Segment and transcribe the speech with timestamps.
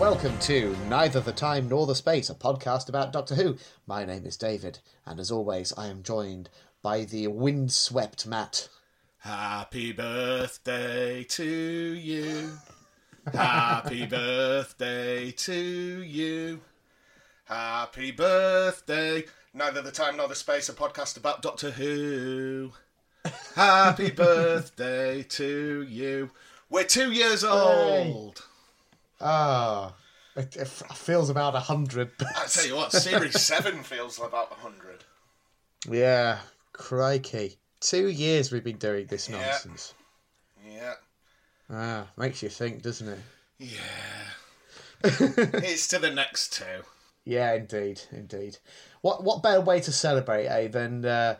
[0.00, 3.58] Welcome to Neither the Time Nor the Space, a podcast about Doctor Who.
[3.86, 6.48] My name is David, and as always, I am joined
[6.80, 8.70] by the windswept Matt.
[9.18, 12.52] Happy birthday to you.
[13.30, 15.52] Happy birthday to
[16.02, 16.62] you.
[17.44, 19.24] Happy birthday.
[19.52, 22.72] Neither the time nor the space, a podcast about Doctor Who.
[23.54, 26.30] Happy birthday to you.
[26.70, 28.42] We're two years old.
[29.20, 29.94] Ah,
[30.36, 32.10] it, it feels about a hundred.
[32.36, 35.04] I tell you what, Series 7 feels about 100.
[35.88, 36.38] yeah,
[36.72, 37.58] crikey.
[37.80, 39.40] Two years we've been doing this Yeah.
[39.40, 39.94] nonsense.
[40.66, 40.94] Yeah.
[41.70, 43.18] Ah, makes you think, doesn't it?
[43.58, 43.78] Yeah.
[45.04, 46.82] it's to the next two.
[47.24, 48.58] Yeah, indeed, indeed.
[49.02, 51.36] What what better way to celebrate, eh, than uh,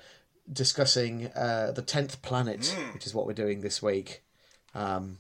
[0.50, 4.22] discussing uh, the tenth planet, which is what we're doing this week.
[4.74, 5.18] Um,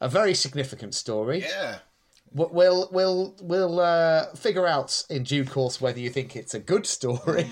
[0.00, 1.40] a very significant story.
[1.42, 1.78] Yeah.
[2.34, 6.84] We'll we'll we'll uh, figure out in due course whether you think it's a good
[6.86, 7.48] story.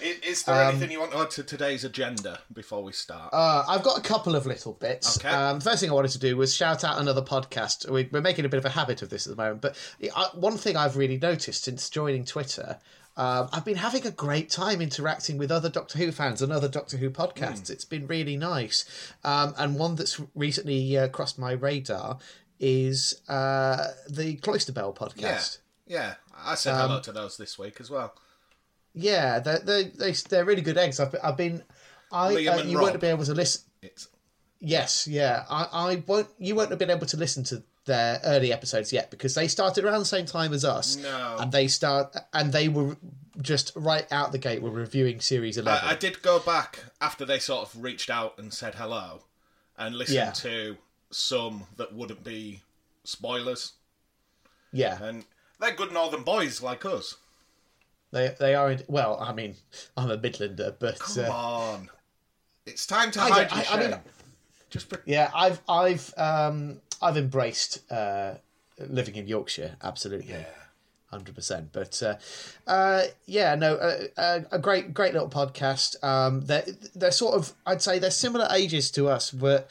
[0.00, 3.32] I- Is there anything you want to add to today's agenda before we start?
[3.32, 5.18] Uh, I've got a couple of little bits.
[5.18, 5.28] Okay.
[5.28, 7.88] Um, first thing I wanted to do was shout out another podcast.
[7.88, 9.76] We, we're making a bit of a habit of this at the moment, but
[10.16, 12.78] I, one thing I've really noticed since joining Twitter,
[13.16, 16.68] um, I've been having a great time interacting with other Doctor Who fans and other
[16.68, 17.70] Doctor Who podcasts.
[17.70, 18.84] It's been really nice.
[19.22, 22.18] Um, and one that's recently uh, crossed my radar
[22.62, 25.58] is uh, the Cloister Bell podcast.
[25.86, 25.98] Yeah.
[25.98, 26.14] yeah.
[26.44, 28.14] I said hello to those this week as well.
[28.94, 30.98] Yeah, they're, they they they're really good eggs.
[31.00, 31.62] I've, I've been.
[32.10, 32.88] I uh, you Rob.
[32.88, 33.62] won't be able to listen.
[33.82, 34.08] It's
[34.60, 35.44] Yes, yeah.
[35.50, 36.28] I, I won't.
[36.38, 39.84] You won't have been able to listen to their early episodes yet because they started
[39.84, 40.96] around the same time as us.
[40.96, 41.36] No.
[41.40, 42.96] and they start and they were
[43.40, 44.62] just right out the gate.
[44.62, 45.88] Were reviewing series eleven.
[45.88, 49.24] I, I did go back after they sort of reached out and said hello
[49.76, 50.30] and listened Yeah.
[50.32, 50.76] to
[51.12, 52.62] some that wouldn't be
[53.04, 53.72] spoilers.
[54.72, 55.24] yeah, And
[55.60, 57.16] they're good northern boys like us.
[58.10, 58.76] they they are.
[58.88, 59.56] Well, I mean,
[59.96, 61.90] I'm a Midlander, but Come uh, on.
[62.66, 64.00] It's time to I hide your I- I mean-
[64.70, 68.34] Just pre- yeah, I've I've um I've embraced uh
[68.78, 69.76] living in Yorkshire.
[69.82, 70.32] Absolutely.
[70.32, 70.46] Yeah
[71.12, 71.68] hundred percent.
[71.72, 72.16] But uh,
[72.66, 76.02] uh, yeah, no, uh, uh, a great, great little podcast.
[76.02, 76.64] Um, they're
[76.94, 79.70] they're sort of, I'd say, they're similar ages to us, but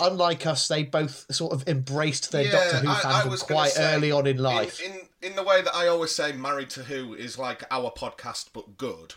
[0.00, 3.42] unlike us, they both sort of embraced their Yeah, Doctor Who I- I fandom was
[3.42, 4.80] quite say, early on in in, life.
[4.82, 8.48] in in the way that I always say Married to Who is like our podcast
[8.52, 9.14] but good.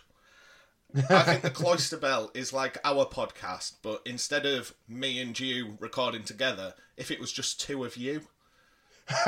[1.09, 5.77] I think the Cloister Bell is like our podcast, but instead of me and you
[5.79, 8.21] recording together, if it was just two of you.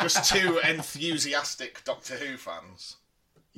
[0.00, 2.96] just two enthusiastic Doctor Who fans.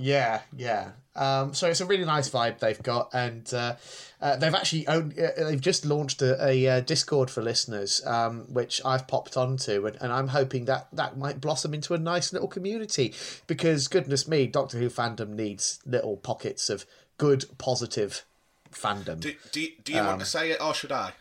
[0.00, 0.92] Yeah, yeah.
[1.14, 3.76] Um, so it's a really nice vibe they've got, and uh,
[4.22, 8.46] uh, they've actually owned, uh, they've just launched a, a uh, Discord for listeners, um,
[8.48, 12.32] which I've popped onto, and, and I'm hoping that that might blossom into a nice
[12.32, 13.12] little community.
[13.46, 16.86] Because goodness me, Doctor Who fandom needs little pockets of
[17.18, 18.24] good, positive
[18.72, 19.20] fandom.
[19.20, 21.12] Do, do, do you Um, want to say it or should I?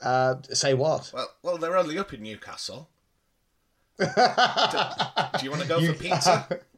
[0.00, 1.10] Uh, say what?
[1.12, 2.88] Well, well, they're only up in Newcastle.
[3.98, 6.48] do, do you want to go for pizza?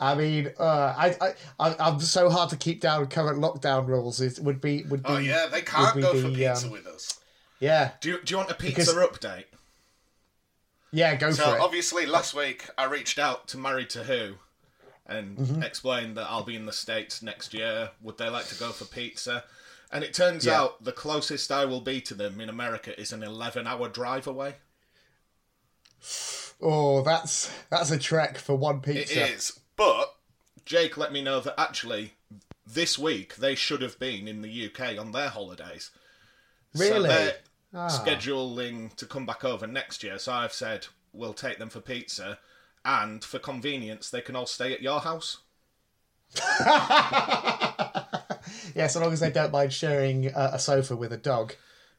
[0.00, 4.20] I mean, uh, I, I, I'm so hard to keep down current lockdown rules.
[4.20, 5.08] It would be, would be.
[5.08, 7.18] Oh yeah, they can't go for pizza um, with us.
[7.60, 9.44] Yeah, Do you, do you want a pizza Because- update?
[10.90, 11.58] yeah, go So for it.
[11.58, 14.34] So obviously, last week I reached out to Married to Who
[15.06, 15.62] and Mm-hmm.
[15.62, 17.90] explained that I'll be in the states next year.
[18.02, 19.44] Would they like to go for pizza?
[19.92, 20.60] And it turns Yeah.
[20.60, 24.54] out the closest I will be to them in America is an 11-hour drive away.
[26.62, 29.26] Oh, that's that's a trek for one It pizza.
[29.32, 30.14] is, but
[30.64, 32.14] Jake let me know that actually
[32.66, 35.90] this week they should have been in the UK on their holidays.
[36.74, 36.94] Really?
[36.94, 37.36] So they're
[37.74, 37.88] Ah.
[37.88, 40.18] scheduling to come back over next year.
[40.18, 42.38] So I've said we'll take them for pizza,
[42.84, 45.38] and for convenience, they can all stay at your house.
[48.74, 51.54] Yeah, so long as they don't mind sharing uh, a sofa with a dog,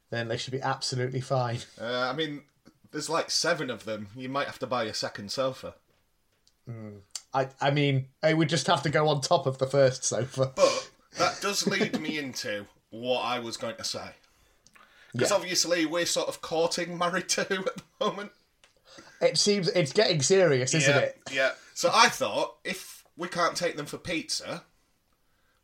[0.09, 1.59] then they should be absolutely fine.
[1.79, 2.41] Uh, I mean,
[2.93, 4.07] there's like seven of them.
[4.15, 5.73] You might have to buy a second sofa.
[7.33, 10.53] I, I mean, they would just have to go on top of the first sofa.
[10.55, 14.11] But that does lead me into what I was going to say.
[15.11, 15.35] Because Yeah.
[15.35, 18.31] obviously we're sort of courting Married to at the moment.
[19.21, 21.21] It seems it's getting serious, isn't yeah, it?
[21.31, 21.51] Yeah.
[21.73, 24.63] So I thought if we can't take them for pizza,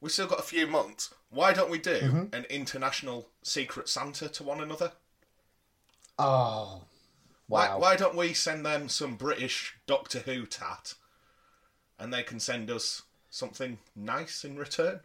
[0.02, 1.14] we've still got a few months.
[1.30, 2.34] Why don't we do Mm-hmm.
[2.34, 4.92] an international secret Santa to one another?
[6.18, 6.82] Oh,
[7.50, 7.80] wow.
[7.80, 10.94] why don't we send them some British Doctor Who tat,
[11.98, 15.02] and they can send us something nice in return?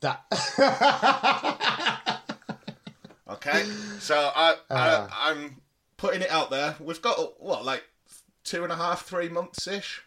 [0.00, 0.24] That
[3.28, 3.64] Okay,
[4.00, 5.08] so I, Uh.
[5.10, 5.60] I I'm
[5.96, 6.76] putting it out there.
[6.80, 7.84] We've got what like
[8.42, 10.02] two and a half, three months ish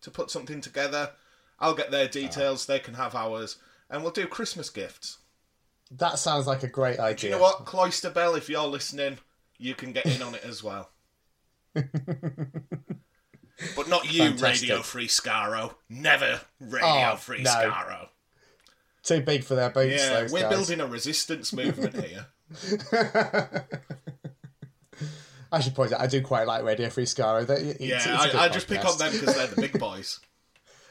[0.00, 1.12] to put something together.
[1.60, 2.66] I'll get their details.
[2.66, 3.56] They can have ours,
[3.88, 5.18] and we'll do Christmas gifts.
[5.90, 7.30] That sounds like a great idea.
[7.30, 8.34] You know what, Cloister Bell?
[8.34, 9.18] If you're listening,
[9.58, 10.90] you can get in on it as well.
[13.76, 14.68] but not you, Fantastic.
[14.68, 15.74] Radio Free Skaro.
[15.88, 17.50] Never Radio Oh, Free no.
[17.50, 18.08] Skaro.
[19.02, 20.02] Too big for their boots.
[20.02, 20.50] Yeah, we're guys.
[20.50, 22.26] building a resistance movement here.
[25.52, 27.46] I should point out, I do quite like Radio Free Skaro.
[27.46, 30.20] They, Yeah, it's I, I just pick on them because they're the big boys.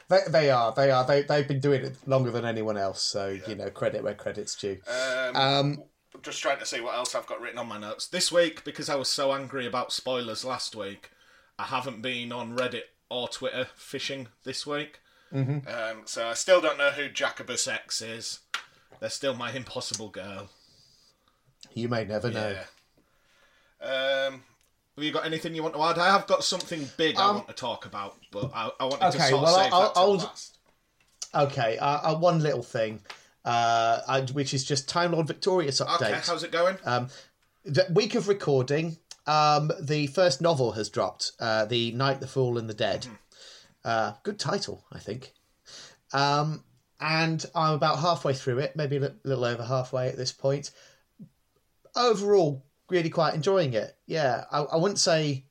[0.09, 0.74] They, they are.
[0.75, 1.07] They are.
[1.07, 3.01] They they've been doing it longer than anyone else.
[3.01, 4.77] So you know, credit where credit's due.
[4.86, 5.83] Um, Um,
[6.23, 8.07] just trying to see what else I've got written on my notes.
[8.07, 11.11] This week, because I was so angry about spoilers last week,
[11.59, 14.99] I haven't been on Reddit or Twitter fishing this week.
[15.33, 15.67] Mm-hmm.
[15.67, 18.39] Um, so I still don't know who Jacobus X is.
[18.99, 20.49] They're still my impossible girl.
[21.73, 22.55] you may never know.
[23.81, 24.43] Um,
[24.95, 25.97] have you got anything you want to add?
[25.97, 28.99] I have got something big I Um, want to talk about, but I, I wanted
[29.11, 30.57] to okay, sort of save I'll- that till I'll- last.
[31.35, 31.77] Okay.
[31.79, 33.01] Uh, uh, one little thing,
[33.45, 36.11] uh, which is just Time Lord Victorious update.
[36.11, 36.77] Okay, how's it going?
[36.85, 37.09] Um,
[37.65, 41.31] the week of recording, um, the first novel has dropped.
[41.39, 43.07] Uh, the Night, the Fool, and the Dead.
[43.83, 45.33] Uh, good title, I think.
[46.13, 46.63] Um,
[46.99, 50.71] and I'm about halfway through it, maybe a little over halfway at this point.
[51.95, 53.95] Overall, really quite enjoying it.
[54.05, 55.45] Yeah, I, I wouldn't say.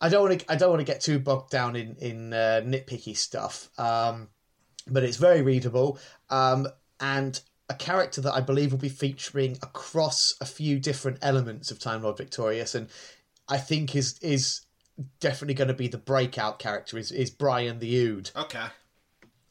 [0.00, 0.52] I don't want to.
[0.52, 3.70] I don't want to get too bogged down in in uh, nitpicky stuff.
[3.78, 4.28] Um,
[4.86, 5.98] but it's very readable.
[6.30, 6.68] Um,
[7.00, 11.78] and a character that I believe will be featuring across a few different elements of
[11.78, 12.88] Time Lord Victorious, and
[13.48, 14.62] I think is is
[15.20, 18.30] definitely going to be the breakout character is is Brian the Ood.
[18.36, 18.66] okay.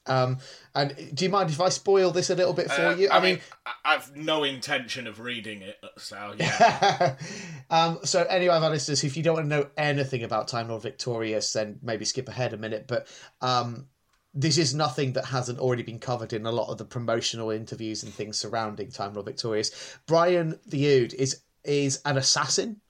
[0.08, 0.38] Um,
[0.76, 3.10] and do you mind if I spoil this a little bit for Uh, you?
[3.10, 7.16] I, mean, I- I've no intention of reading it, so yeah.
[7.72, 10.84] um, so anyway, our listeners, if you don't want to know anything about Time Lord
[10.84, 12.86] Victorious, then maybe skip ahead a minute.
[12.88, 13.08] But
[13.42, 13.88] um,
[14.36, 18.04] this is nothing that hasn't already been covered in a lot of the promotional interviews
[18.04, 19.98] and things surrounding Time Lord Victorious.
[20.06, 22.82] Brian the Ood is is an assassin,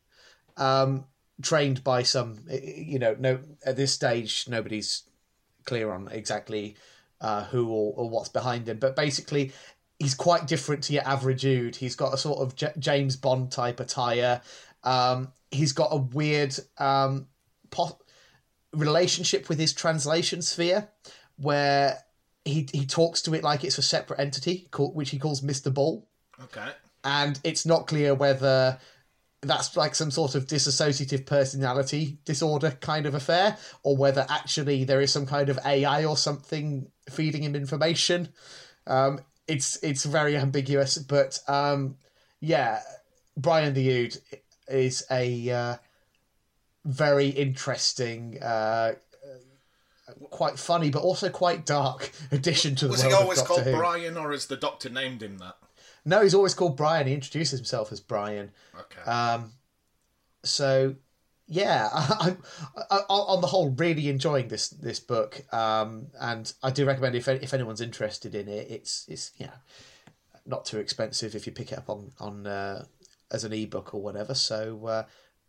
[0.57, 1.05] um,
[1.41, 2.39] trained by some.
[2.49, 5.03] You know, no at this stage nobody's
[5.65, 6.75] clear on exactly
[7.21, 9.51] uh, who or, or what's behind him, but basically
[9.99, 11.75] he's quite different to your average Ood.
[11.75, 14.41] He's got a sort of J- James Bond type attire.
[14.83, 17.27] Um, he's got a weird um,
[17.71, 17.99] po-
[18.73, 20.89] relationship with his translation sphere,
[21.37, 21.99] where
[22.43, 25.69] he he talks to it like it's a separate entity, called, which he calls Mister
[25.69, 26.07] Bull,
[26.43, 26.69] okay.
[27.03, 28.79] and it's not clear whether
[29.41, 35.01] that's like some sort of dissociative personality disorder kind of affair, or whether actually there
[35.01, 38.29] is some kind of AI or something feeding him information.
[38.87, 41.97] Um, it's it's very ambiguous, but um,
[42.39, 42.81] yeah,
[43.37, 44.17] Brian the Ood
[44.67, 45.75] is a uh,
[46.85, 48.93] very interesting, uh,
[50.29, 53.71] quite funny, but also quite dark addition to the Was he always called Who.
[53.71, 55.55] Brian, or has the Doctor named him that?
[56.05, 57.07] No, he's always called Brian.
[57.07, 58.51] He introduces himself as Brian.
[58.79, 59.09] Okay.
[59.09, 59.53] Um,
[60.43, 60.95] so
[61.47, 62.35] yeah, I,
[62.89, 67.15] I, I, on the whole, really enjoying this this book, um, and I do recommend
[67.15, 69.53] if if anyone's interested in it, it's it's you know
[70.45, 72.85] not too expensive if you pick it up on on uh,
[73.31, 74.33] as an ebook or whatever.
[74.33, 75.03] So uh,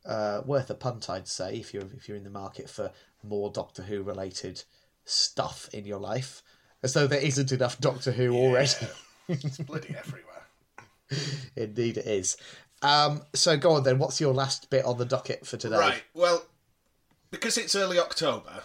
[0.09, 2.93] uh, worth a punt, I'd say, if you're if you're in the market for
[3.23, 4.63] more Doctor Who related
[5.05, 6.43] stuff in your life,
[6.83, 8.71] as though there isn't enough Doctor Who already.
[9.29, 10.47] it's bloody everywhere.
[11.57, 12.37] Indeed, it is.
[12.83, 13.99] Um, so go on then.
[13.99, 15.79] What's your last bit on the docket for today?
[15.79, 16.03] Right.
[16.15, 16.45] Well,
[17.31, 18.63] because it's early October,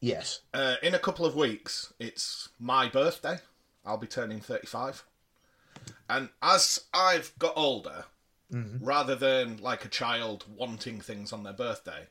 [0.00, 0.40] Yes.
[0.52, 3.38] uh, in a couple of weeks, it's my birthday.
[3.84, 5.04] I'll be turning 35.
[6.08, 8.04] And as I've got older,
[8.80, 12.08] rather than like a child wanting things on their birthday,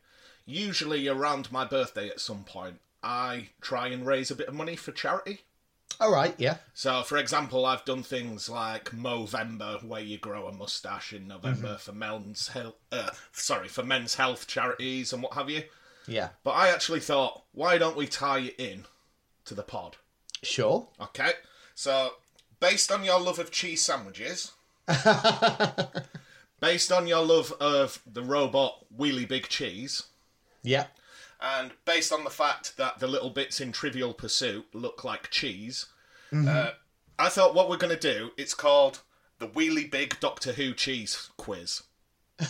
[0.51, 4.75] usually around my birthday at some point, I try and raise a bit of money
[4.75, 5.41] for charity.
[6.00, 6.34] All right.
[6.38, 6.58] Yeah.
[6.74, 11.77] So, for example, I've done things like Movember, where you grow a mustache in November
[11.77, 12.75] for men's health.
[12.91, 15.63] Uh, sorry, for men's health charities and what have you.
[16.08, 16.29] Yeah.
[16.43, 18.86] But I actually thought, why don't we tie it in
[19.46, 19.98] to the pod?
[20.43, 20.88] Sure.
[21.00, 21.34] Okay,
[21.75, 22.13] so
[22.60, 24.53] based on your love of cheese sandwiches,
[26.60, 30.03] based on your love of the robot Wheelie Big Cheese,
[30.63, 30.86] Yeah.
[31.41, 35.88] and based on the fact that the little bits in Trivial Pursuit look like cheese,
[36.34, 36.72] uh,
[37.20, 39.01] I thought what we're going to do, it's called
[39.39, 41.84] the Wheelie Big Doctor Who Cheese Quiz.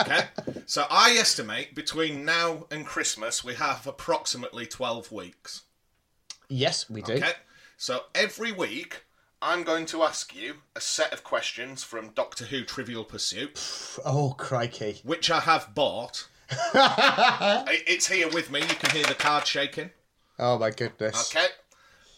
[0.00, 0.24] okay?
[0.66, 5.62] So I estimate between now and Christmas we have approximately 12 weeks.
[6.48, 7.14] Yes, we do.
[7.14, 7.32] Okay?
[7.76, 9.04] So every week
[9.46, 13.60] I'm going to ask you a set of questions from Doctor Who Trivial Pursuit,
[14.02, 15.00] Oh crikey!
[15.04, 16.28] which I have bought.
[17.86, 18.60] It's here with me.
[18.60, 19.90] You can hear the card shaking.
[20.38, 21.30] Oh my goodness!
[21.36, 21.48] Okay.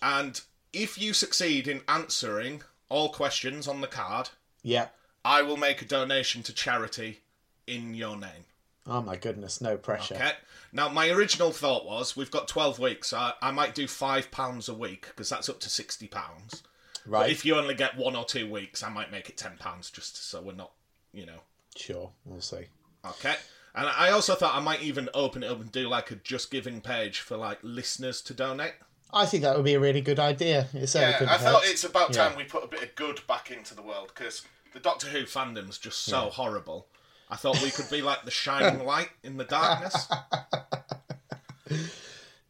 [0.00, 0.40] And
[0.72, 4.30] if you succeed in answering all questions on the card,
[4.62, 4.88] Yeah.
[5.24, 7.22] I will make a donation to charity
[7.66, 8.44] in your name.
[8.86, 9.60] Oh my goodness!
[9.60, 10.14] No pressure.
[10.14, 10.32] Okay.
[10.72, 13.12] Now, my original thought was we've got 12 weeks.
[13.12, 16.62] I, I might do £5 a week because that's up to £60.
[17.06, 17.30] But Right.
[17.30, 20.42] if you only get one or two weeks, I might make it £10 just so
[20.42, 20.72] we're not,
[21.12, 21.40] you know.
[21.76, 22.10] Sure.
[22.24, 22.66] We'll see.
[23.04, 23.36] Okay.
[23.74, 26.50] And I also thought I might even open it up and do like a just
[26.50, 28.74] giving page for like listeners to donate.
[29.12, 30.68] I think that would be a really good idea.
[30.74, 32.28] It Yeah, couldn't I thought it's about Yeah.
[32.28, 35.24] time we put a bit of good back into the world because the Doctor Who
[35.24, 36.88] fandom's just so horrible.
[37.30, 40.08] I thought we could be like the shining light in the darkness.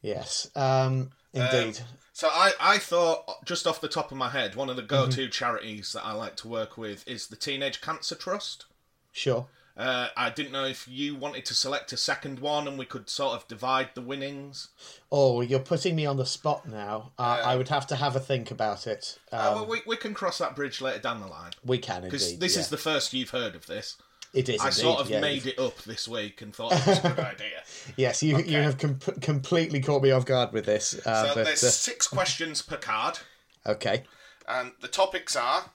[0.02, 0.48] Yes.
[0.54, 1.10] Um.
[1.32, 1.80] Indeed.
[2.16, 5.28] So I, I thought, just off the top of my head, one of the go-to
[5.28, 8.64] charities that I like to work with is the Teenage Cancer Trust.
[9.12, 9.48] sure.
[9.76, 13.10] Uh, I didn't know if you wanted to select a second one and we could
[13.10, 14.68] sort of divide the winnings.
[15.12, 17.12] Oh, you're putting me on the spot now.
[17.18, 19.18] Uh, I would have to have a think about it.
[19.30, 21.50] Um, Uh, well, we, we can cross that bridge later down the line.
[21.62, 22.40] we can Because indeed.
[22.40, 22.62] this yeah.
[22.62, 23.98] is the first you've heard of this.
[24.34, 24.60] It is.
[24.60, 25.20] I indeed, sort of yeah.
[25.20, 27.62] made it up this week and thought it was a good idea.
[27.96, 30.94] Yes, you you have com- completely caught me off guard with this.
[31.06, 33.18] Uh, So but, there's uh, six questions per card,
[33.66, 34.04] okay.
[34.48, 35.70] and the topics are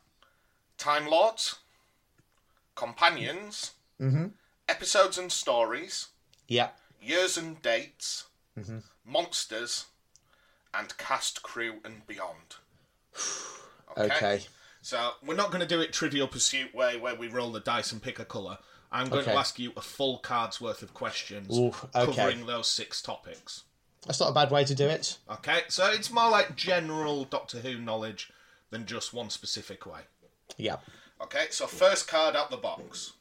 [0.78, 1.56] Time Lords,
[2.76, 4.28] Companions, mm-hmm.
[4.68, 6.08] Episodes and Stories,
[6.48, 6.70] Yeah.
[7.02, 8.26] Years and Dates,
[9.06, 9.86] Monsters,
[10.74, 12.56] and Cast, Crew, and Beyond.
[13.98, 14.42] Okay.
[14.82, 17.92] So we're not going to do it Trivial Pursuit way, where we roll the dice
[17.92, 18.58] and pick a colour.
[18.92, 19.32] I'm going Okay.
[19.32, 22.06] to ask you a full card's worth of questions Ooh, okay.
[22.14, 23.64] covering those six topics.
[24.06, 25.18] That's not a bad way to do it.
[25.30, 28.32] Okay, so it's more like general Doctor Who knowledge
[28.72, 30.02] than just one specific way.
[30.58, 30.78] Yeah.
[31.22, 33.14] Okay, so first card out the box.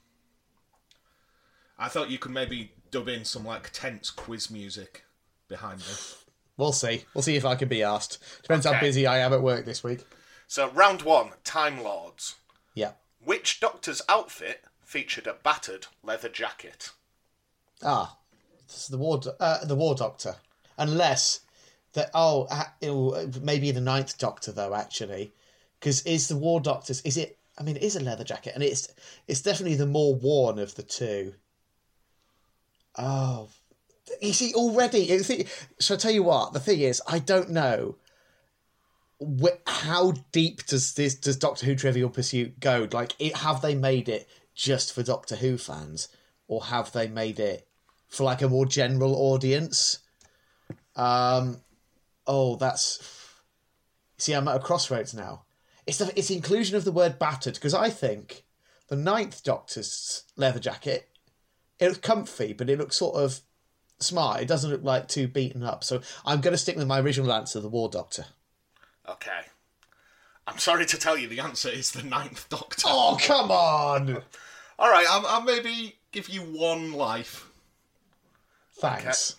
[1.78, 5.04] I thought you could maybe dub in some like tense quiz music
[5.48, 6.24] behind this.
[6.56, 7.04] We'll see.
[7.14, 8.18] We'll see if I can be asked.
[8.42, 10.00] Depends how busy I am at work this week.
[10.50, 12.34] So round one, Time Lords.
[12.74, 12.94] Yeah.
[13.24, 16.90] Which Doctor's outfit featured a battered leather jacket?
[17.84, 18.16] Ah,
[18.66, 19.18] this is the war.
[19.18, 20.34] Do- uh, the war doctor.
[20.76, 21.42] Unless
[21.92, 22.10] that.
[22.14, 24.74] Oh, uh, maybe the ninth doctor though.
[24.74, 25.30] Actually,
[25.78, 27.00] because is the war doctor's?
[27.02, 27.38] Is it?
[27.56, 28.92] I mean, it is a leather jacket, and it's
[29.28, 31.34] it's definitely the more worn of the two.
[32.98, 33.50] Oh,
[34.20, 35.16] you see already.
[35.22, 35.46] see-
[35.78, 36.54] So I tell you what.
[36.54, 37.94] The thing is, I don't know.
[39.20, 42.88] Wh- how deep does this does Doctor Who Trivial Pursuit go?
[42.92, 46.08] Like, it, have they made it just for Doctor Who fans,
[46.48, 47.68] or have they made it
[48.08, 49.98] for like a more general audience?
[50.96, 51.60] Um,
[52.26, 53.16] oh, that's.
[54.18, 55.44] See, I'm at a crossroads now.
[55.86, 58.44] It's the it's the inclusion of the word battered because I think
[58.88, 61.10] the ninth Doctor's leather jacket
[61.80, 63.40] it looks comfy, but it looks sort of
[63.98, 64.42] smart.
[64.42, 65.82] It doesn't look like too beaten up.
[65.82, 68.26] So I'm going to stick with my original answer, the War Doctor.
[69.10, 69.40] Okay.
[70.46, 72.82] I'm sorry to tell you the answer is the ninth Doctor.
[72.86, 74.22] Oh come on!
[74.78, 77.50] All right, I'll, I'll maybe give you one life.
[78.78, 79.36] Thanks.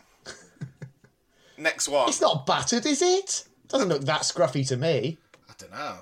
[1.58, 2.10] Next one.
[2.10, 3.48] It's not battered, is it?
[3.68, 5.18] Doesn't look that scruffy to me.
[5.50, 5.98] I don't know.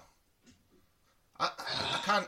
[1.39, 2.27] I, I can't.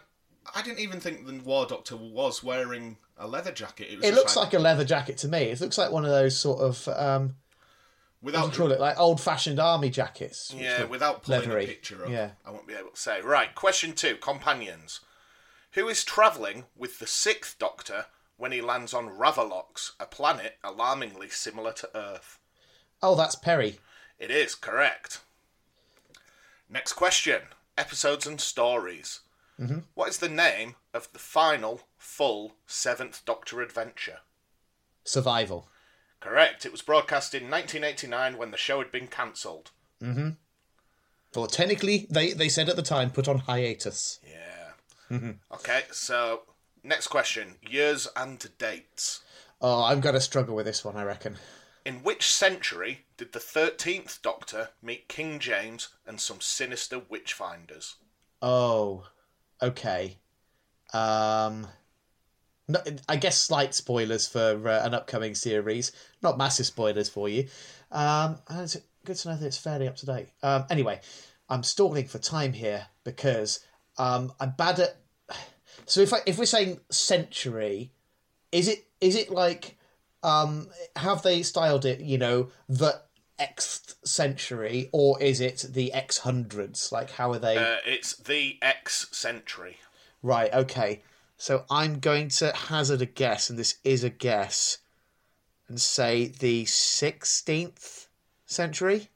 [0.56, 3.88] I didn't even think the War Doctor was wearing a leather jacket.
[3.90, 5.44] It, was It looks like a leather jacket to me.
[5.44, 7.36] It looks like one of those sort of um,
[8.22, 10.54] without call it, like old-fashioned army jackets.
[10.58, 11.63] yeah, without pulling leathery.
[11.66, 12.12] a picture up.
[12.12, 12.32] Yeah.
[12.46, 13.22] I won't be able to say.
[13.22, 14.16] Right, question two.
[14.16, 15.01] Companions.
[15.74, 18.06] Who is travelling with the sixth Doctor
[18.38, 22.40] when he lands on Ravolox, a planet alarmingly similar to Earth?
[23.01, 23.80] Oh, that's Peri.
[24.20, 25.22] It is correct.
[26.70, 27.42] Next question.
[27.78, 29.22] Episodes and stories.
[29.60, 29.80] Mm-hmm.
[29.94, 34.20] What is the name of the final full seventh Doctor adventure?
[35.04, 35.68] Survival.
[36.22, 36.66] Correct.
[36.66, 39.72] It was broadcast in 1989 when the show had been cancelled.
[40.01, 40.38] Mhm.
[41.36, 44.20] Well, technically, they, they said at the time, put on hiatus.
[44.25, 44.72] Yeah.
[45.10, 45.40] Mhm.
[45.51, 46.44] Okay, so
[46.84, 47.58] next question.
[47.62, 49.22] Years and dates.
[49.60, 51.38] Oh, I'm going to struggle with this one, I reckon.
[51.86, 57.96] In which century did the 13th Doctor meet King James and some sinister witch finders?
[58.42, 59.08] Oh,
[59.62, 60.18] okay.
[60.94, 61.68] Um,
[62.72, 65.92] no, I guess slight spoilers for uh, an upcoming series.
[66.22, 67.48] Not massive spoilers for you.
[67.92, 70.30] Um, and it's good to know that it's fairly up to date.
[70.42, 71.01] Um, anyway,
[71.50, 73.60] I'm stalling for time here because
[73.98, 74.98] um, I'm bad at.
[75.86, 77.92] So if I, if we're saying century,
[78.51, 79.78] is it is it like
[80.24, 82.00] um have they styled it?
[82.00, 83.01] You know the
[83.40, 86.92] X century or is it the X hundreds?
[86.92, 87.58] Like, how are they?
[87.58, 89.78] Uh, it's the X century.
[90.22, 91.01] Right, okay.
[91.42, 94.78] So I'm going to hazard a guess, and this is a guess,
[95.68, 98.06] and say the 16th
[98.46, 99.10] century?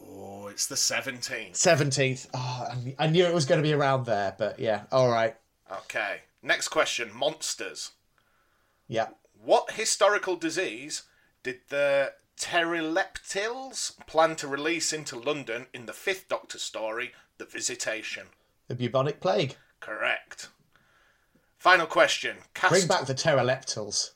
[0.00, 1.54] Oh, it's the 17th.
[1.54, 2.28] 17th.
[2.32, 2.68] Oh,
[3.00, 5.34] I knew- it was going to be around there, but yeah, all right.
[5.72, 6.20] Okay.
[6.40, 7.90] Next question monsters.
[8.86, 9.08] Yeah.
[9.42, 11.02] What historical disease
[11.42, 18.28] did the Terileptils plan to release into London in the fifth Doctor story, The Visitation?
[18.68, 19.56] The bubonic plague.
[19.80, 20.48] Correct.
[21.60, 22.38] Final question.
[22.54, 22.72] Cast...
[22.72, 24.12] Bring back the Terileptils.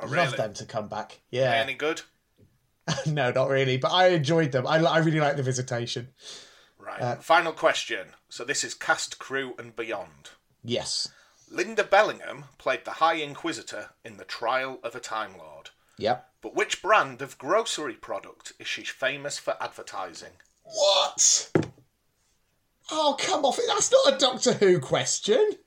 [0.00, 1.20] Oh, Love them to come back.
[1.28, 1.52] Yeah.
[1.52, 2.02] any good?
[3.06, 4.64] no, not really, but I enjoyed them.
[4.64, 6.08] I, I really like the visitation.
[6.78, 7.00] Right.
[7.00, 8.08] Uh, Final question.
[8.28, 10.30] So this is cast, crew, and beyond.
[10.62, 11.08] Yes.
[11.52, 15.70] Lynda Bellingham played the High Inquisitor in The Trial of a Time Lord.
[15.98, 16.28] Yep.
[16.42, 20.34] But which brand of grocery product is she famous for advertising?
[20.62, 21.50] What?
[22.92, 23.64] Oh, come off it.
[23.66, 25.58] That's not a Doctor Who question.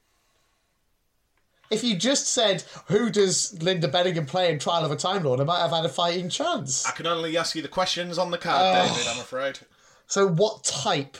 [1.70, 5.42] If you just said, who does Lynda Bellingham play in Trial of a Time Lord,
[5.42, 6.86] I might have had a fighting chance.
[6.86, 8.88] I can only ask you the questions on the card, Oh.
[8.94, 9.60] David, I'm afraid.
[10.08, 11.18] So, what type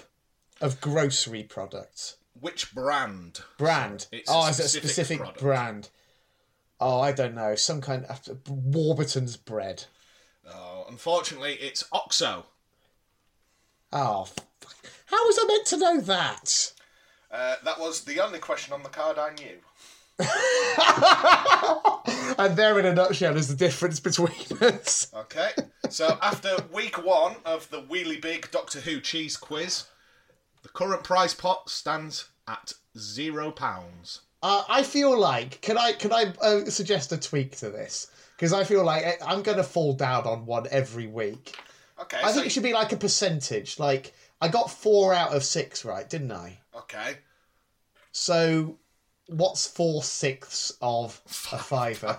[0.62, 2.16] of grocery product?
[2.40, 3.42] Which brand?
[3.58, 4.08] Brand?
[4.12, 5.40] It's a oh, is it a specific specific product.
[5.42, 5.90] brand?
[6.80, 7.56] Oh, I don't know.
[7.56, 9.86] Some kind of Warburton's bread.
[10.48, 12.46] Oh, unfortunately, it's Oxo.
[13.92, 14.76] Oh, fuck.
[15.08, 16.74] how was I meant to know that?
[17.32, 19.58] Uh, that was the only question on the card I knew.
[22.40, 24.30] And there, in a nutshell, is the difference between
[24.62, 25.12] us.
[25.14, 25.50] Okay,
[25.90, 29.86] so after week one of the Wheelie Big Doctor Who cheese quiz,
[30.62, 34.22] the current prize pot stands at zero pounds.
[34.44, 38.54] Uh, I feel like can I can I uh, suggest a tweak to this because
[38.54, 41.58] I feel like I- I'm going to fall down on one every week.
[42.00, 43.80] Okay, I so, think it should be like a percentage.
[43.80, 46.60] Like I got four out of six right, didn't I?
[46.76, 47.18] okay.
[48.12, 48.78] So
[49.28, 52.18] what's four sixths of a fiver?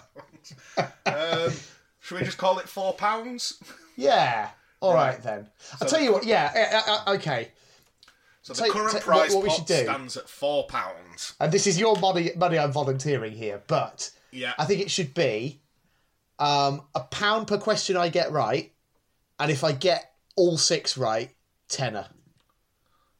[1.06, 1.52] Um,
[2.00, 3.62] should we just call it four pounds?
[3.96, 4.50] yeah.
[4.80, 5.48] All right, then.
[5.80, 6.24] I'll tell you what.
[6.24, 6.80] Yeah.
[6.86, 7.48] uh, uh, okay.
[8.42, 10.66] So the Take- current take- prize what- what we pot should do- stands at four
[10.68, 11.34] pounds.
[11.40, 12.30] And this is your money.
[12.36, 14.54] Money I'm volunteering here, but Yeah.
[14.58, 15.60] I think it should be
[16.38, 18.72] um, a pound per question I get right,
[19.40, 21.34] and if I get all six right,
[21.68, 22.06] tenner.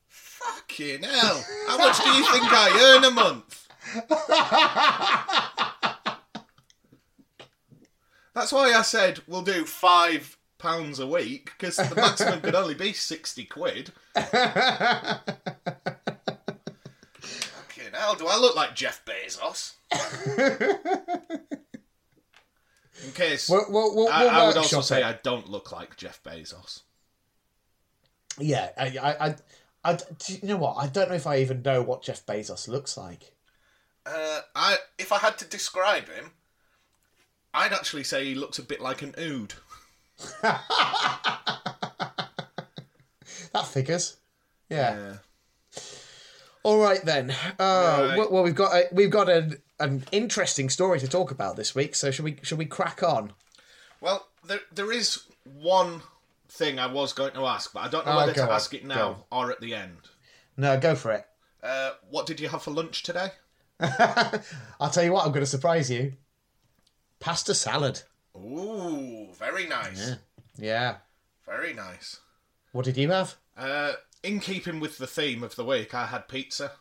[0.07, 1.45] Fucking hell!
[1.67, 3.58] How much do you think I earn a month?
[8.35, 12.75] That's why I said we'll do five pounds a week because the maximum could only
[12.75, 13.93] be sixty quid.
[14.15, 14.33] Fucking
[17.93, 18.15] hell!
[18.15, 19.75] Do I look like Jeff Bezos?
[23.05, 25.07] In case We'll, we'll, we'll, I, I would also say it.
[25.07, 26.83] I don't look like Jeff Bezos.
[28.39, 29.37] Yeah, I, I, I,
[29.85, 29.99] I,
[30.29, 30.77] you know what?
[30.77, 33.33] I don't know if I even know what Jeff Bezos looks like.
[34.09, 36.33] Uh, I if I had to describe him,
[37.53, 39.55] I'd actually say he looks a bit like an ood.
[43.53, 44.17] That figures.
[44.69, 45.17] Yeah.
[45.75, 45.81] Yeah.
[46.63, 47.31] All right then.
[47.59, 48.31] Uh, Right.
[48.31, 51.95] Well, we've got a, we've got an an interesting story to talk about this week.
[51.95, 53.33] So should we should we crack on?
[54.01, 56.03] Well, there there is one
[56.49, 58.75] thing I was going to ask, but I don't know Oh, whether to on, ask
[58.75, 59.99] it now or at the end.
[60.57, 61.27] No, go for it.
[61.63, 63.31] Uh, what did you have for lunch today?
[64.81, 65.25] I'll tell you what.
[65.25, 66.15] I'm going to surprise you.
[67.21, 68.03] Pasta salad.
[68.37, 70.17] Ooh, very nice.
[70.57, 70.97] Yeah.
[71.47, 72.21] Very nice.
[72.73, 73.37] What did you have?
[73.57, 76.73] Uh, in keeping with the theme of the week, I had pizza.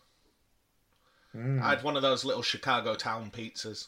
[1.32, 1.62] Hmm.
[1.62, 3.88] I had one of those little Chicago town pizzas.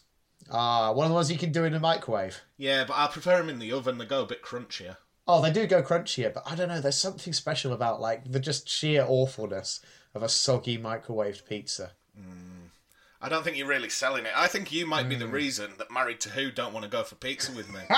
[0.52, 2.42] Ah, one of the ones you can do in the microwave.
[2.58, 3.98] Yeah, but I prefer them in the oven.
[3.98, 4.98] They go a bit crunchier.
[5.28, 6.82] Oh, they do go crunchier, but I don't know.
[6.82, 9.82] There's something special about like the just sheer awfulness
[10.16, 11.92] of a soggy microwaved pizza.
[13.22, 14.32] I don't think you're really selling it.
[14.36, 15.32] I think you might be the mm.
[15.32, 17.82] reason that Married to Who don't want to go for pizza with me.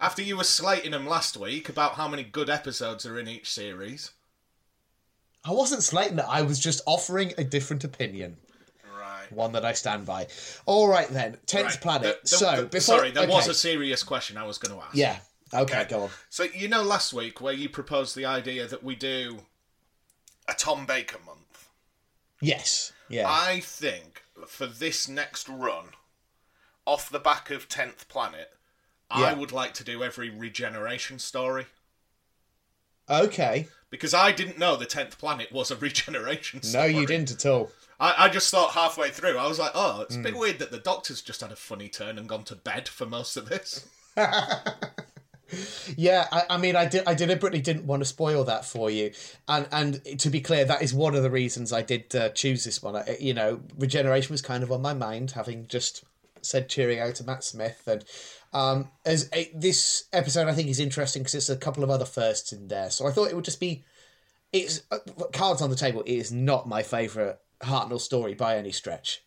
[0.00, 3.50] After you were slating them last week about how many good episodes are in each
[3.50, 4.12] series.
[5.44, 6.24] I wasn't slating it.
[6.28, 8.36] I was just offering a different opinion,
[8.98, 9.30] Right.
[9.30, 10.28] one that I stand by.
[10.64, 11.80] All right then, tenth Right.
[11.80, 12.22] planet.
[12.24, 14.84] The- the- so the- before, sorry, there was a serious question I was going to
[14.84, 14.94] ask.
[14.94, 15.20] yeah.
[15.52, 15.90] Okay, Okay.
[15.90, 16.10] go on.
[16.30, 19.44] So you know last week where you proposed the idea that we do
[20.48, 21.68] a Tom Baker month.
[22.40, 22.92] Yes.
[23.08, 23.26] Yeah.
[23.28, 25.86] I think for this next run,
[26.86, 28.52] off the back of Tenth Planet,
[29.10, 29.24] Yeah.
[29.26, 31.66] I would like to do every regeneration story
[33.08, 33.68] okay.
[33.90, 37.70] because I didn't know the Tenth Planet was a regeneration No, you didn't at all.
[38.00, 40.24] I, I just thought halfway through, I was like, oh, it's a Hmm.
[40.24, 43.06] bit weird that the Doctor's just had a funny turn and gone to bed for
[43.06, 43.86] most of this.
[45.96, 47.06] Yeah, I, I mean, I did.
[47.06, 49.12] I deliberately didn't want to spoil that for you,
[49.46, 52.64] and and to be clear, that is one of the reasons I did uh, choose
[52.64, 52.96] this one.
[52.96, 56.04] I, you know, regeneration was kind of on my mind, having just
[56.40, 58.04] said cheering out to Matt Smith, and
[58.52, 62.06] um, as a, this episode, I think is interesting because it's a couple of other
[62.06, 62.90] firsts in there.
[62.90, 63.84] So I thought it would just be.
[64.52, 64.98] It's uh,
[65.32, 66.02] cards on the table.
[66.02, 69.22] It is not my favorite Hartnell story by any stretch,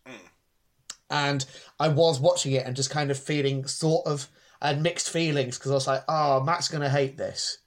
[1.10, 1.46] and
[1.80, 4.30] I was watching it and just kind of feeling sort of
[4.62, 7.60] I had mixed feelings because I was like, oh, Matt's gonna hate this,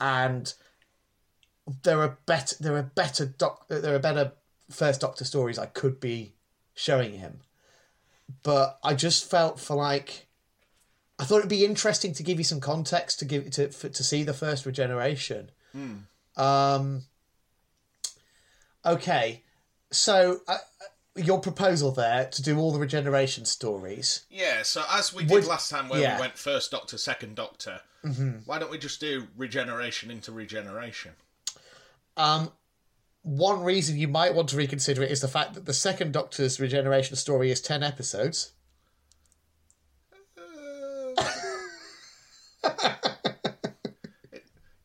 [0.00, 0.52] and
[1.82, 4.32] there are better there are better doc there are better
[4.70, 6.34] first Doctor stories I could be
[6.74, 7.40] showing him,
[8.42, 10.26] but I just felt for like.
[11.18, 14.02] I thought it'd be interesting to give you some context to give to for, to
[14.02, 15.50] see the first regeneration.
[16.36, 17.02] Um.
[18.84, 19.42] Okay,
[19.92, 20.58] so uh,
[21.16, 24.24] your proposal there to do all the regeneration stories.
[24.30, 26.16] Yeah, so as we did Would- last time where yeah.
[26.16, 27.80] we went first Doctor, second Doctor,
[28.46, 31.12] why don't we just do regeneration into regeneration?
[32.16, 32.50] Um,
[33.22, 36.58] one reason you might want to reconsider it is the fact that the second Doctor's
[36.58, 38.52] regeneration story is ten episodes.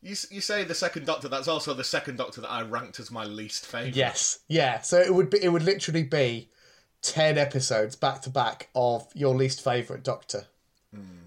[0.08, 3.12] You, you say the second Doctor, that's also the second Doctor that I ranked as
[3.12, 3.94] my least favourite.
[3.94, 4.80] Yes, yeah.
[4.80, 6.48] So it would be it would literally be
[7.02, 10.46] ten episodes back to back of your least favorite Doctor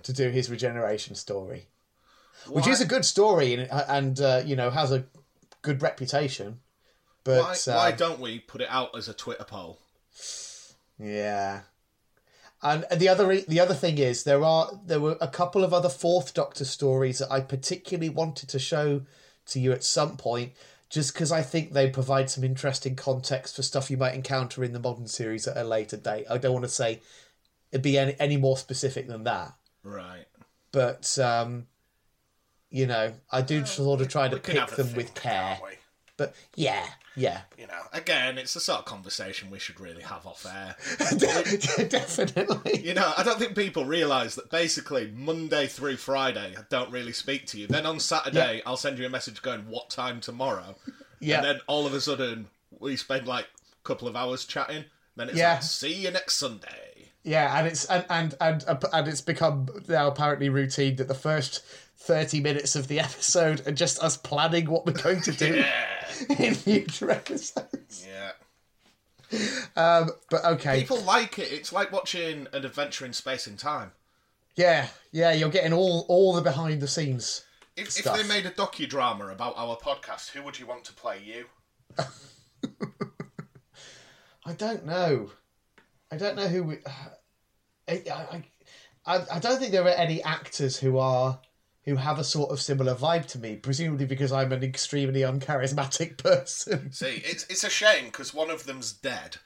[0.03, 1.67] to do his regeneration story,
[2.49, 5.05] which is a good story and and uh, you know has a
[5.61, 6.61] good reputation.
[7.23, 9.79] But Why, why uh, don't we put it out as a Twitter poll?
[10.99, 11.61] Yeah.
[12.63, 15.89] And the other the other thing is there are there were a couple of other
[15.89, 19.03] fourth Doctor stories that I particularly wanted to show
[19.47, 20.53] to you at some point,
[20.91, 24.73] just because I think they provide some interesting context for stuff you might encounter in
[24.75, 26.27] the modern series at a later date.
[26.29, 27.01] I don't want to say
[27.73, 30.27] it'd be any, any more specific than that, Right.
[30.71, 31.67] but um,
[32.69, 35.59] you know I do sort of try to pick them with care.
[36.21, 36.85] But yeah,
[37.17, 40.77] yeah, You know, again, it's the sort of conversation we should really have off air.
[41.89, 42.83] definitely.
[42.83, 47.13] You know, I don't think people realise that basically Monday through Friday I don't really
[47.15, 47.67] speak to you.
[47.67, 50.77] Then on Saturday I'll send you a message going, "What time tomorrow?"
[51.21, 51.37] Yeah.
[51.37, 54.85] And then all of a sudden we spend like a couple of hours chatting.
[55.17, 55.55] Then it's Yeah.
[55.55, 60.09] like, "See you next Sunday." Yeah, and it's and and and and it's become now
[60.09, 61.63] apparently routine that the first
[62.01, 65.55] thirty minutes of the episode and just us planning what we're going to do
[66.29, 66.35] Yeah.
[66.39, 68.07] in future episodes.
[68.09, 68.33] Yeah.
[69.77, 71.53] Um, but okay, People like it.
[71.53, 73.93] It's like watching an adventure in space and time.
[74.57, 77.45] yeah, yeah, you're getting all all the behind the scenes.
[77.77, 81.21] If, if they made a docudrama about our podcast, who would you want to play
[81.25, 81.47] you?
[84.45, 85.31] I don't know.
[86.11, 86.63] I don't know who.
[86.65, 86.79] We,
[87.89, 88.45] I, I,
[89.07, 91.39] I, I don't think there are any actors who are
[91.85, 93.57] who have a sort of similar vibe to me.
[93.57, 96.93] Presumably because I'm an extremely uncharismatic person.
[96.93, 99.37] See, it's it's a shame because one of them's dead.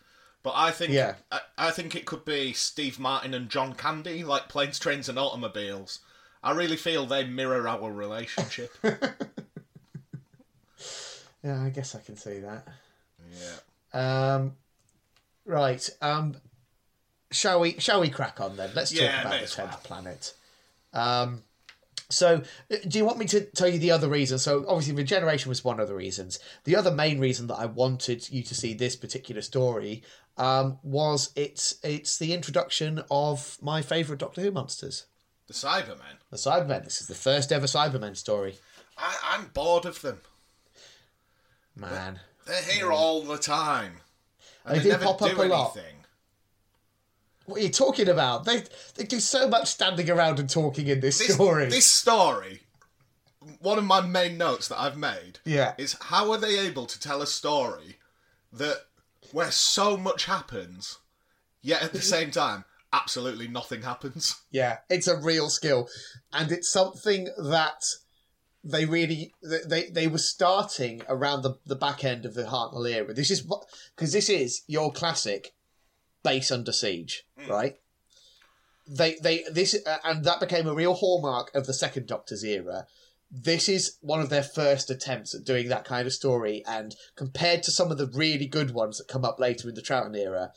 [0.42, 1.14] But I think Yeah.
[1.32, 5.18] I, I think it could be Steve Martin and John Candy, like planes, trains, and
[5.18, 6.00] automobiles.
[6.42, 8.74] I really feel they mirror our relationship.
[11.42, 12.66] Yeah, I guess I can see that.
[13.92, 14.34] yeah.
[14.34, 14.56] Um,
[15.44, 15.88] right.
[16.00, 16.36] Um,
[17.30, 17.78] shall we?
[17.78, 18.70] Shall we crack on then?
[18.74, 19.80] Let's talk Yeah, about the tenth well.
[19.84, 20.32] planet.
[20.94, 21.42] Um,
[22.10, 24.38] so, uh, do you want me to tell you the other reason?
[24.38, 26.38] So, obviously, regeneration was one of the reasons.
[26.64, 30.02] The other main reason that I wanted you to see this particular story
[30.36, 35.06] um, was it's it's the introduction of my favourite Doctor Who monsters,
[35.46, 36.18] The Cybermen.
[36.30, 36.84] the Cybermen.
[36.84, 38.56] This is the first ever Cybermen story.
[38.98, 40.20] I, I'm bored of them.
[41.76, 43.94] Man, They're here all the time.
[44.64, 45.78] And They they, do never pop do up a lot.
[47.46, 48.44] What are you talking about?
[48.44, 48.62] They
[48.94, 51.66] they do so much standing around and talking in this, This story.
[51.66, 52.62] this story,
[53.61, 55.74] one of my main notes that I've made Yeah.
[55.78, 57.98] is how are they able to tell a story
[58.52, 58.78] that
[59.33, 60.98] where so much happens,
[61.61, 64.37] yet at the same time, absolutely nothing happens.
[64.50, 65.88] Yeah, it's a real skill,
[66.33, 67.83] and it's something that
[68.66, 73.12] they really they they were starting around the the back end of the Hartnell era.
[73.12, 73.42] This is
[73.94, 75.52] because this is your classic
[76.24, 77.76] base under siege, right?
[78.88, 82.87] They they this uh, and that became a real hallmark of the second Doctor's era.
[83.30, 87.62] This is one of their first attempts at doing that kind of story, and compared
[87.64, 90.50] to some of the really good ones that come up later in the Troughton era,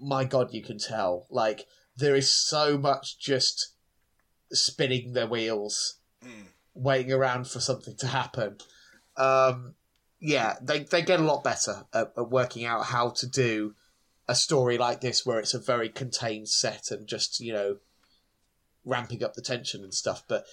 [0.00, 3.74] my God, you can tell like there is so much just
[4.52, 5.98] spinning their wheels,
[6.74, 8.56] waiting around for something to happen.
[9.16, 9.74] Um,
[10.20, 13.74] yeah, they they get a lot better at, at working out how to do
[14.28, 17.76] a story like this, where it's a very contained set and just you know
[18.84, 20.22] ramping up the tension and stuff.
[20.28, 20.44] But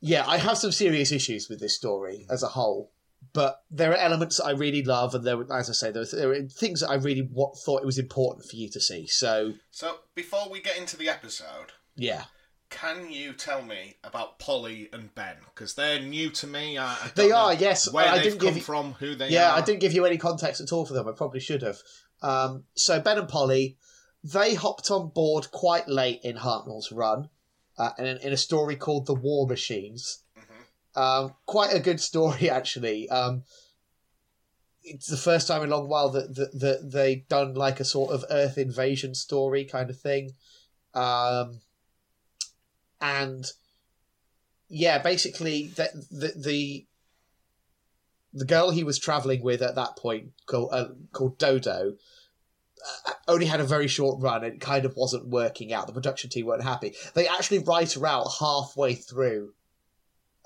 [0.00, 2.90] yeah, I have some serious issues with this story as a whole.
[3.32, 6.42] But there are elements I really love, and there, as I say, there, there are
[6.42, 9.06] things that I really wa- thought it was important for you to see.
[9.06, 12.24] So, So before we get into the episode, yeah,
[12.68, 15.36] can you tell me about Polly and Ben?
[15.54, 16.78] Because they're new to me.
[16.78, 17.90] I, I They are, yes.
[17.92, 19.58] Where I didn't come give you- from, who they yeah, are.
[19.58, 21.06] I didn't give you any context at all for them.
[21.06, 21.78] I probably should have.
[22.22, 23.76] Um, so Ben and Polly,
[24.24, 27.28] they hopped on board quite late in Hartnell's run,
[27.76, 30.20] uh, in, in a story called The War Machines.
[30.94, 33.08] Um, quite a good story, actually.
[33.08, 33.44] Um,
[34.84, 37.84] it's the first time in a long while that, that, that they've done like a
[37.84, 40.32] sort of Earth invasion story kind of thing.
[40.94, 41.60] Um,
[43.00, 43.46] and
[44.68, 46.86] yeah, basically, the, the, the
[48.32, 51.94] the girl he was traveling with at that point called uh, called Dodo
[53.06, 55.86] uh, only had a very short run and kind of wasn't working out.
[55.86, 56.94] The production team weren't happy.
[57.14, 59.54] They actually write her out halfway through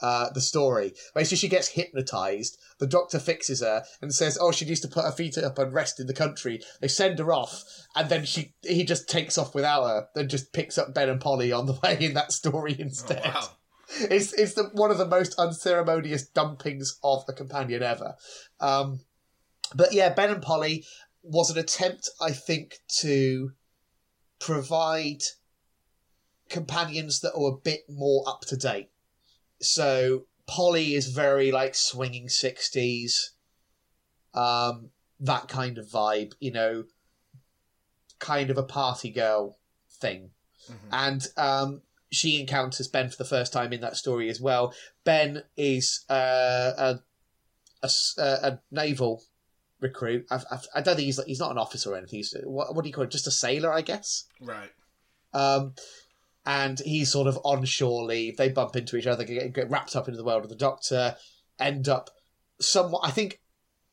[0.03, 0.93] uh, the story.
[1.15, 2.59] Basically, she gets hypnotized.
[2.79, 5.73] The doctor fixes her and says, "Oh, she needs to put her feet up and
[5.73, 9.55] rest in the country." They send her off, and then she he just takes off
[9.55, 10.09] without her.
[10.15, 13.23] Then just picks up Ben and Polly on the way in that story Oh, instead.
[13.25, 13.49] wow.
[13.89, 18.17] It's it's the, one of the most unceremonious dumpings of a companion ever.
[18.61, 19.01] Um,
[19.75, 20.85] but yeah, Ben and Polly
[21.23, 23.53] was an attempt, I think, to
[24.39, 25.23] provide
[26.49, 28.91] companions that are a bit more up to date.
[29.61, 33.33] So Polly is very like swinging sixties,
[34.35, 36.85] um, that kind of vibe, you know,
[38.19, 39.59] kind of a party girl
[39.91, 40.31] thing,
[40.93, 41.83] and um,
[42.17, 44.75] she encounters Ben for the first time in that story as well.
[45.05, 47.01] Ben is uh, a,
[47.83, 49.23] a uh, a naval
[49.81, 50.27] recruit.
[50.31, 52.19] I've, I've, I don't think he's he's not an officer or anything.
[52.19, 53.11] He's what, what do you call it?
[53.11, 54.25] Just a sailor, I guess.
[54.41, 54.71] Right.
[55.33, 55.75] Um,
[56.47, 58.37] and he's sort of on shore leave.
[58.37, 61.17] They bump into each other, get, get wrapped up into the world of the Doctor,
[61.59, 62.11] end up
[62.61, 63.01] somewhat.
[63.05, 63.41] I think,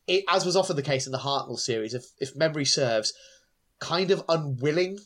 [0.08, 3.14] it, as was often the case in the Hartnell series, if if memory serves,
[3.80, 5.00] kind of unwilling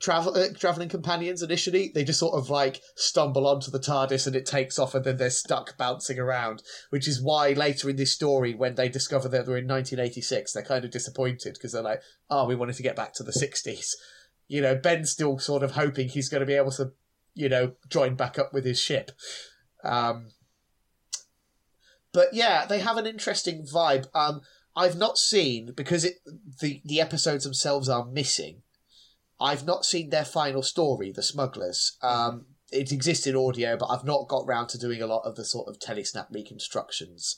[0.00, 1.92] travel uh, traveling companions initially.
[1.94, 5.16] They just sort of like stumble onto the TARDIS and it takes off, and then
[5.16, 6.62] they're stuck bouncing around.
[6.90, 10.62] Which is why later in this story, when they discover that they're in 1986, they're
[10.62, 13.94] kind of disappointed because they're like, "Oh, we wanted to get back to the 60s."
[14.50, 16.90] you know, Ben's still sort of hoping he's going to be able to,
[17.34, 19.12] you know, join back up with his ship.
[19.84, 20.30] Um,
[22.12, 24.08] but yeah, they have an interesting vibe.
[24.12, 24.40] Um,
[24.74, 26.14] I've not seen because it
[26.60, 28.62] the the episodes themselves are missing.
[29.40, 31.96] I've not seen their final story, The Smugglers.
[32.02, 35.36] Um, it exists in audio, but I've not got round to doing a lot of
[35.36, 37.36] the sort of telesnap reconstructions.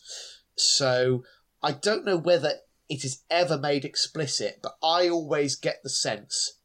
[0.57, 1.23] So
[1.63, 2.55] I don't know whether
[2.89, 6.59] it is ever made explicit, but I always get the sense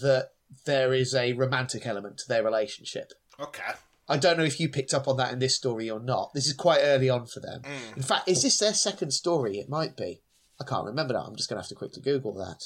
[0.00, 0.30] that
[0.64, 3.12] there is a romantic element to their relationship.
[3.38, 3.72] Okay.
[4.08, 6.32] I don't know if you picked up on that in this story or not.
[6.32, 7.62] This is quite early on for them.
[7.94, 9.58] In fact, is this their second story?
[9.58, 10.22] It might be.
[10.58, 11.24] I can't remember now.
[11.24, 12.64] I'm just going to have to quickly Google that.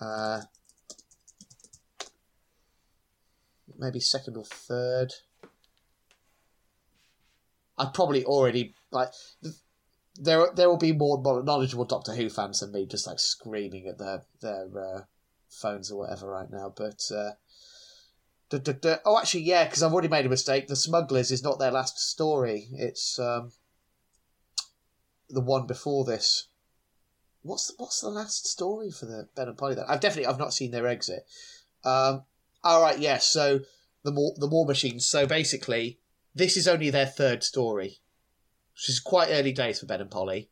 [0.00, 0.42] Uh,
[3.76, 5.12] maybe second or third.
[7.76, 9.10] I've probably already like.
[10.20, 13.98] There, there will be more knowledgeable Doctor Who fans than me, just like screaming at
[13.98, 15.00] their their uh,
[15.48, 16.72] phones or whatever right now.
[16.76, 17.32] But uh,
[18.50, 18.98] duh, duh, duh.
[19.04, 20.66] oh, actually, yeah, because I've already made a mistake.
[20.66, 22.68] The Smugglers is not their last story.
[22.72, 23.52] It's um,
[25.28, 26.48] the one before this.
[27.42, 29.74] What's what's the last story for the Ben and Polly?
[29.74, 31.26] Then I've definitely I've not seen their exit.
[31.84, 32.24] Um,
[32.64, 33.26] all right, yes.
[33.26, 33.60] so
[34.04, 35.06] the more the War Machines.
[35.06, 35.98] So basically,
[36.34, 38.00] this is only their third story,
[38.74, 40.50] which is quite early days for Ben and Polly.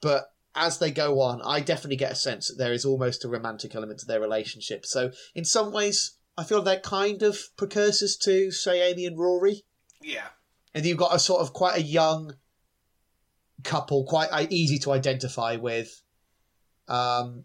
[0.00, 3.28] But as they go on, I definitely get a sense that there is almost a
[3.28, 4.86] romantic element to their relationship.
[4.86, 9.64] So in some ways, I feel they're kind of precursors to, say, Amy and Rory.
[10.02, 10.28] Yeah.
[10.74, 12.34] And you've got a sort of quite a young
[13.64, 16.02] couple, quite uh, easy to identify with.
[16.88, 17.44] Um,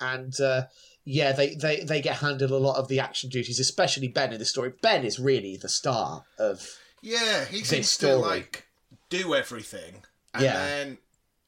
[0.00, 0.62] and uh,
[1.04, 4.38] yeah, they, they, they get handed a lot of the action duties, especially Ben in
[4.38, 4.72] the story.
[4.82, 6.68] Ben is really the star of.
[7.02, 8.12] Yeah, he seems story.
[8.12, 8.66] to like
[9.10, 10.52] do everything, and Yeah.
[10.54, 10.98] then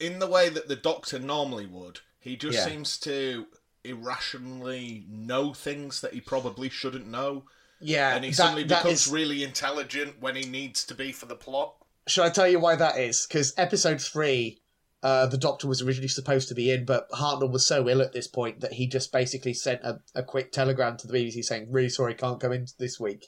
[0.01, 2.64] in the way that the Doctor normally would, he just Yeah.
[2.67, 3.47] seems to
[3.85, 7.45] irrationally know things that he probably shouldn't know,
[7.81, 11.12] Yeah, and he that- suddenly that becomes is- really intelligent when he needs to be
[11.12, 11.77] for the plot.
[12.07, 13.27] Should I tell you why that is?
[13.27, 14.61] Because episode three,
[15.05, 18.14] uh, the Doctor was originally supposed to be in, but Hartnell was so ill at
[18.14, 21.71] this point that he just basically sent a, a quick telegram to the BBC saying,
[21.71, 23.27] "Really sorry, can't come in this week."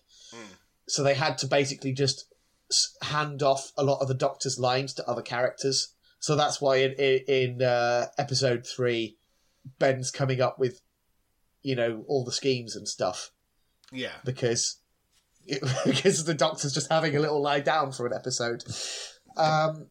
[0.88, 2.32] So they had to basically just
[3.02, 5.94] hand off a lot of the Doctor's lines to other characters.
[6.18, 9.18] So that's why in in, in uh, episode three,
[9.78, 10.80] Ben's coming up with,
[11.60, 13.32] you know, all the schemes and stuff
[13.92, 14.80] Yeah, because
[15.84, 18.64] because the Doctor's just having a little lie down for an episode.
[19.36, 19.90] Um,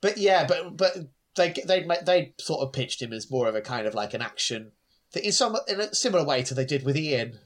[0.00, 0.96] but yeah, but but
[1.36, 4.22] they they they sort of pitched him as more of a kind of like an
[4.22, 4.72] action
[5.14, 7.38] in some in a similar way to they did with Ian,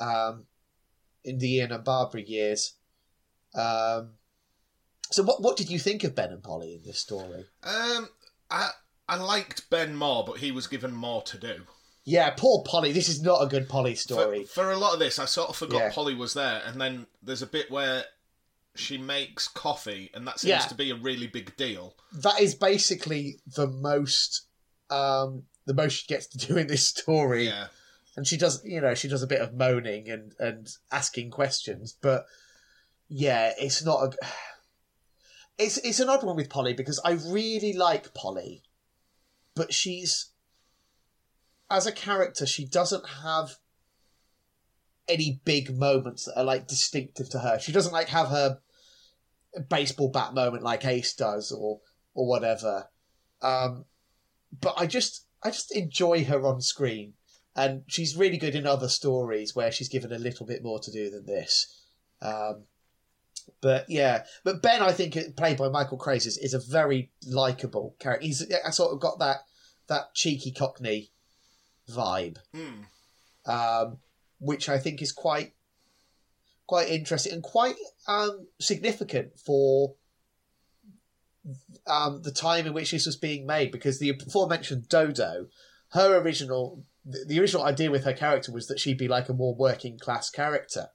[0.00, 0.44] um,
[1.24, 2.74] in the Ian and Barbara years.
[3.54, 4.14] Um,
[5.10, 7.46] so what what did you think of Ben and Polly in this story?
[7.62, 8.08] Um,
[8.50, 8.70] I
[9.08, 11.62] I liked Ben more, but he was given more to do.
[12.04, 12.92] Yeah, poor Polly.
[12.92, 14.44] This is not a good Polly For, story.
[14.44, 15.92] for a lot of this, I sort of forgot Yeah.
[15.92, 18.04] Polly was there, and then there's a bit where
[18.78, 20.66] she makes coffee, and that seems Yeah.
[20.68, 21.96] to be a really big deal.
[22.12, 24.46] that is basically the most
[24.90, 27.66] um the most she gets to do in this story Yeah,
[28.16, 31.92] and she does you know she does a bit of moaning and and asking questions
[32.00, 32.24] but
[33.08, 34.26] yeah it's not a
[35.58, 38.62] it's it's an odd one with polly because i really like polly
[39.56, 40.26] but she's
[41.68, 43.56] as a character she doesn't have
[45.08, 48.58] any big moments that are like distinctive to her she doesn't like have her
[49.60, 51.80] baseball bat moment like ace does or
[52.14, 52.88] or whatever
[53.42, 53.84] um
[54.60, 57.14] but i just i just enjoy her on screen
[57.56, 60.92] and she's really good in other stories where she's given a little bit more to
[60.92, 61.82] do than this.
[62.20, 62.64] Um,
[63.62, 68.26] but yeah, but Ben, I think played by Michael Craze is, a very likable character.
[68.26, 69.38] He's I sort of got that
[69.88, 71.12] that cheeky Cockney
[71.90, 72.82] vibe, Hmm.
[73.50, 73.98] um,
[74.38, 75.54] which I think is quite
[76.66, 77.76] quite interesting and quite
[78.08, 79.94] um, significant for
[81.86, 83.70] um, the time in which this was being made.
[83.70, 85.46] Because the aforementioned Dodo,
[85.92, 89.54] her original the, original idea with her character was that she'd be like a more
[89.54, 90.88] working class character.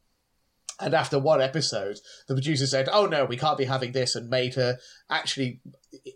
[0.80, 4.30] And after one episode, the producer said, "Oh no, we can't be having this," and
[4.30, 4.80] made her
[5.12, 5.62] actually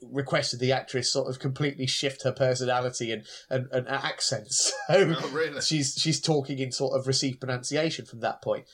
[0.01, 4.73] requested the actress sort of completely shift her personality and and, and accents.
[4.87, 5.61] So Oh, really?
[5.61, 8.65] she's she's talking in sort of received pronunciation from that point.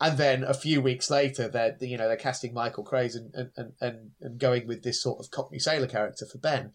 [0.00, 3.72] And then a few weeks later, they're you know they're casting Michael Craze and and,
[3.80, 6.72] and, and going with this sort of Cockney sailor character for Ben.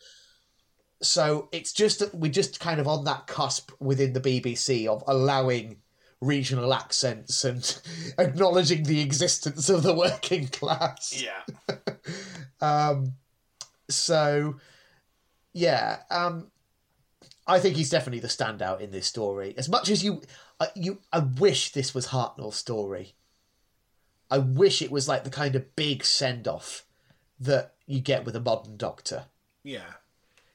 [1.01, 5.03] So it's just that we're just kind of on that cusp within the BBC of
[5.07, 5.77] allowing
[6.21, 7.81] regional accents and
[8.17, 11.21] acknowledging the existence of the working class.
[11.21, 11.77] Yeah.
[12.61, 13.13] Um,
[13.89, 14.57] so,
[15.51, 16.50] yeah, um,
[17.47, 19.53] I think he's definitely the standout in this story.
[19.57, 20.21] As much as you,
[20.59, 23.15] uh, you, I wish this was Hartnell's story.
[24.29, 26.85] I wish it was like the kind of big send off
[27.39, 29.25] that you get with a modern Doctor.
[29.63, 29.81] Yeah.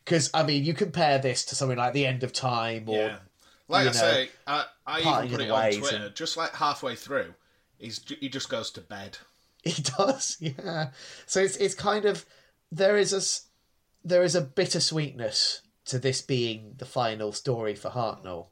[0.04, 3.16] Because I mean, you compare this to something like The End of Time, or Yeah.
[3.68, 5.96] Like I know, say, I, I even put it on Twitter.
[6.06, 7.34] and- Just like halfway through,
[7.78, 9.18] he's he just goes to bed.
[9.64, 10.90] He does, yeah.
[11.26, 12.24] So it's it's kind of
[12.70, 13.20] there is a
[14.08, 18.48] there is a bittersweetness to this being the final story for Hartnell.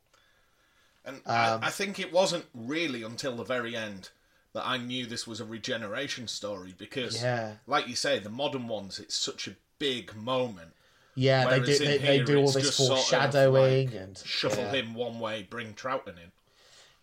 [1.05, 4.11] And Um, I, I think it wasn't really until the very end
[4.53, 8.69] that I knew this was a regeneration story because, Yeah, like you say, the modern
[8.69, 10.73] ones, it's such a big moment.
[11.15, 11.47] yeah.
[11.47, 14.73] They do they, they do all this just sort of foreshadowing like and Shuffle yeah.
[14.73, 16.33] him one way, bring Troughton in.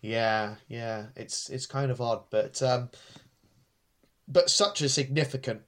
[0.00, 1.06] Yeah, yeah.
[1.16, 2.90] It's it's kind of odd, but um,
[4.28, 5.62] but such a significant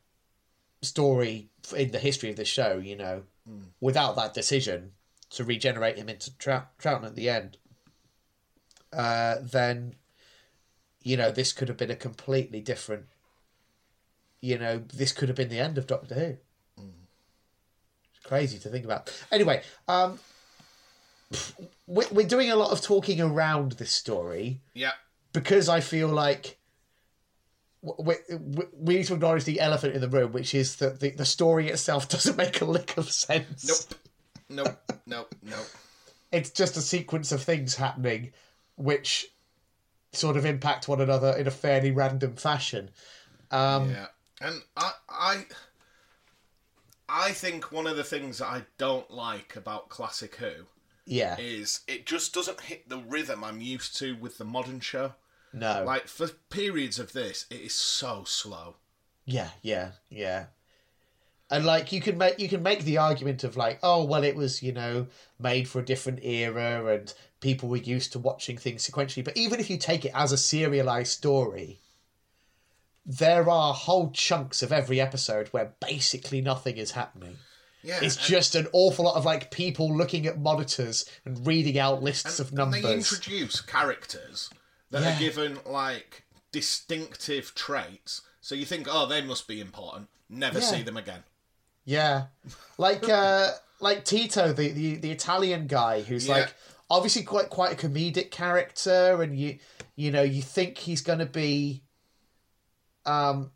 [0.83, 2.79] story in the history of the show.
[2.79, 3.25] You know,
[3.81, 4.93] without that decision
[5.31, 7.59] to regenerate him into Trout, Troughton at the end,
[8.93, 9.95] uh, then
[11.03, 13.07] you know this could have been a completely different.
[14.41, 16.37] You know, this could have been the end of Doctor Who.
[18.15, 19.11] It's crazy to think about.
[19.33, 20.19] Anyway, um,
[21.87, 24.93] we're doing a lot of talking around this story Yeah.
[25.33, 26.59] because I feel like
[27.99, 28.15] we,
[28.73, 31.69] we, need to acknowledge the elephant in the room, which is that the, the story
[31.69, 33.89] itself doesn't make a lick of sense.
[34.49, 34.67] Nope.
[34.67, 34.93] Nope.
[35.07, 35.35] nope.
[35.43, 35.67] Nope.
[36.33, 38.33] It's just a sequence of things happening
[38.77, 39.27] which
[40.13, 42.91] sort of impact one another in a fairly random fashion.
[43.51, 44.07] Um, Yeah,
[44.41, 45.47] and I, I,
[47.09, 50.67] I think one of the things that I don't like about classic Who
[51.07, 51.37] yeah.
[51.39, 55.13] is it just doesn't hit the rhythm I'm used to with the modern show.
[55.55, 55.85] No.
[55.85, 58.75] Like for periods of this, it is so slow.
[59.25, 60.47] Yeah, yeah, yeah.
[61.51, 64.35] And like you can make you can make the argument of like, oh well, it
[64.35, 65.07] was you know
[65.39, 69.25] made for a different era and people were used to watching things sequentially.
[69.25, 71.79] But even if you take it as a serialized story,
[73.07, 77.37] there are whole chunks of every episode where basically nothing is happening.
[77.83, 82.03] Yeah, It's just an awful lot of like people looking at monitors and reading out
[82.03, 82.77] lists of numbers.
[82.79, 83.11] and numbers.
[83.11, 84.51] they introduce characters
[84.91, 85.17] that Yeah.
[85.17, 88.23] are given like distinctive traits.
[88.41, 90.09] So you think, oh, they must be important.
[90.29, 90.67] Never Yeah.
[90.67, 91.25] see them again.
[91.87, 92.27] Yeah,
[92.79, 96.35] like uh, like Tito, the, the the Italian guy who's Yeah.
[96.37, 96.55] like,
[96.89, 99.59] obviously quite quite a comedic character, and you
[99.95, 101.83] you know you think he's going to be,
[103.05, 103.51] um,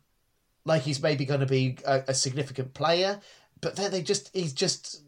[0.65, 3.19] like he's maybe going to be a, a significant player,
[3.61, 5.01] but then they just he's just,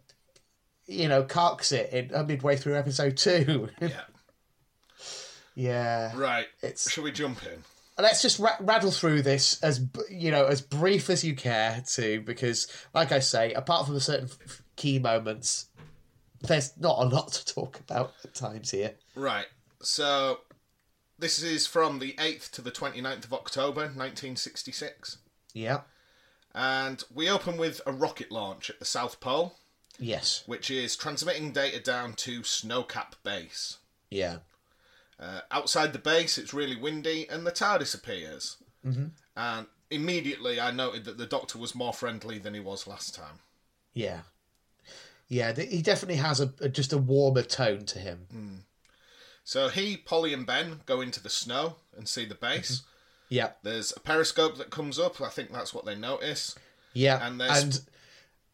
[0.87, 3.69] you know, carks it in uh, midway through episode two.
[3.79, 4.01] Yeah.
[5.55, 6.47] Yeah, Right.
[6.61, 7.63] It's- Shall we jump in?
[7.99, 9.79] let's just ra- rattle through this as
[10.09, 14.25] you know as brief as you care to because like i say apart from certain
[14.27, 15.67] f- key moments
[16.41, 19.45] there's not a lot to talk about at times here Right.
[19.83, 20.39] So
[21.19, 25.17] this is from the 8th to the 29th of October 1966.
[25.53, 25.81] yeah
[26.55, 29.59] And we open with a rocket launch at the South Pole,
[29.99, 33.77] yes which is transmitting data down to Snowcap Base.
[34.09, 34.37] yeah
[35.21, 38.57] Uh, outside the base, it's really windy, and the TARDIS appears.
[38.85, 39.05] Mm-hmm.
[39.37, 43.39] And immediately, I noted that the Doctor was more friendly than he was last time.
[43.93, 44.21] yeah
[45.27, 48.65] yeah he definitely has a, a just a warmer tone to him
[49.43, 52.81] So he, Polly, and Ben go into the snow and see the base.
[53.29, 55.21] yeah There's a periscope that comes up.
[55.21, 56.55] I think that's what they notice.
[56.93, 57.79] yeah And there's- and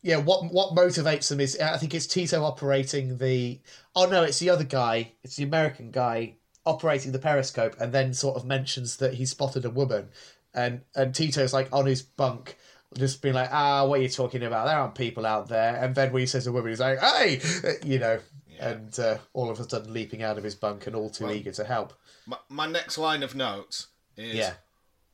[0.04, 3.60] yeah what what motivates them is i think it's tito operating the
[3.96, 6.36] oh no it's the other guy it's the american guy
[6.68, 10.10] operating the periscope and then sort of mentions that he spotted a woman.
[10.54, 12.58] And and tito's like on his bunk
[12.98, 14.66] just being like ah what are you talking about?
[14.66, 15.76] There aren't people out there.
[15.76, 17.42] And then when he says a woman he's like hey!
[17.84, 18.20] You know
[18.60, 21.52] and uh, all of a sudden leaping out of his bunk and all too eager
[21.52, 21.94] to help.
[22.26, 24.54] My, my next line of notes is yeah.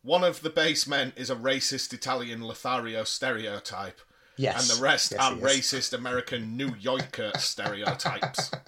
[0.01, 4.01] One of the base men is a racist Italian Lothario stereotype,
[4.36, 4.70] yes.
[4.70, 8.51] and the rest Yes, are racist American New Yorker stereotypes.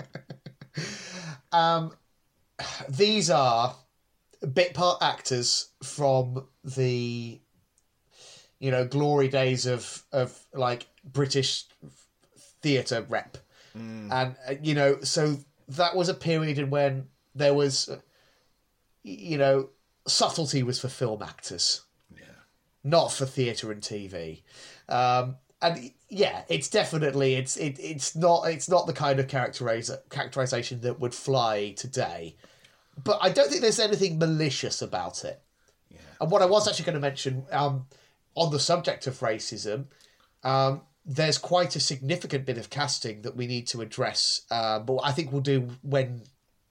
[1.52, 1.94] Um,
[2.90, 3.76] these are
[4.54, 7.40] bit part actors from the,
[8.60, 11.66] you know, glory days of of like British
[12.62, 13.38] theatre rep,
[13.74, 15.38] and uh, you know, so
[15.68, 18.00] that was a period in when there was, uh,
[19.04, 19.70] you know,
[20.08, 21.82] subtlety was for film actors
[22.16, 22.26] Yeah.
[22.84, 24.44] not for theatre and TV.
[24.88, 29.92] Um, and yeah, it's definitely it's it, it's not it's not the kind of characterize,
[30.10, 32.38] characterization that would fly today.
[33.04, 35.42] But I don't think there's anything malicious about it.
[35.92, 35.98] Yeah.
[36.22, 37.88] And what I was actually going to mention um,
[38.34, 39.88] on the subject of racism,
[40.46, 44.44] um, there's quite a significant bit of casting that we need to address.
[44.50, 46.22] Uh, but I think we'll do when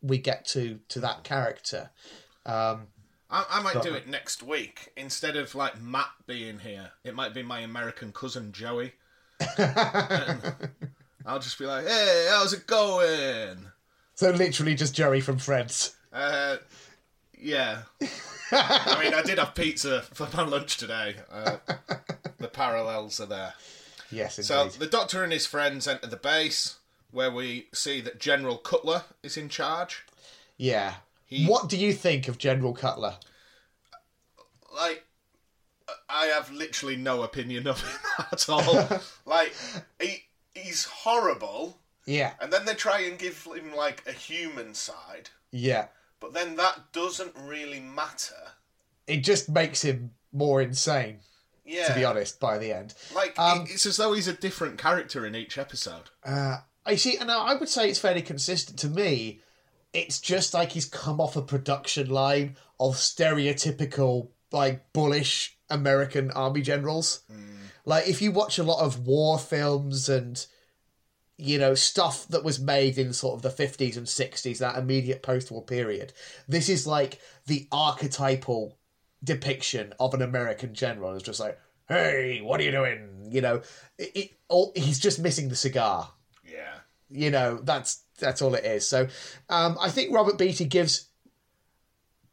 [0.00, 1.90] we get to to that character.
[2.46, 2.86] Um,
[3.28, 6.92] I, I might do it next week instead of like Matt being here.
[7.04, 8.94] It might be my American cousin Joey.
[11.26, 13.66] I'll just be like, "Hey, how's it going?"
[14.14, 15.96] so literally just Joey from Friends.
[16.12, 16.56] Uh,
[17.38, 17.82] yeah.
[18.52, 21.16] I mean, I did have pizza for my lunch today.
[21.32, 21.56] Uh,
[22.38, 23.54] the parallels are there.
[24.10, 24.46] Yes, indeed.
[24.46, 26.76] So the Doctor and his friends enter the base,
[27.10, 30.04] where we see that General Cutler is in charge.
[30.56, 30.94] Yeah.
[31.26, 33.16] He- What do you think of General Cutler?
[34.74, 35.04] Like,
[36.14, 37.98] I have literally no opinion of him
[38.32, 38.88] at all.
[39.26, 39.52] like,
[40.00, 40.22] he
[40.54, 42.34] he's horrible, Yeah.
[42.40, 45.88] and then they try and give him like a human side, Yeah.
[46.20, 48.52] but then that doesn't really matter.
[49.08, 51.18] It just makes him more insane,
[51.64, 52.94] Yeah, to be honest, by the end.
[53.14, 56.10] like Um, it's as though he's a different character in each episode.
[56.24, 59.40] Uh, I see, and I would say it's fairly consistent to me.
[59.92, 66.62] It's just like he's come off a production line of stereotypical, like, bullish American army
[66.62, 67.22] generals.
[67.84, 70.44] Like, if you watch a lot of war films and,
[71.36, 75.22] you know, stuff that was made in sort of the 50s and 60s, that immediate
[75.22, 76.14] post war period,
[76.48, 78.78] this is like the archetypal
[79.22, 81.12] depiction of an American general.
[81.14, 81.58] It's just like,
[81.88, 83.28] hey, what are you doing?
[83.30, 83.62] You know,
[83.98, 86.10] it, it, all, he's just missing the cigar
[86.46, 86.74] Yeah,
[87.10, 89.06] you know that's that's all it is so
[89.48, 91.08] um i think robert beatty gives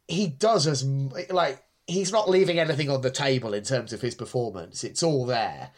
[0.08, 0.84] he does as
[1.30, 4.84] like he's not leaving anything on the table in terms of his performance.
[4.84, 5.70] It's all there.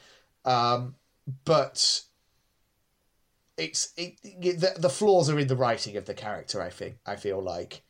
[0.45, 0.97] Um
[1.45, 2.03] but
[3.57, 7.17] it's it, the, the flaws are in the writing of the character i think i
[7.17, 7.83] feel like.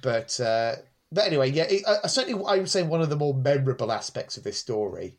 [0.00, 0.76] But uh
[1.12, 4.36] but anyway yeah it, uh, certainly i would say one of the more memorable aspects
[4.36, 5.16] of this story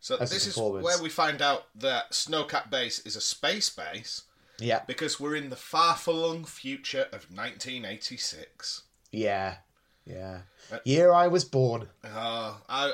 [0.00, 4.22] so this is where we find out that Snowcap Base is a space base
[4.60, 4.82] yeah.
[4.86, 8.82] because we're in the far-flung future of 1986.
[9.10, 9.56] yeah
[10.08, 10.38] yeah
[10.72, 12.92] Uh, year i was born Uh, I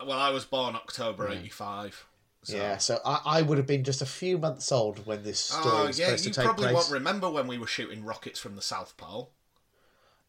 [0.00, 2.06] well, I was born October '85.
[2.42, 2.56] So.
[2.56, 5.64] Yeah, so I, I would have been just a few months old when this story
[5.66, 6.46] Oh was yeah, supposed you to take place.
[6.46, 9.32] You probably won't remember when we were shooting rockets from the South Pole.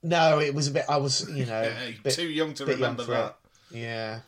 [0.03, 0.85] No, it was a bit.
[0.89, 3.37] I was, you know, Yeah, bit- too young to bit young remember that.
[3.71, 3.77] it.
[3.77, 4.19] Yeah,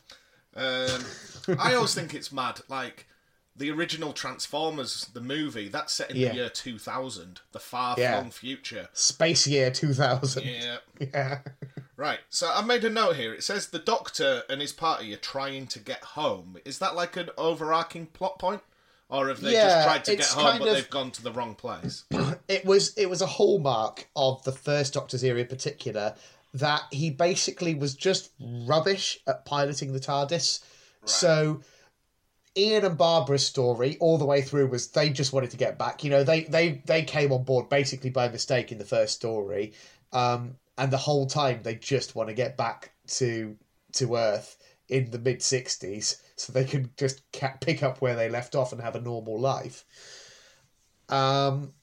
[0.55, 1.03] Um,
[1.59, 2.61] I always think it's mad.
[2.69, 3.07] Like
[3.59, 6.29] the original Transformers, the movie, that's set in Yeah.
[6.29, 8.13] the year 2000, the far Yeah.
[8.19, 8.89] flung future.
[8.93, 10.43] Space Year 2000.
[10.45, 10.77] Yeah.
[10.99, 11.39] Yeah.
[11.95, 12.19] Right.
[12.29, 13.33] So I've made a note here.
[13.33, 16.57] It says the Doctor and his party are trying to get home.
[16.65, 18.61] Is that like an overarching plot point?
[19.09, 21.31] Or have they Yeah, just tried to get home but of- they've gone to the
[21.31, 22.03] wrong place?
[22.47, 26.15] it was it was a hallmark of the first Doctor's era in particular
[26.53, 30.59] that he basically was just rubbish at piloting the TARDIS.
[31.05, 31.61] So
[32.57, 36.03] Ian and Barbara's story all the way through was they just wanted to get back.
[36.03, 39.73] You know, they they they came on board basically by mistake in the first story,
[40.11, 43.55] um, and the whole time they just want to get back to
[43.93, 47.21] to Earth in the mid '60s so they can just
[47.61, 49.85] pick up where they left off and have a normal life.
[51.09, 51.73] Um,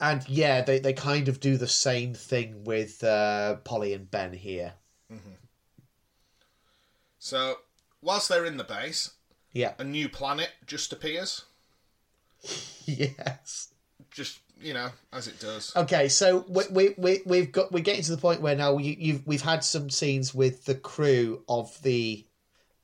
[0.00, 4.32] and yeah, they, they kind of do the same thing with uh, Polly and Ben
[4.32, 4.74] here.
[7.18, 7.56] So,
[8.02, 9.12] whilst they're in the base,
[9.52, 9.72] Yeah.
[9.78, 11.44] a new planet just appears.
[12.84, 13.68] yes.
[14.10, 15.72] Just, you know, as it does.
[15.76, 18.94] Okay, so we, we, we, we've got we're getting to the point where now you,
[18.98, 22.24] you've we've had some scenes with the crew of the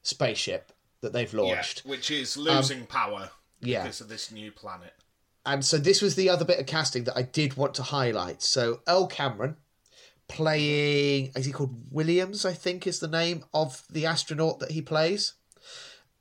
[0.02, 3.28] spaceship that they've Yeah, launched, which is losing power Um,
[3.60, 3.82] yeah.
[3.82, 4.94] because of this new planet.
[5.44, 8.42] and so this was the other bit of casting that I did want to highlight.
[8.42, 9.56] So Earl Cameron
[10.28, 12.44] playing is he called Williams?
[12.44, 15.34] I think is the name of the astronaut that he plays.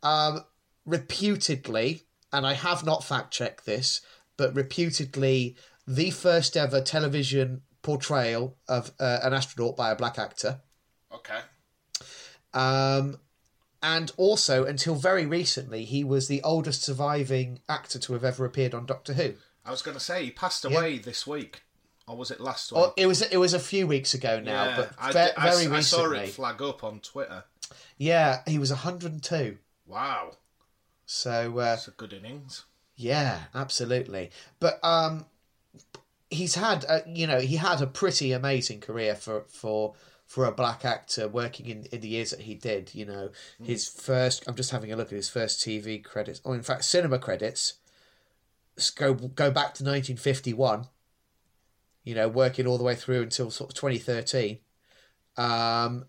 [0.01, 0.45] Um,
[0.85, 4.01] reputedly, and I have not fact checked this,
[4.37, 5.55] but reputedly
[5.87, 10.61] the first ever television portrayal of uh, an astronaut by a black actor.
[11.13, 11.39] Okay.
[12.53, 13.19] Um,
[13.81, 18.73] and also, until very recently, he was the oldest surviving actor to have ever appeared
[18.73, 19.35] on Doctor Who.
[19.65, 21.61] I was going to say, he passed away this week.
[22.07, 22.81] Or was it last week?
[22.81, 25.33] Oh, it was it was a few weeks ago now, yeah, but I, ve- di-
[25.37, 27.43] I very I saw it flag up on Twitter.
[27.97, 29.57] Yeah, he was 102.
[29.85, 30.31] Wow.
[31.05, 32.63] So uh, That's a good innings.
[32.95, 34.31] yeah, absolutely.
[34.59, 35.25] But um,
[36.29, 39.93] he's had uh, you know he had a pretty amazing career for for
[40.25, 42.93] for a black actor working in, in the years that he did.
[42.95, 43.29] You know,
[43.61, 44.45] his first.
[44.47, 47.73] I'm just having a look at his first TV credits, or in fact, cinema credits.
[48.95, 50.87] Go go back to 1951.
[52.07, 54.59] You know, working all the way through until sort of 2013,
[55.35, 56.05] um,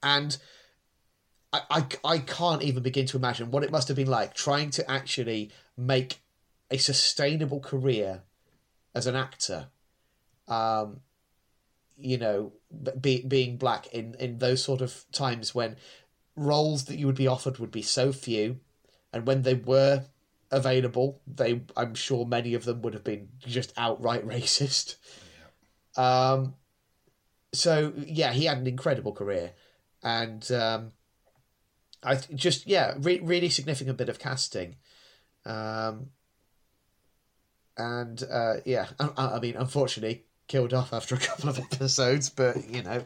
[0.00, 0.38] and
[1.52, 4.70] I, I I can't even begin to imagine what it must have been like trying
[4.70, 6.20] to actually make
[6.70, 8.22] a sustainable career
[8.94, 9.66] as an actor.
[10.46, 11.00] Um,
[11.96, 12.52] you know,
[13.00, 15.74] be, being black in, in those sort of times when
[16.36, 18.60] roles that you would be offered would be so few,
[19.12, 20.04] and when they were
[20.50, 24.96] available, they I'm sure many of them would have been just outright racist.
[25.96, 26.54] Um,
[27.52, 29.52] so yeah, he had an incredible career,
[30.02, 30.92] and um,
[32.02, 34.76] I th- just yeah, re- really significant bit of casting.
[35.44, 36.10] Um,
[37.78, 42.68] and uh, yeah, I, I mean, unfortunately, killed off after a couple of episodes, but
[42.68, 43.04] you know,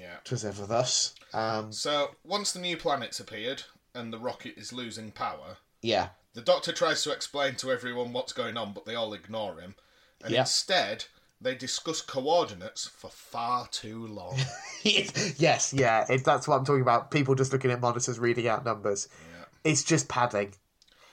[0.00, 0.16] Yeah.
[0.24, 1.14] it was ever thus.
[1.34, 3.62] Um, So, once the new planet's appeared
[3.94, 8.32] and the rocket is losing power, yeah, the Doctor tries to explain to everyone what's
[8.32, 9.74] going on, but they all ignore him.
[10.24, 10.40] And Yeah.
[10.40, 11.04] instead,
[11.40, 14.38] they discuss coordinates for far too long.
[14.82, 17.10] yes, yeah, it, that's what I'm talking about.
[17.10, 19.08] People just looking at monitors, reading out numbers.
[19.36, 19.44] Yeah.
[19.64, 20.54] It's just padding.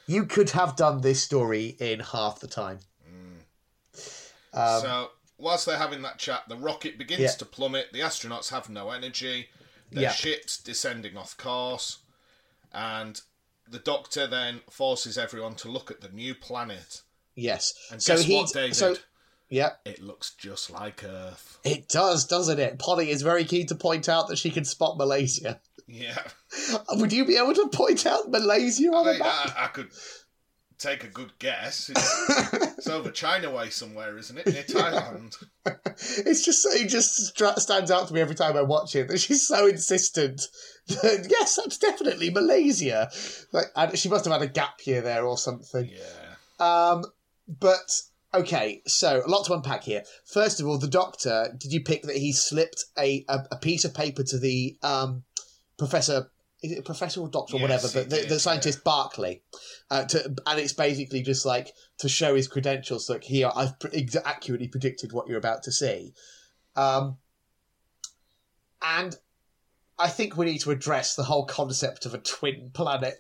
[0.08, 2.80] You could have done this story in half the time.
[4.54, 7.32] Um, so, whilst they're having that chat, the rocket begins Yeah.
[7.32, 7.94] to plummet.
[7.94, 9.50] The astronauts have no energy.
[9.92, 10.12] Their Yeah.
[10.14, 12.00] ship's descending off course.
[12.72, 13.20] And
[13.70, 17.02] the Doctor then forces everyone to look at the new planet.
[17.36, 17.74] Yes.
[17.92, 18.76] And so guess he, what, David?
[18.76, 18.96] so
[19.50, 21.60] yeah, It looks just like Earth.
[21.64, 22.78] it does, doesn't it?
[22.80, 25.60] Polly is very keen to point out that she can spot Malaysia.
[25.88, 26.22] Yeah.
[26.92, 29.58] Would you be able to point out Malaysia on I, a map?
[29.58, 29.90] I, I could
[30.80, 31.90] take a good guess.
[31.90, 34.48] It's, it's over China way somewhere, isn't it?
[34.48, 35.36] Near Thailand.
[36.02, 39.46] It's just it just stands out to me every time I watch it that she's
[39.46, 40.48] so insistent.
[40.88, 43.12] That, yes, that's definitely Malaysia.
[43.52, 43.66] Like,
[43.96, 45.90] she must have had a gap year there or something.
[45.92, 46.30] Yeah.
[46.60, 47.04] Um,
[47.48, 48.02] but
[48.34, 50.04] okay, so a lot to unpack here.
[50.26, 51.54] First of all, the doctor.
[51.58, 55.24] Did you pick that he slipped a a, a piece of paper to the um,
[55.78, 56.32] professor?
[56.62, 57.88] Is it a professor or doctor or Yes, whatever?
[57.94, 59.42] But the, did, the scientist Barclay,
[59.90, 63.10] uh, to, and it's basically just like to show his credentials.
[63.10, 66.14] Like here, I've pre- ex- accurately predicted what you're about to see.
[66.76, 67.18] Um,
[68.82, 69.16] and
[69.98, 73.16] I think we need to address the whole concept of a twin planet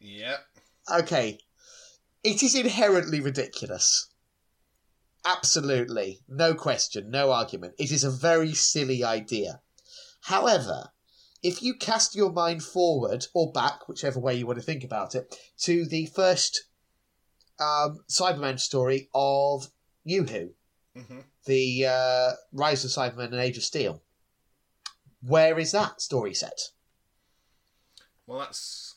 [0.00, 0.40] Yep.
[0.92, 1.38] okay,
[2.22, 4.08] it is inherently ridiculous.
[5.24, 6.20] Absolutely.
[6.28, 7.74] No question, no argument.
[7.78, 9.60] It is a very silly idea.
[10.20, 10.90] However,
[11.44, 15.14] if you cast your mind forward or back, whichever way you want to think about
[15.14, 16.64] it, to the first
[17.60, 19.68] um, Cyberman story of
[20.04, 20.50] New Who,
[20.98, 24.02] hmm the uh, Rise of Cybermen and Age of Steel,
[25.20, 26.58] where is that story set?
[28.26, 28.94] Well, that's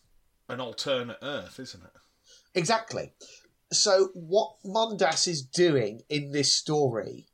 [0.47, 1.91] an alternate Earth, isn't it?
[2.55, 3.11] Exactly.
[3.73, 7.26] So what Mondas is doing in this story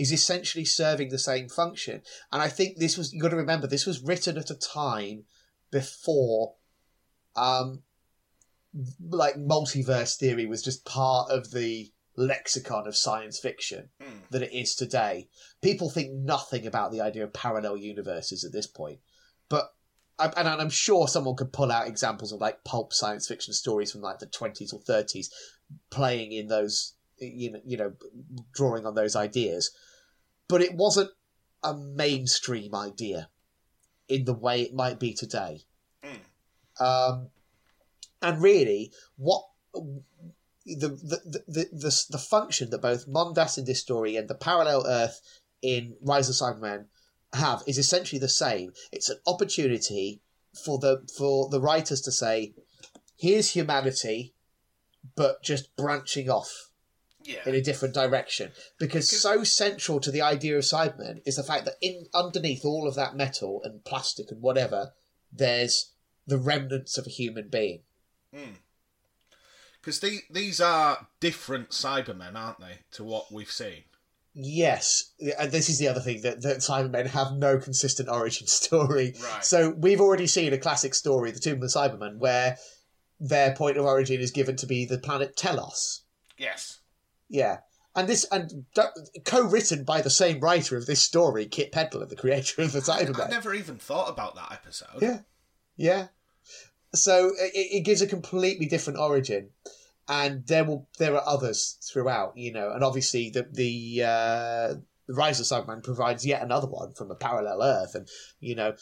[0.00, 2.00] is essentially serving the same function.
[2.32, 5.24] And I think this was you've got to remember this was written at a time
[5.70, 6.54] before
[7.36, 7.82] um
[9.00, 14.18] like multiverse theory was just part of the lexicon of science fiction Hmm.
[14.30, 15.28] that it is today.
[15.60, 19.00] People think nothing about the idea of parallel universes at this point.
[19.48, 19.74] But
[20.18, 23.92] and and I'm sure someone could pull out examples of like pulp science fiction stories
[23.92, 25.26] from like the 20s or 30s
[25.90, 27.92] playing in those you know you know
[28.54, 29.70] drawing on those ideas
[30.50, 31.10] but it wasn't
[31.62, 33.28] a mainstream idea
[34.08, 35.62] in the way it might be today
[36.04, 36.20] Mm.
[36.80, 37.28] um
[38.22, 39.44] and really what
[40.66, 44.86] the the, the the the function that both Mondas in this story and the parallel
[44.86, 45.20] Earth
[45.62, 46.86] in Rise of Cyberman
[47.32, 48.72] have is essentially the same.
[48.92, 50.20] It's an opportunity
[50.64, 52.54] for the for the writers to say,
[53.16, 54.34] "Here's humanity,
[55.16, 56.69] but just branching off
[57.22, 57.46] Yeah.
[57.46, 61.44] in a different direction." Because Because- so central to the idea of Cybermen is the
[61.44, 64.92] fact that in underneath all of that metal and plastic and whatever,
[65.32, 65.92] there's
[66.26, 67.82] the remnants of a human being.
[68.34, 68.54] Hmm.
[69.80, 73.84] Because the, these are different Cybermen, aren't they, to what we've seen?
[74.34, 79.14] Yes, and this is the other thing that, that Cybermen have no consistent origin story.
[79.20, 79.44] Right.
[79.44, 82.58] So we've already seen a classic story, The Tomb of the Cybermen, where
[83.18, 86.02] their point of origin is given to be the planet Telos.
[86.38, 86.79] Yes.
[87.30, 87.60] Yeah.
[87.96, 88.66] And this and
[89.24, 93.04] co-written by the same writer of this story, Kit Pedler, the creator of the I,
[93.04, 93.26] Cybermen.
[93.26, 95.00] I never even thought about that episode.
[95.00, 95.20] Yeah.
[95.76, 96.08] Yeah.
[96.94, 99.50] So it, it gives a completely different origin,
[100.08, 104.74] and there will there are others throughout, you know, and obviously the the uh,
[105.06, 108.08] the Rise of Cyberman provides yet another one from a parallel Earth, and
[108.40, 108.74] you know.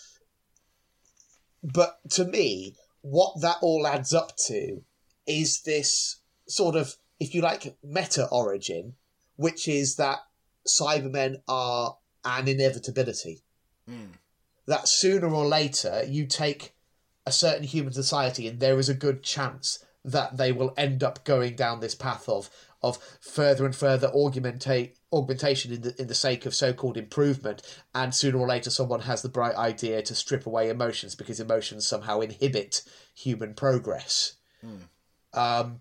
[1.62, 4.82] But to me, what that all adds up to
[5.26, 8.95] is this sort of, if you like, meta origin,
[9.37, 10.19] which is that
[10.66, 13.43] Cybermen are an inevitability.
[13.89, 14.12] Hmm.
[14.66, 16.75] that sooner or later you take
[17.25, 21.25] a certain human society and there is a good chance that they will end up
[21.25, 22.51] going down this path of
[22.83, 27.62] of further and further augmentate augmentation in the in the sake of so-called improvement.
[27.95, 31.87] And sooner or later someone has the bright idea to strip away emotions because emotions
[31.87, 32.83] somehow inhibit
[33.14, 34.35] human progress.
[35.33, 35.81] Um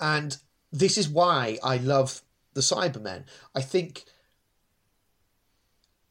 [0.00, 0.36] and
[0.72, 2.22] this is why I love
[2.54, 3.24] the Cybermen.
[3.54, 4.04] I think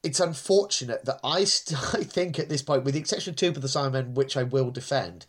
[0.03, 3.47] it's unfortunate that I, st- I think at this point, with the exception of two
[3.49, 5.25] of the Cybermen, which I will defend,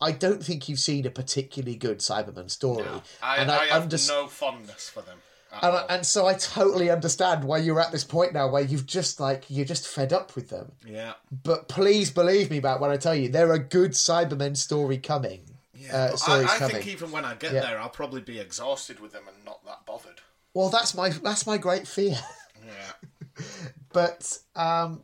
[0.00, 2.86] I don't think you've seen a particularly good Cyberman story.
[3.22, 5.18] I, and I, have unders- no fondness for them.
[5.52, 5.76] and.
[5.76, 9.20] I, and so I totally understand why you're at this point now where you've just
[9.20, 10.72] like you're just fed up with them.
[10.86, 11.12] yeah.
[11.30, 15.42] But please believe me, Matt, when I tell you there are good Cybermen story coming.
[15.82, 16.10] Yeah.
[16.12, 17.60] Uh, I, I think even when I get Yeah.
[17.60, 20.20] there, I'll probably be exhausted with them and not that bothered.
[20.54, 22.16] Well, that's my that's my great fear.
[22.64, 23.44] Yeah.
[23.92, 25.02] but um,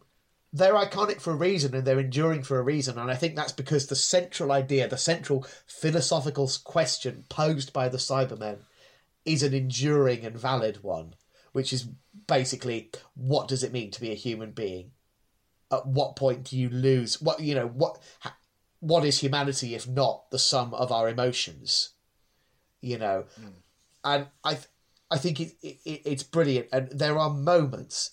[0.52, 2.98] they're iconic for a reason and they're enduring for a reason.
[2.98, 7.98] And I think that's because the central idea, the central philosophical question posed by the
[7.98, 8.58] Cybermen
[9.24, 11.14] is an enduring and valid one,
[11.52, 11.88] which is
[12.28, 14.92] basically what does it mean to be a human being?
[15.72, 18.36] At what point do you lose what you know what ha-
[18.80, 21.90] what is humanity if not the sum of our emotions?
[22.80, 23.48] You know, hmm.
[24.04, 24.68] and I th-
[25.10, 28.12] I think it, it it's brilliant, and there are moments,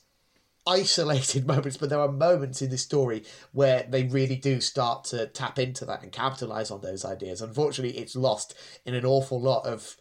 [0.65, 5.27] isolated moments, but there are moments in this story where they really do start to
[5.27, 7.41] tap into that and capitalize on those ideas.
[7.41, 8.55] Unfortunately, it's lost
[8.85, 9.97] in an awful lot of,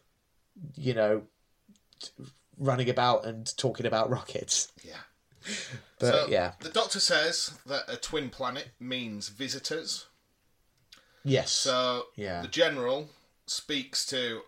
[0.76, 1.22] you know,
[2.58, 4.72] running about and talking about rockets.
[4.82, 4.94] Yeah.
[5.98, 10.06] But so yeah, the doctor says that a twin planet means visitors.
[11.24, 12.42] Yes, So Yeah.
[12.42, 13.08] the general
[13.46, 14.42] speaks to.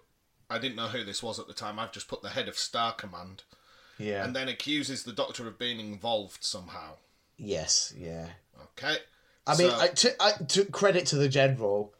[0.49, 1.79] I didn't know who this was at the time.
[1.79, 3.43] I've just put the head of Star Command,
[3.99, 6.95] yeah, and then accuses the Doctor of being involved somehow.
[7.37, 8.29] yes, yeah.
[8.63, 8.99] Okay.
[9.49, 11.93] I mean, I, to, I, to credit to the general,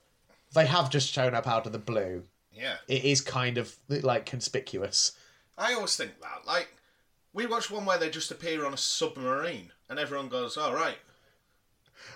[0.55, 2.25] they have just shown up out of the blue.
[2.53, 2.77] yeah.
[2.89, 5.13] It is kind of like conspicuous.
[5.59, 6.47] I always think that.
[6.47, 6.69] Like,
[7.33, 10.99] we watched one where they just appear on a submarine, and everyone goes, "All right."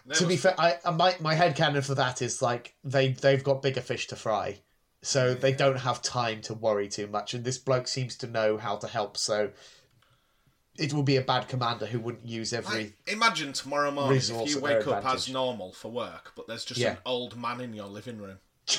[0.06, 3.12] They to be fair, I uh, my my head canon for that is like they
[3.12, 4.60] they've got bigger fish to fry,
[5.02, 7.34] so they don't have time to worry too much.
[7.34, 9.50] And this bloke seems to know how to help, so
[10.78, 12.84] it would be a bad commander who wouldn't use every.
[12.84, 15.14] Like, imagine tomorrow morning if you wake up advantage.
[15.14, 16.92] as normal for work, but there's just Yeah.
[16.92, 18.38] an old man in your living room.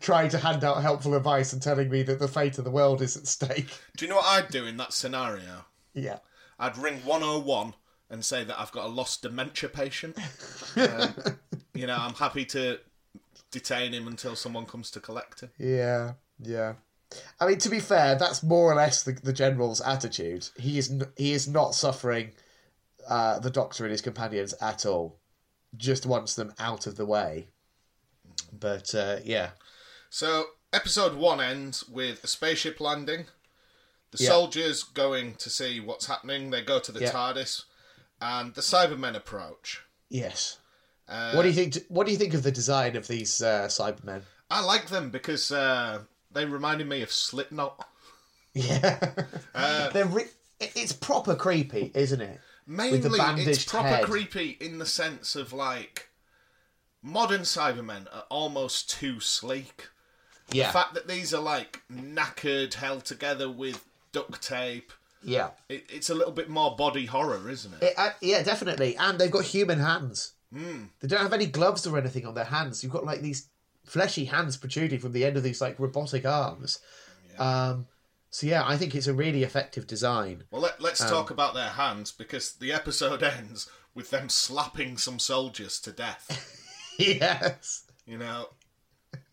[0.00, 3.00] trying to hand out helpful advice and telling me that the fate of the world
[3.02, 3.68] is at stake.
[3.96, 5.64] Do you know what I'd do in that scenario?
[5.94, 6.18] Yeah.
[6.58, 7.74] I'd ring 101
[8.12, 10.16] and say that I've got a lost dementia patient.
[10.76, 11.14] Um,
[11.74, 12.78] you know, I'm happy to
[13.50, 15.50] detain him until someone comes to collect him.
[15.58, 16.74] Yeah, yeah.
[17.40, 20.48] I mean, to be fair, that's more or less the, the general's attitude.
[20.58, 22.32] He is n- he is not suffering
[23.08, 25.18] uh, the doctor and his companions at all.
[25.76, 27.48] Just wants them out of the way.
[28.58, 29.50] But uh, yeah,
[30.10, 33.26] So, episode one ends with a spaceship landing.
[34.12, 34.30] The Yeah.
[34.30, 36.50] soldiers going to see what's happening.
[36.50, 37.12] They go to the Yeah.
[37.12, 37.64] TARDIS,
[38.22, 39.82] and the Cybermen approach.
[40.08, 40.58] yes.
[41.08, 41.76] Uh, what do you think?
[41.88, 44.22] What do you think of the design of these uh, Cybermen?
[44.50, 46.02] I like them because uh,
[46.32, 47.86] they reminded me of Slipknot.
[48.54, 48.98] Yeah,
[49.54, 52.40] Uh, they're re- it's proper creepy, isn't it?
[52.66, 54.04] Mainly, it's proper head.
[54.04, 56.08] creepy in the sense of like
[57.02, 59.88] modern Cybermen are almost too sleek.
[60.52, 64.92] Yeah, The fact that these are like knackered, held together with duct tape.
[65.24, 67.82] Yeah, It, it's a little bit more body horror, isn't it?
[67.82, 68.96] It, uh, yeah, definitely.
[68.96, 70.32] And they've got human hands.
[70.54, 72.82] They don't have any gloves or anything on their hands.
[72.82, 73.48] You've got like these
[73.86, 76.78] fleshy hands protruding from the end of these like robotic arms.
[77.38, 77.86] Um,
[78.28, 80.44] so yeah, I think it's a really effective design.
[80.50, 84.98] Well, let, Um, let's talk about their hands because the episode ends with them slapping
[84.98, 86.58] some soldiers to death.
[86.98, 87.84] yes.
[88.06, 88.48] You know,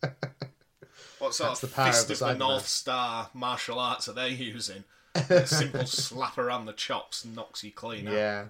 [1.18, 4.12] what sort That's of the of fist the of the North Star martial arts are
[4.14, 4.84] they using?
[5.14, 8.14] A simple slap around the chops knocks you clean out.
[8.14, 8.44] Yeah.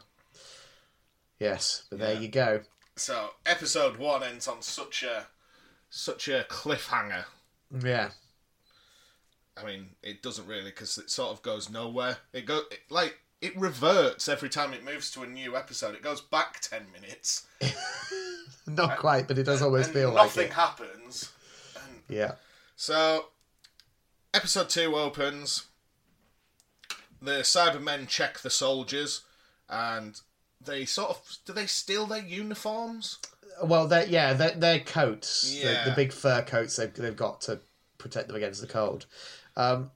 [1.39, 2.61] Yes, but there you go.
[2.97, 5.27] So episode one ends on such a
[5.89, 7.25] such a cliffhanger.
[7.83, 8.11] Yeah.
[9.57, 12.19] I mean, it doesn't really because it sort of goes nowhere.
[12.33, 15.95] It go it, like it reverts every time it moves to a new episode.
[15.95, 17.47] It goes back ten minutes.
[18.67, 20.53] Not quite, but it does always and feel like nothing it.
[20.53, 21.33] happens.
[21.75, 22.33] And Yeah.
[22.77, 23.29] so,
[24.35, 25.65] episode two opens.
[27.23, 29.23] The Cybermen check the soldiers,
[29.69, 30.19] and
[30.61, 33.19] they sort of do they steal their uniforms?
[33.63, 35.85] Well, they're, yeah, they're, they're coats, the, Yeah.
[35.85, 37.61] the big fur coats they've, they've got to
[37.99, 39.05] protect them against the cold.
[39.57, 39.91] Um,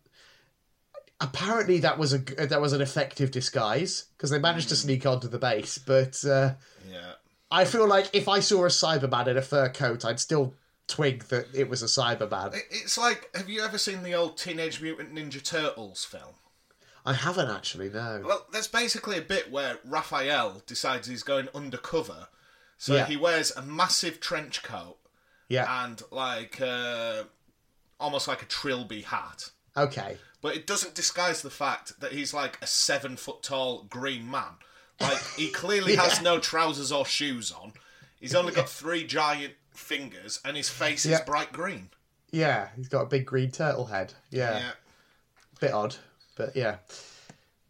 [1.21, 5.29] apparently, that was a that was an effective disguise because they managed to sneak onto
[5.29, 5.79] the base.
[5.79, 6.55] But uh,
[6.91, 7.13] Yeah.
[7.51, 10.55] I feel like if I saw a Cyberman in a fur coat, I'd still
[10.89, 12.59] twig that it was a Cyberman.
[12.71, 16.35] It's like, have you ever seen the old Teenage Mutant Ninja Turtles film?
[17.05, 18.23] I haven't actually, no.
[18.25, 22.29] Well, there's basically a bit where Raphael decides he's going undercover,
[22.79, 23.07] so Yeah.
[23.07, 24.97] he wears a massive trench coat
[25.49, 25.85] Yeah.
[25.85, 27.25] and like uh,
[28.01, 29.51] almost like a trilby hat.
[29.77, 30.17] Okay.
[30.41, 34.57] But it doesn't disguise the fact that he's like a seven foot tall green man.
[35.01, 37.73] Like he clearly has no trousers or shoes on.
[38.21, 41.91] He's only got three giant fingers, and his face is bright green.
[42.31, 44.15] Yeah, he's got a big green turtle head.
[44.31, 44.59] Yeah.
[44.59, 44.71] Yeah.
[45.61, 45.97] Bit odd,
[46.37, 46.77] but yeah.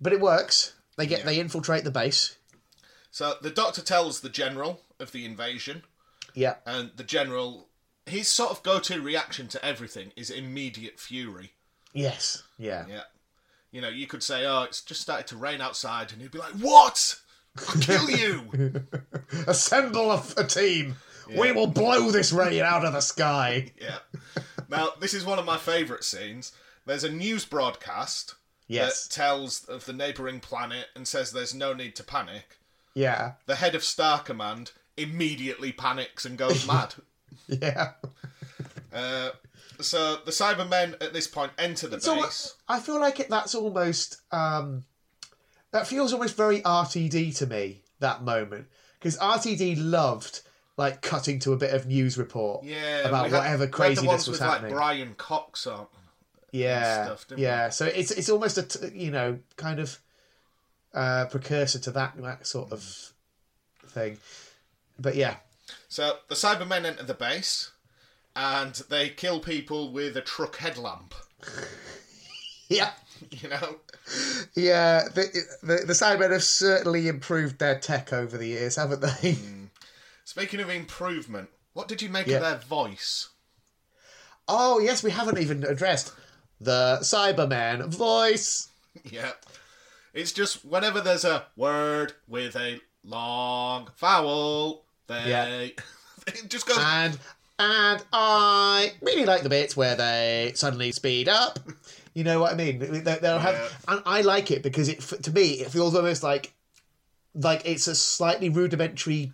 [0.01, 0.75] But it works.
[0.97, 1.25] They get Yeah.
[1.27, 2.37] they infiltrate the base.
[3.11, 5.83] So the doctor tells the general of the invasion,
[6.35, 6.57] Yeah.
[6.67, 7.69] and the general,
[8.07, 11.53] his sort of go to reaction to everything is immediate fury.
[11.93, 12.43] Yes.
[12.59, 12.87] Yeah.
[12.89, 13.03] Yeah.
[13.71, 16.39] You know, you could say, oh, it's just started to rain outside, and he'd be
[16.39, 17.17] like, what?
[17.69, 18.83] I'll kill you!
[19.47, 20.97] Assemble a, a team.
[21.37, 23.73] We will blow this rain out of the sky.
[23.81, 23.99] yeah.
[24.69, 26.53] Now, this is one of my favourite scenes.
[26.85, 28.35] There's a news broadcast
[28.67, 29.07] Yes.
[29.07, 32.59] that tells of the neighbouring planet and says there's no need to panic.
[32.95, 33.33] Yeah.
[33.47, 36.95] The head of Star Command immediately panics and goes mad.
[37.49, 37.93] Yeah.
[38.93, 39.31] Uh,
[39.81, 42.55] so the Cybermen at this point enter the So base.
[42.69, 44.85] I feel like it, that's almost um,
[45.73, 47.83] that feels almost very RTD to me.
[48.01, 48.67] That moment
[48.99, 50.43] because RTD loved
[50.77, 53.69] like cutting to a bit of news report Yeah, about had- whatever we had the
[53.69, 54.71] craziness ones was with, happening.
[54.73, 55.87] Like Brian Cox on.
[56.55, 57.69] Yeah, stuff, yeah.
[57.71, 59.99] So it's it's almost a t- you know kind of
[60.95, 63.13] uh, precursor to that that sort of
[63.89, 64.19] thing.
[64.99, 65.37] But yeah,
[65.89, 67.73] So the Cybermen enter the base,
[68.37, 71.15] and they kill people with a truck headlamp.
[72.69, 72.91] yeah,
[73.31, 73.77] You know,
[74.55, 75.05] yeah.
[75.13, 75.25] The
[75.63, 79.37] the, the Cybermen have certainly improved their tech over the years, haven't they?
[80.25, 82.37] speaking of improvement, what did you make Yeah.
[82.37, 83.31] of their voice?
[84.47, 86.13] Oh yes, we haven't even addressed
[86.65, 88.69] the Cyberman voice.
[89.05, 89.33] Yeah,
[90.13, 95.49] it's just whenever there's a word with a long vowel, they Yeah.
[96.27, 96.79] it just goes.
[96.81, 97.19] And
[97.59, 101.59] and I really like the bits where they suddenly speed up.
[102.15, 102.79] You know what I mean?
[102.79, 103.39] They, they'll Yeah.
[103.39, 106.53] have, and I like it because it to me it feels almost like
[107.35, 109.33] like it's a slightly rudimentary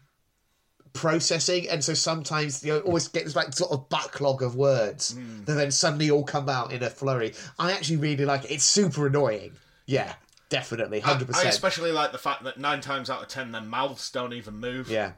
[0.93, 5.17] processing, and so sometimes you know, always get this like sort of backlog of words
[5.45, 7.35] that then suddenly all come out in a flurry.
[7.59, 8.51] I actually really like it.
[8.51, 9.53] It's super annoying.
[9.87, 10.15] Yeah,
[10.49, 11.49] definitely, hundred I percent.
[11.49, 14.89] especially like the fact that nine times out of ten their mouths don't even move.
[14.89, 15.13] Yeah.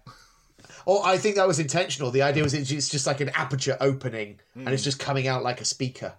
[0.86, 2.10] Or I think that was intentional.
[2.10, 5.60] The idea was it's just like an aperture opening and it's just coming out like
[5.60, 6.14] a speaker.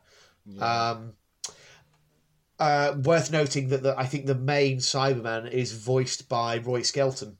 [0.59, 1.13] Um,
[2.59, 7.37] uh, worth noting that the, I think the main Cyberman is voiced by Roy Skelton,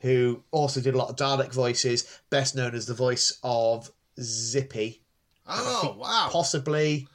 [0.00, 3.90] who also did a lot of Dalek voices, best known as the voice of
[4.20, 5.02] Zippy.
[5.46, 6.28] Oh wow!
[6.30, 7.08] Possibly,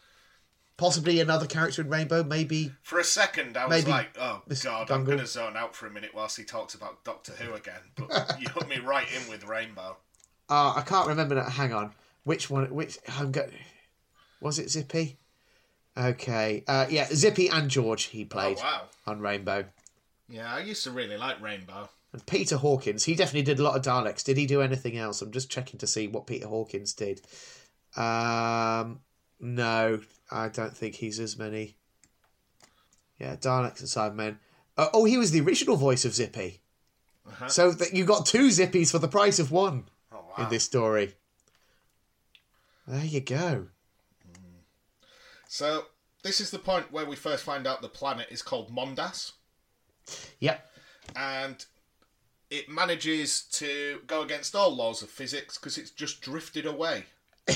[0.77, 2.71] possibly another character in Rainbow, maybe.
[2.83, 5.87] For a second, I was like, "Oh Miss God, I'm going to zone out for
[5.87, 9.29] a minute whilst he talks about Doctor Who again." But you hooked me right in
[9.29, 9.97] with Rainbow.
[10.49, 11.51] Uh, I can't remember that.
[11.51, 11.91] Hang on.
[12.23, 12.65] Which one?
[12.73, 13.49] Which I'm go-
[14.41, 15.17] Was it Zippy?
[15.97, 16.63] Okay.
[16.67, 18.81] Uh, yeah, Zippy and George he Oh played wow!
[19.07, 19.65] on Rainbow.
[20.27, 21.89] Yeah, I used to really like Rainbow.
[22.15, 24.23] And Peter Hawkins, he definitely did a lot of Daleks.
[24.23, 25.21] Did he do anything else?
[25.21, 27.19] I'm just checking to see what Peter Hawkins did.
[27.97, 29.01] Um,
[29.41, 29.99] no,
[30.31, 31.75] I don't think he's as many.
[33.19, 34.37] Yeah, Daleks and Cybermen.
[34.77, 36.61] Uh, oh, he was the original voice of Zippy.
[37.27, 37.49] Uh-huh.
[37.49, 39.83] So that you got two Zippies for the price of one.
[40.13, 40.45] Oh wow!
[40.45, 41.15] in this story.
[42.87, 43.67] There you go.
[45.49, 45.87] So
[46.23, 49.33] this is the point where we first find out the planet is called Mondas,
[50.39, 50.65] Yep.
[51.13, 51.65] and
[52.49, 57.05] it manages to go against all laws of physics because it's just drifted away
[57.47, 57.53] to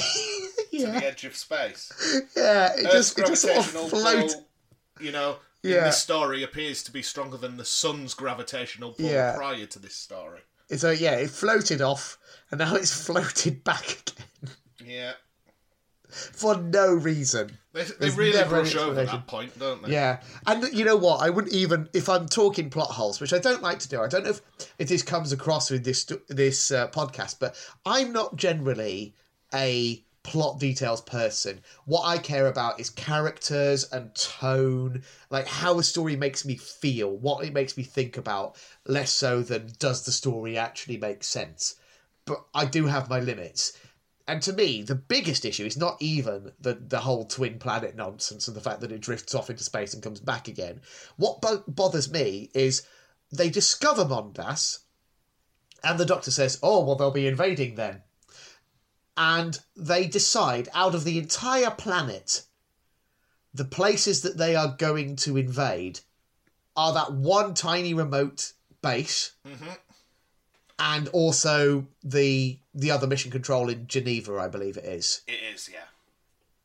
[0.71, 1.91] the edge of space.
[2.35, 2.73] Yeah.
[2.75, 4.31] It Earth's just, it just sort of float.
[4.33, 4.47] pull,
[4.99, 5.85] you know, Yeah.
[5.85, 9.35] this story appears to be stronger than the sun's gravitational pull Yeah.
[9.35, 10.41] prior to this story.
[10.75, 12.17] So yeah, it floated off,
[12.51, 13.89] and now it's floated back
[14.43, 15.13] again Yeah.
[16.09, 17.57] For no reason.
[17.73, 19.93] They, they There's really brush over that point, don't they?
[19.93, 21.21] Yeah, and you know what?
[21.21, 24.01] I wouldn't even if I'm talking plot holes, which I don't like to do.
[24.01, 24.41] I don't know if,
[24.79, 27.55] if this comes across with this this uh, podcast, but
[27.85, 29.15] I'm not generally
[29.53, 31.61] a plot details person.
[31.85, 37.17] What I care about is characters and tone, like how a story makes me feel,
[37.17, 41.75] what it makes me think about, less so than does the story actually make sense.
[42.25, 43.73] But I do have my limits.
[44.29, 48.47] And to me, the biggest issue is not even the, the whole twin planet nonsense
[48.47, 50.81] and the fact that it drifts off into space and comes back again.
[51.17, 52.83] What bo- bothers me is
[53.31, 54.81] they discover Mondas,
[55.83, 58.03] and the doctor says, Oh, well, they'll be invading then.
[59.17, 62.43] And they decide out of the entire planet,
[63.51, 66.01] the places that they are going to invade
[66.77, 68.53] are that one tiny remote
[68.83, 69.75] base Mhm.
[70.79, 75.21] And also the the other mission control in Geneva, I believe it is.
[75.27, 75.79] It is, yeah.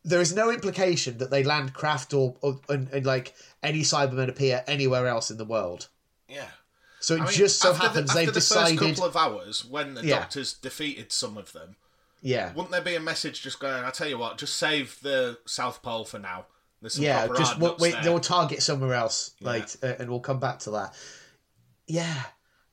[0.04, 4.28] There is no implication that they land craft or, or and, and like any Cybermen
[4.28, 5.88] appear anywhere else in the world.
[6.28, 6.48] Yeah.
[7.00, 8.78] So it I mean, just so the- happens after they've the decided.
[8.78, 10.20] first couple of hours when the Yeah.
[10.20, 11.76] doctors defeated some of them.
[12.22, 13.84] Yeah, Wouldn't there be a message just going?
[13.84, 16.46] I tell you what, just save the South Pole for now.
[16.80, 17.26] There's some yeah.
[17.36, 18.00] Just we'll, there.
[18.02, 20.94] they'll target somewhere else, like, uh, and we'll come back to that.
[21.86, 22.22] Yeah,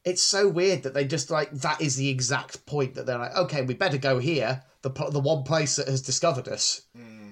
[0.03, 3.35] it's so weird that they just like that is the exact point that they're like,
[3.35, 6.81] okay, we better go here, the the one place that has discovered us.
[6.95, 7.29] Hmm.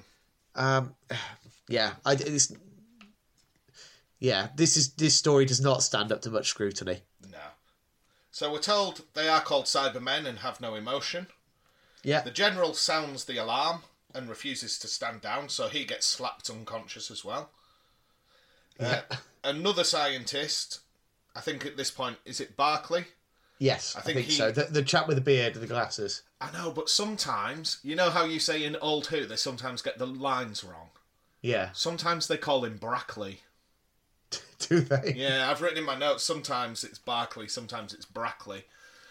[0.55, 0.95] Um,
[1.67, 2.53] yeah, I it's,
[4.19, 7.01] yeah, this is this story does not stand up to much scrutiny.
[7.31, 7.37] No.
[8.31, 11.27] So we're told they are called Cybermen and have no emotion.
[12.03, 13.83] Yeah, The general sounds the alarm
[14.15, 17.51] and refuses to stand down, so he gets slapped unconscious as well.
[18.79, 19.01] Uh,
[19.43, 20.79] another scientist,
[21.35, 23.05] I think at this point, is it Barclay?
[23.59, 24.51] yes, I think think, he- so.
[24.51, 26.21] The, the chap with the beard and the glasses.
[26.41, 29.97] I know, but sometimes, you know how you say in Old Who, they sometimes get
[29.97, 30.89] the lines wrong.
[31.41, 33.41] Yeah, Sometimes they call him Brackley.
[34.59, 35.13] do they?
[35.15, 38.63] Yeah, I've written in my notes, sometimes it's Barclay, sometimes it's Brackley.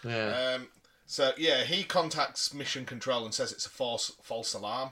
[0.03, 0.55] Yeah.
[0.55, 0.67] Um,
[1.05, 4.91] so yeah, he contacts Mission Control and says it's a false false alarm.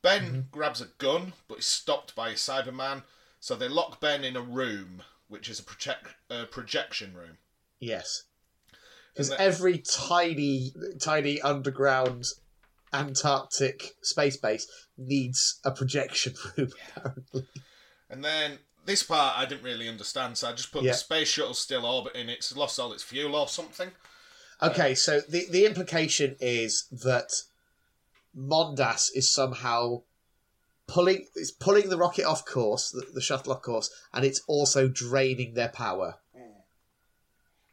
[0.00, 0.40] Ben Mm-hmm.
[0.50, 3.02] grabs a gun, but is stopped by a Cyberman.
[3.40, 5.02] So they lock Ben in a room,
[5.32, 7.38] which is a project uh, projection room.
[7.80, 8.24] Yes.
[9.12, 12.26] Because every tiny, tiny underground
[12.92, 14.66] Antarctic space base
[14.98, 17.46] needs a projection room, apparently.
[18.10, 20.92] And then this part I didn't really understand, so I just put Yeah.
[20.92, 22.28] the space shuttle still orbiting.
[22.28, 23.90] It's lost all its fuel or something.
[24.60, 27.32] Okay, so the, the implication is that
[28.36, 30.02] Mondas is somehow
[30.92, 34.88] pulling it's pulling the rocket off course, the, the shuttle off course, and it's also
[34.88, 36.16] draining their power.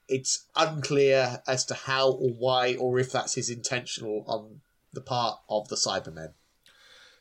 [0.07, 4.61] It's unclear as to how or why, or if that's his intentional on
[4.91, 6.33] the part of the Cybermen.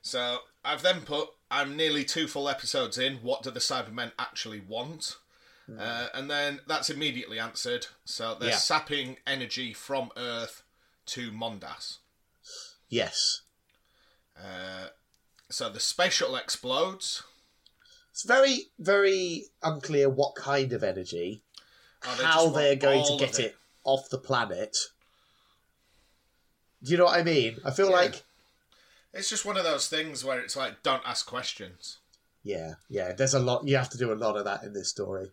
[0.00, 3.16] So I've then put, I'm nearly two full episodes in.
[3.16, 5.18] What do the Cybermen actually want?
[5.78, 7.88] Uh, and then that's immediately answered.
[8.06, 8.56] So they're Yeah.
[8.56, 10.62] sapping energy from Earth
[11.06, 11.98] to Mondas.
[12.88, 13.42] Yes.
[14.34, 14.88] Uh,
[15.50, 17.22] so the space shuttle explodes.
[18.10, 21.42] It's very, very unclear what kind of energy,
[22.04, 23.56] Oh, they how they're going to get it.
[23.84, 24.76] off the planet.
[26.82, 27.58] Do you know what I mean?
[27.64, 27.96] I feel Yeah.
[27.96, 28.22] like,
[29.12, 31.98] It's just one of those things where it's like, don't ask questions.
[32.44, 34.88] yeah, yeah, there's a lot, you have to do a lot of that in this
[34.90, 35.30] story.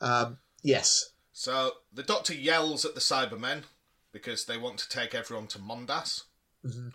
[0.00, 1.10] Um, yes.
[1.32, 3.64] So the Doctor yells at the Cybermen
[4.12, 6.22] because they want to take everyone to Mondas.
[6.64, 6.92] Mhm.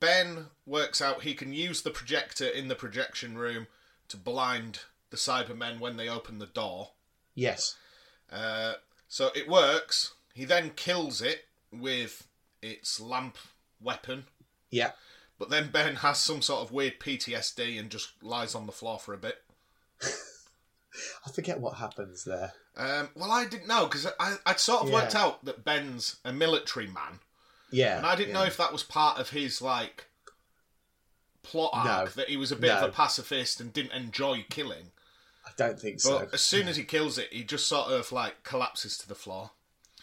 [0.00, 3.66] Ben works out he can use the projector in the projection room
[4.08, 4.80] to blind
[5.10, 6.90] the Cybermen when they open the door.
[7.34, 7.76] Yes.
[8.32, 8.74] Uh,
[9.08, 10.14] so it works.
[10.34, 12.26] He then kills it with
[12.62, 13.36] its lamp
[13.80, 14.24] weapon.
[14.70, 14.92] Yeah.
[15.38, 18.98] But then Ben has some sort of weird PTSD and just lies on the floor
[18.98, 19.42] for a bit.
[21.26, 22.52] I forget what happens there.
[22.76, 26.32] Um, well, I didn't know because I, I'd sort of worked out that Ben's a
[26.32, 27.20] military man.
[27.74, 27.98] Yeah.
[27.98, 28.40] And I didn't yeah.
[28.40, 30.06] know if that was part of his like
[31.42, 32.06] plot arc No.
[32.16, 34.92] that he was a bit of a pacifist and didn't enjoy killing.
[35.46, 36.28] I don't think But so.
[36.32, 39.50] as soon as he kills it, he just sort of like collapses to the floor.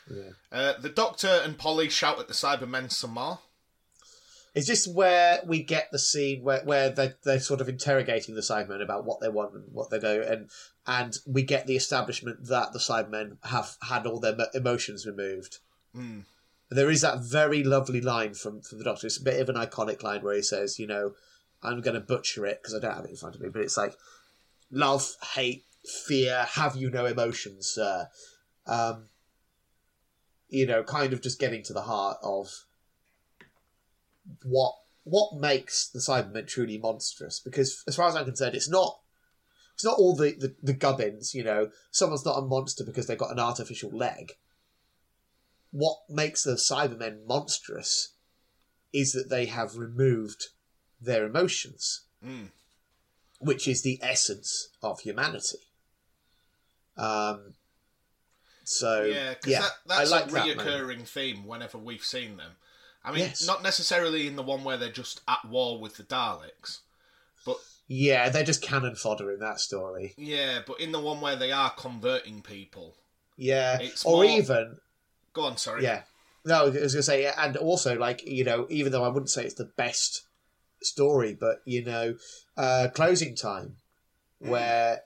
[0.10, 0.32] Yeah.
[0.52, 3.40] Uh, the Doctor and Polly shout at the Cybermen some more.
[4.54, 8.42] Is this where we get the scene where, where they they're sort of interrogating the
[8.42, 10.50] Cybermen about what they want and what they do, and
[10.86, 15.60] and we get the establishment that the Cybermen have had all their emotions removed.
[15.96, 16.24] Mm.
[16.72, 19.06] There is that very lovely line from from the Doctor.
[19.06, 21.16] It's a bit of an iconic line where he says, "You know,
[21.62, 23.62] I'm going to butcher it because I don't have it in front of me, but
[23.62, 23.96] it's like
[24.72, 25.66] love, hate,
[26.08, 26.46] fear.
[26.54, 28.08] Have you no emotions, sir?"
[28.66, 29.10] Um,
[30.48, 32.66] you know, kind of just getting to the heart of
[34.44, 37.40] what what makes the Cybermen truly monstrous.
[37.40, 39.02] Because as far as I'm concerned, it's not
[39.74, 43.18] it's not all the, the, the gubbins, you know, someone's not a monster because they've
[43.18, 44.34] got an artificial leg.
[45.72, 48.10] What makes the Cybermen monstrous
[48.94, 50.48] is that they have removed
[51.00, 52.50] their emotions, Mm.
[53.40, 55.60] which is the essence of humanity.
[56.98, 57.56] Um,
[58.64, 62.52] so Yeah, yeah, that, I that's like a that reoccurring theme whenever we've seen them.
[63.04, 63.42] I mean, Yes.
[63.48, 66.80] not necessarily in the one where they're just at war with the Daleks,
[67.46, 67.58] but
[67.88, 70.14] Yeah, they're just cannon fodder in that story.
[70.18, 72.98] yeah, but in the one where they are converting people.
[73.38, 74.82] Yeah, or more- even
[75.34, 75.84] Go on, sorry.
[75.84, 76.04] Yeah.
[76.44, 79.30] No, I was going to say, and also, like, you know, even though I wouldn't
[79.30, 80.24] say it's the best
[80.82, 82.16] story, but, you know,
[82.58, 83.76] uh, Closing Time,
[84.40, 85.02] where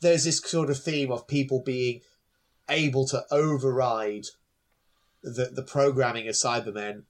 [0.00, 2.00] there's this sort of theme of people being
[2.68, 4.24] able to override
[5.22, 7.04] the, the programming of Cybermen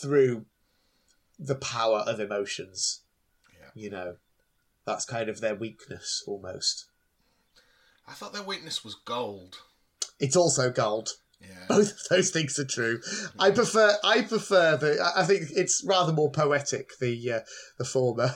[0.00, 0.46] through
[1.38, 3.02] the power of emotions.
[3.52, 3.68] Yeah.
[3.74, 4.16] You know,
[4.86, 6.86] that's kind of their weakness almost.
[8.08, 9.58] I thought their weakness was gold.
[10.18, 11.10] It's also gold.
[11.42, 11.48] Yeah.
[11.68, 13.00] both of those things are true.
[13.38, 17.40] I prefer I prefer the I- think it's rather more poetic the uh,
[17.78, 18.34] the former.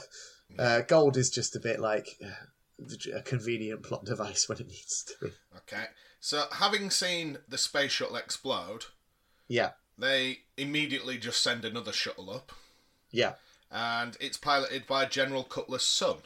[0.57, 5.03] Uh, gold is just a bit like uh, a convenient plot device when it needs
[5.03, 5.31] to be.
[5.57, 5.85] Okay.
[6.19, 8.85] So, having seen the space shuttle explode,
[9.47, 12.51] Yeah, they immediately just send another shuttle up,
[13.11, 13.33] yeah,
[13.69, 16.17] and it's piloted by General Cutler's son.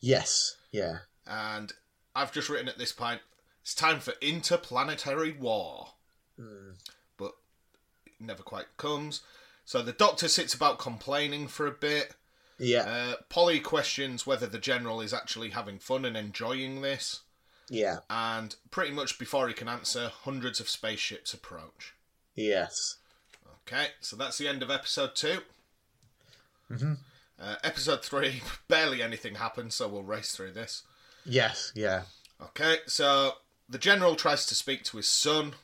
[0.00, 1.72] yes, yeah, And
[2.14, 3.20] I've just written at this point,
[3.68, 5.88] it's time for interplanetary war.
[6.40, 6.70] Hmm.
[7.18, 7.32] But
[8.06, 9.20] it never quite comes.
[9.66, 12.14] So the Doctor sits about complaining for a bit.
[12.58, 17.20] yeah, Uh, Polly questions whether the General is actually having fun and enjoying this.
[17.68, 21.92] yeah, And pretty much before he can answer, hundreds of spaceships approach.
[22.34, 22.96] yes,
[23.66, 25.40] Okay, so that's the end of episode 2
[26.70, 26.94] Mm-hmm.
[27.38, 30.84] Uh, episode three, barely anything happens, so we'll race through this.
[31.26, 32.04] yes, yeah,
[32.40, 33.34] Okay, so
[33.68, 35.54] the general tries to speak to his son.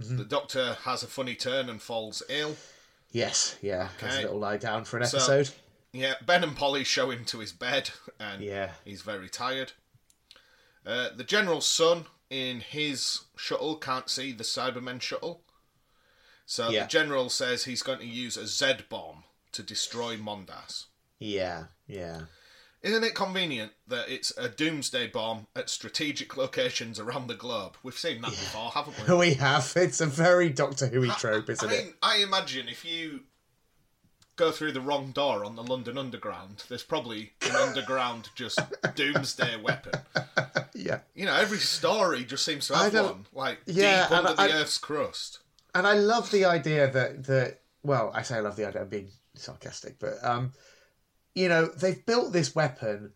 [0.00, 0.16] Mm-hmm.
[0.16, 2.56] The doctor has a funny turn and falls ill.
[3.12, 3.88] yes, yeah.
[4.00, 5.50] Has a little lie down for an So- episode.
[5.92, 8.72] Yeah, Ben and Polly show him to his bed, and Yeah.
[8.84, 9.72] he's very tired.
[10.84, 15.42] Uh, the general's son in his shuttle can't see the Cybermen shuttle,
[16.46, 16.82] so Yeah.
[16.82, 19.22] the general says he's going to use a Z bomb
[19.52, 20.86] to destroy Mondas.
[21.20, 22.22] yeah, yeah.
[22.84, 27.76] Isn't it convenient that it's a doomsday bomb at strategic locations around the globe?
[27.82, 29.16] We've seen that before, haven't we?
[29.30, 29.72] We have.
[29.74, 31.72] It's a very Doctor Who trope, isn't it?
[31.72, 31.84] I it?
[31.86, 33.20] mean, I imagine if you
[34.36, 38.60] go through the wrong door on the London Underground, there's probably an underground just
[38.94, 39.92] doomsday weapon.
[40.74, 40.98] Yeah.
[41.14, 44.48] You know, every story just seems to I have one, like Yeah, deep under I-
[44.48, 45.38] the Earth's crust.
[45.74, 48.82] and I love the idea that that well, I say I love the idea.
[48.82, 50.52] I'm being sarcastic, but um,
[51.34, 53.12] you know, they've built this weapon.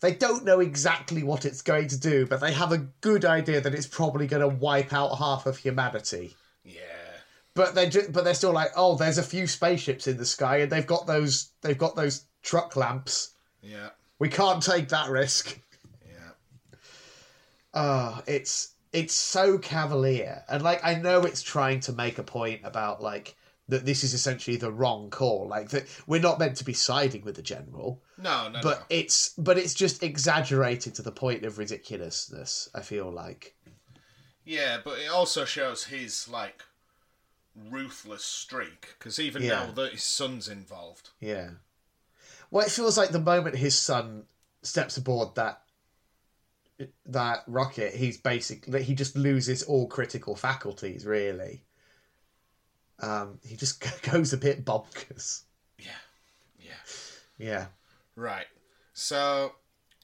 [0.00, 3.60] They don't know exactly what it's going to do, but they have a good idea
[3.60, 6.36] that it's probably going to wipe out half of humanity.
[6.62, 6.82] Yeah.
[7.54, 10.58] But they ju- but they're still like, oh, there's a few spaceships in the sky,
[10.58, 13.34] and they've got those they've got those truck lamps.
[13.60, 13.90] Yeah.
[14.20, 15.58] We can't take that risk.
[16.06, 16.30] Yeah.
[17.74, 22.60] Oh, it's it's so cavalier, and like I know it's trying to make a point
[22.62, 23.34] about like
[23.68, 27.22] that this is essentially the wrong call, like that we're not meant to be siding
[27.22, 28.84] with the general, No, no, but no.
[28.88, 32.68] it's but it's just exaggerated to the point of ridiculousness.
[32.74, 33.54] I feel like,
[34.44, 36.62] Yeah, but it also shows his like
[37.70, 39.66] ruthless streak because even Yeah.
[39.66, 41.10] now that his son's involved.
[41.20, 41.50] yeah.
[42.50, 44.24] Well, it feels like the moment his son
[44.62, 45.62] steps aboard that
[47.06, 51.04] that rocket, he's basically he just loses all critical faculties.
[51.04, 51.64] Really,
[53.00, 55.42] um, he just goes a bit bonkers.
[55.78, 55.90] Yeah.
[56.58, 56.72] Yeah.
[57.38, 57.66] Yeah,
[58.16, 58.46] Right.
[58.92, 59.52] So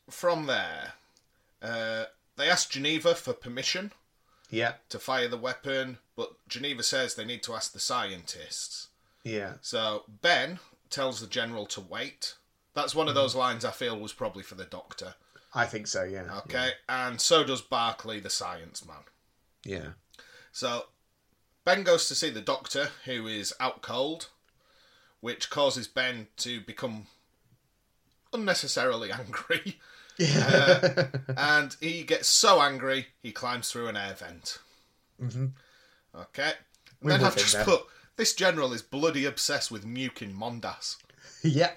[0.09, 0.93] from there,
[1.61, 2.05] uh,
[2.37, 3.93] they ask Geneva for permission
[4.51, 8.89] yeah, to fire the weapon, but Geneva says they need to ask the scientists.
[9.25, 12.35] yeah, So Ben tells the general to wait.
[12.75, 15.15] That's one of those lines I feel was probably for the doctor.
[15.55, 16.05] I think so.
[16.05, 16.39] Yeah.
[16.39, 18.97] Okay, and so does Barclay, the science man.
[19.65, 19.89] Yeah.
[20.53, 20.85] So
[21.65, 24.29] Ben goes to see the doctor, who is out cold,
[25.21, 27.07] which causes Ben to become
[28.33, 29.79] unnecessarily angry.
[30.19, 31.09] Yeah.
[31.37, 34.59] and he gets so angry he climbs through an air vent.
[35.21, 35.53] Mhm.
[36.15, 36.53] Okay.
[37.03, 37.83] And then I've just put
[38.17, 40.97] this general is bloody obsessed with nuking Mondas.
[41.43, 41.73] yeah.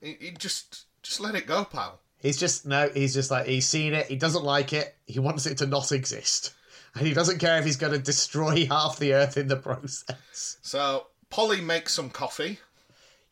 [0.00, 2.00] He, he just just let it go, pal.
[2.18, 2.88] He's just no.
[2.88, 4.06] He's just like he's seen it.
[4.06, 4.94] He doesn't like it.
[5.06, 6.54] He wants it to not exist,
[6.94, 10.58] and he doesn't care if he's going to destroy half the Earth in the process.
[10.62, 12.58] So Polly makes some coffee.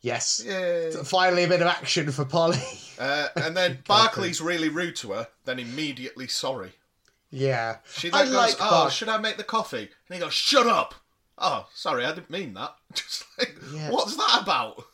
[0.01, 0.43] Yes.
[0.45, 0.91] Yeah.
[1.05, 2.59] Finally, a bit of action for Polly.
[2.99, 6.73] Uh, and then Barclay's really rude to her, then immediately sorry.
[7.31, 7.79] yeah.
[7.97, 10.35] She I then goes, like "Oh, Bark- should I make the coffee?" And he goes,
[10.35, 10.95] "Shut up."
[11.37, 12.77] Oh, sorry, I didn't mean that.
[12.93, 13.91] Just like, Yeah.
[13.91, 14.85] what's that about?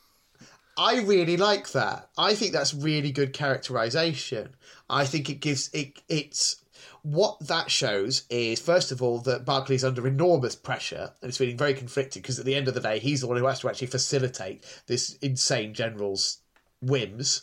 [0.79, 2.09] I really like that.
[2.17, 4.55] I think that's really good characterization.
[4.89, 6.01] I think it gives it.
[6.09, 6.57] It's
[7.03, 11.57] what that shows is first of all that Barclay's under enormous pressure and is feeling
[11.57, 13.69] very conflicted because at the end of the day he's the one who has to
[13.69, 16.39] actually facilitate this insane general's
[16.81, 17.43] whims,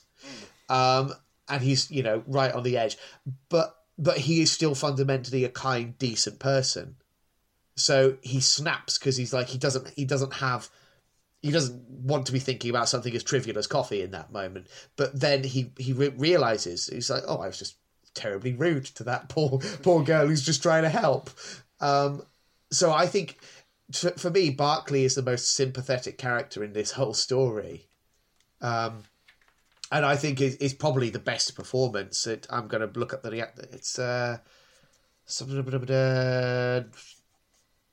[0.70, 1.14] um,
[1.48, 2.98] and he's you know right on the edge,
[3.50, 6.96] but but he is still fundamentally a kind, decent person.
[7.76, 10.70] So he snaps because he's like he doesn't he doesn't have
[11.42, 14.68] he doesn't want to be thinking about something as trivial as coffee in that moment.
[14.96, 17.76] But then he he re- realizes he's like, oh, I was just
[18.16, 21.30] terribly rude to that poor poor girl who's just trying to help.
[21.80, 22.24] Um,
[22.72, 23.38] so I think
[23.92, 27.88] t- for me, Barclay is the most sympathetic character in this whole story.
[28.62, 29.04] Um,
[29.92, 32.26] and I think is is probably the best performance.
[32.26, 33.48] It, I'm going to look up the.
[33.72, 34.40] It's uh,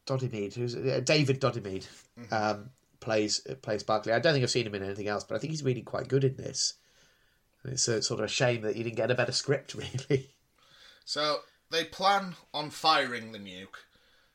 [0.06, 1.86] Dodimead, who's uh, David Dodimead,
[2.30, 2.70] um,
[3.00, 4.12] plays plays Barclay.
[4.14, 6.08] I don't think I've seen him in anything else, but I think he's really quite
[6.08, 6.74] good in this.
[7.64, 10.30] And it's a, sort of a shame that you didn't get a better script, really.
[11.04, 11.40] So
[11.70, 13.78] they plan on firing the nuke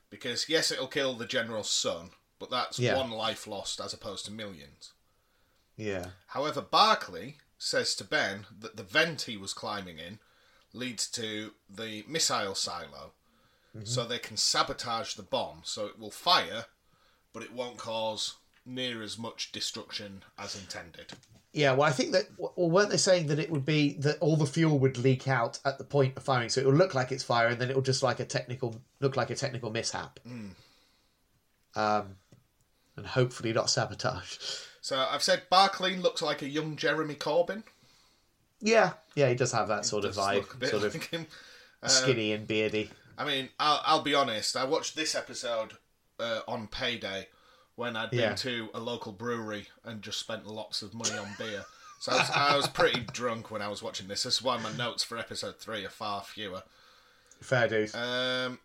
[0.09, 2.97] because yes, it'll kill the general's son, but that's Yeah.
[2.97, 4.93] one life lost as opposed to millions.
[5.75, 10.19] Yeah, However, Barclay says to Ben that the vent he was climbing in
[10.73, 13.13] leads to the missile silo,
[13.75, 13.85] mm-hmm.
[13.85, 15.61] so they can sabotage the bomb.
[15.63, 16.65] So it will fire,
[17.31, 18.35] but it won't cause
[18.65, 21.13] near as much destruction as intended.
[21.57, 21.71] Yeah.
[21.73, 24.45] Well, I think that, or weren't they saying that it would be that all the
[24.45, 27.23] fuel would leak out at the point of firing, so it will look like it's
[27.23, 30.19] fire, and then it will just like a technical look like a technical mishap.
[31.75, 32.15] Um,
[32.95, 34.37] and hopefully not sabotage.
[34.81, 37.63] So I've said Barclay looks like a young Jeremy Corbyn.
[38.59, 40.93] Yeah, yeah, he does have that sort of Does look a vibe, bit sort of
[40.93, 41.27] like him.
[41.83, 42.89] Uh, skinny and beardy.
[43.17, 44.55] I mean, I'll, I'll be honest.
[44.55, 45.73] I watched this episode
[46.19, 47.27] uh, on payday
[47.77, 48.35] when I'd been Yeah.
[48.35, 51.63] to a local brewery and just spent lots of money on beer.
[51.99, 54.23] So I was, I was pretty drunk when I was watching this.
[54.23, 56.63] This is why my notes for episode three are far fewer.
[57.41, 57.95] Fair dues.
[57.95, 58.59] Um,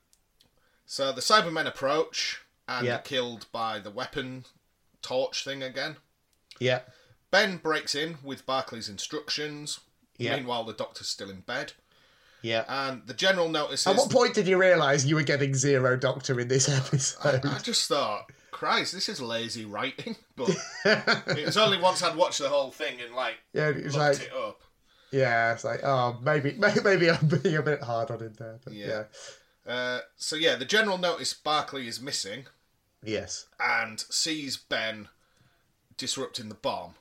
[0.87, 2.97] so the Cybermen approach and Yeah.
[2.97, 4.45] are killed by the weapon
[5.03, 5.97] torch thing again.
[6.59, 6.81] yeah,
[7.31, 9.81] Ben breaks in with Barclay's instructions.
[10.19, 10.37] Yeah.
[10.37, 11.73] Meanwhile, the doctor's still in bed.
[12.43, 12.65] yeah.
[12.69, 13.87] And the general notices.
[13.87, 17.45] At what point did you realise you were getting zero Doctor in this episode?
[17.47, 18.31] I just thought,
[18.63, 20.15] Christ, this is lazy writing.
[20.37, 20.57] But
[21.37, 24.29] it was only once I'd watched the whole thing and like yeah, it's looked like
[24.29, 24.61] it up.
[25.11, 28.61] yeah, it's like oh maybe maybe, maybe I'm being a bit hard on him there.
[28.65, 29.05] But yeah.
[29.67, 29.73] Yeah.
[29.73, 32.47] Uh, so yeah, the general notice Barclay is missing
[33.03, 35.09] yes, and sees Ben
[35.97, 36.95] disrupting the bomb.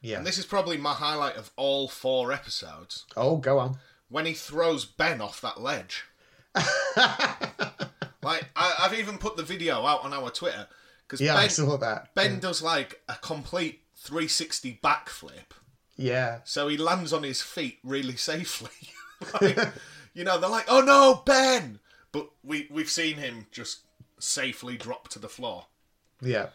[0.00, 0.18] Yeah.
[0.18, 3.06] And this is probably my highlight of all four episodes.
[3.16, 3.78] Oh, go on.
[4.08, 6.04] When he throws Ben off that ledge.
[6.54, 10.68] like, I, I've even put the video out on our Twitter.
[11.06, 12.14] Because Yeah, I ben, saw that.
[12.14, 15.52] ben does like a complete 360 backflip.
[15.96, 16.40] Yeah.
[16.44, 18.70] So he lands on his feet really safely.
[19.40, 19.72] like,
[20.14, 21.78] you know, they're like, oh no, Ben!
[22.12, 23.80] But we, we've seen him just
[24.18, 25.66] safely drop to the floor.
[26.20, 26.48] Yeah.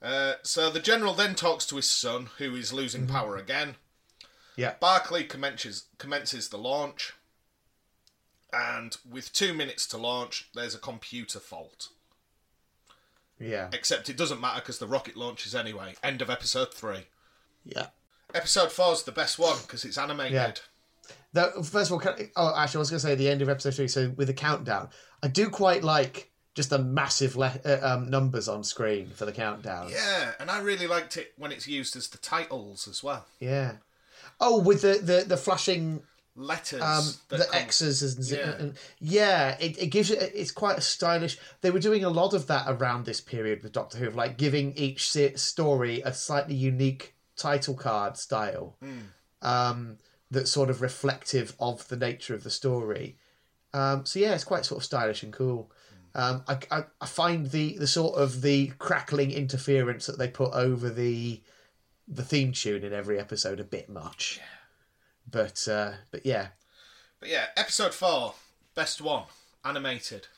[0.00, 3.76] Uh, so the general then talks to his son, who is losing power again.
[4.56, 4.74] Yeah.
[4.80, 7.12] Barclay commences commences the launch,
[8.52, 11.88] and with two minutes to launch, there's a computer fault.
[13.42, 13.68] Yeah.
[13.72, 15.94] Except it doesn't matter because the rocket launches anyway.
[16.02, 17.06] End of episode three.
[17.64, 17.86] Yeah.
[18.34, 20.32] Episode four is the best one because it's animated.
[20.32, 20.52] Yeah.
[21.34, 23.48] Though, first of all, can, oh, actually, I was going to say the end of
[23.48, 23.88] episode three.
[23.88, 24.90] So with the countdown,
[25.22, 29.32] I do quite like just the massive le- uh, um, numbers on screen for the
[29.32, 29.90] countdown.
[29.90, 33.26] Yeah, and I really liked it when it's used as the titles as well.
[33.40, 33.76] Yeah.
[34.40, 36.02] Oh, with the the, the flashing
[36.34, 36.80] Letters.
[36.80, 38.50] um, the come- X's and, z- Yeah.
[38.58, 40.32] and yeah, it, it gives it.
[40.34, 41.38] It's quite a stylish.
[41.60, 44.38] They were doing a lot of that around this period with Doctor Who, of like
[44.38, 48.78] giving each story a slightly unique title card style,
[49.42, 49.98] um,
[50.30, 53.18] that's sort of reflective of the nature of the story.
[53.74, 55.70] Um, so yeah, it's quite sort of stylish and cool.
[56.14, 60.52] Um, I, I, I find the, the sort of the crackling interference that they put
[60.52, 61.42] over the
[62.08, 64.40] the theme tune in every episode a bit much.
[65.32, 66.48] But uh, but yeah,
[67.18, 68.34] But yeah, episode four,
[68.74, 69.24] best one,
[69.64, 70.28] animated.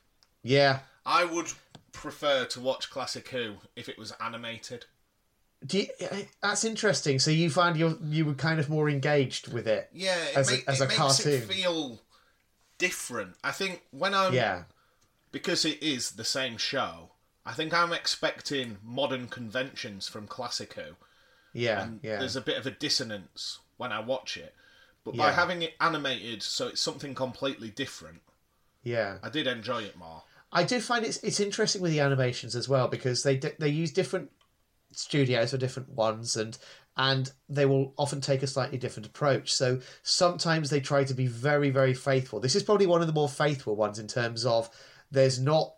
[0.42, 0.78] yeah.
[1.06, 1.48] I would
[1.92, 4.86] prefer to watch Classic Who if it was animated.
[5.66, 5.86] Do you,
[6.42, 7.18] that's interesting.
[7.18, 9.90] So you find you you were kind of more engaged with it.
[9.92, 11.32] Yeah, it, As a- make- as it a cartoon.
[11.34, 12.00] it feel
[12.78, 13.34] different.
[13.44, 14.62] I think when I'm Yeah,
[15.32, 17.10] because it is the same show.
[17.46, 20.96] I think I'm expecting modern conventions from Classic Who.
[21.52, 24.54] yeah, and yeah, there's a bit of a dissonance when I watch it.
[25.04, 25.34] But by Yeah.
[25.34, 28.22] having it animated, so it's something completely different,
[28.82, 29.18] yeah.
[29.22, 30.22] I did enjoy it more.
[30.52, 33.90] I do find it's it's interesting with the animations as well because they they use
[33.92, 34.30] different
[34.92, 36.56] studios or different ones and
[36.96, 39.52] and they will often take a slightly different approach.
[39.52, 42.40] So sometimes they try to be very very faithful.
[42.40, 44.70] This is probably one of the more faithful ones in terms of
[45.10, 45.74] there's not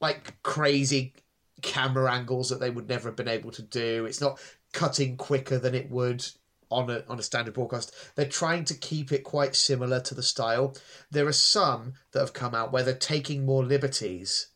[0.00, 1.14] like crazy
[1.62, 4.06] camera angles that they would never have been able to do.
[4.06, 4.40] It's not
[4.72, 6.24] cutting quicker than it would
[6.70, 7.94] on a on a standard broadcast.
[8.14, 10.76] They're trying to keep it quite similar to the style.
[11.10, 14.48] There are some that have come out where they're taking more liberties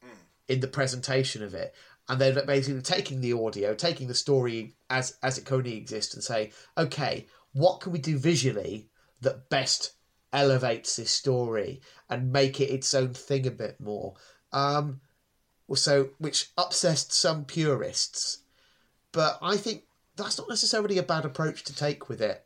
[0.49, 1.75] in the presentation of it.
[2.09, 6.23] And they're basically taking the audio, taking the story as as it currently exists, and
[6.23, 8.91] say, okay, what can we do visually
[9.23, 9.93] that best
[10.33, 11.81] elevates this story
[12.11, 14.15] and make it its own thing a bit more?
[14.53, 15.01] Um,
[15.75, 18.43] so which upsets some purists,
[19.13, 19.85] but I think
[20.17, 22.45] that's not necessarily a bad approach to take with it.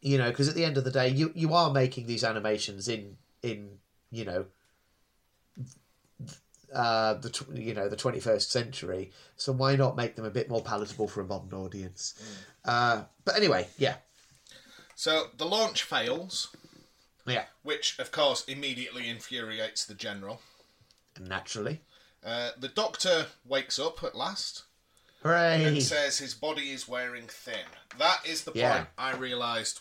[0.00, 2.88] You know, because at the end of the day, you you are making these animations
[2.88, 3.78] in in
[4.10, 4.46] you know
[6.72, 9.10] uh, the tw- you know the twenty first century.
[9.36, 12.14] So why not make them a bit more palatable for a modern audience?
[12.64, 13.96] Uh, but anyway, yeah,
[14.94, 16.54] So the launch fails,
[17.26, 20.42] yeah, which of course immediately infuriates the general.
[21.18, 21.80] naturally,
[22.24, 24.64] Uh, the doctor wakes up at last
[25.22, 25.64] hooray!
[25.64, 27.66] and says his body is wearing thin.
[27.98, 28.76] That is the Yeah.
[28.76, 29.80] point I realised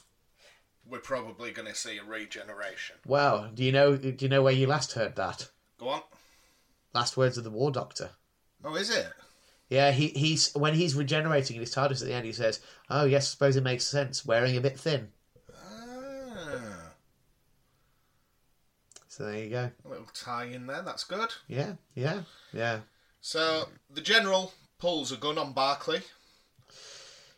[0.86, 2.96] we're probably going to see a regeneration.
[3.06, 5.50] Well, do you know do you know where you last heard that?
[5.78, 6.02] Go on.
[6.94, 8.12] Last words of the War Doctor.
[8.64, 9.12] Oh, is it?
[9.70, 13.06] Yeah, he he's when he's regenerating in his TARDIS at the end, he says, "Oh
[13.06, 14.26] yes, I suppose it makes sense.
[14.26, 15.12] Wearing a bit thin."
[15.54, 16.92] Ah,
[19.08, 19.72] So there you go.
[19.86, 20.82] a little tie in there.
[20.84, 21.34] That's good.
[21.48, 22.24] Yeah, yeah,
[22.54, 22.80] yeah.
[23.20, 26.02] So the general pulls a gun on Barclay.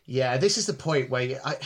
[0.06, 1.56] Yeah, this is the point where I,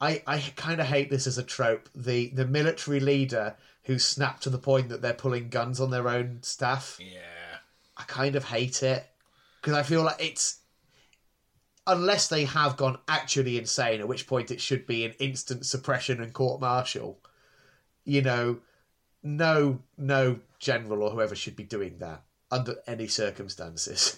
[0.00, 1.88] I, I kind of hate this as a trope.
[1.94, 6.08] The the military leader who snapped to the point that they're pulling guns on their
[6.08, 6.98] own staff.
[7.00, 7.58] Yeah.
[7.96, 9.06] I kind of hate it
[9.60, 10.60] because I feel like it's
[11.86, 16.22] unless they have gone actually insane, at which point it should be an instant suppression
[16.22, 17.18] and court martial.
[18.04, 18.58] You know,
[19.22, 24.16] no, no general or whoever should be doing that under any circumstances.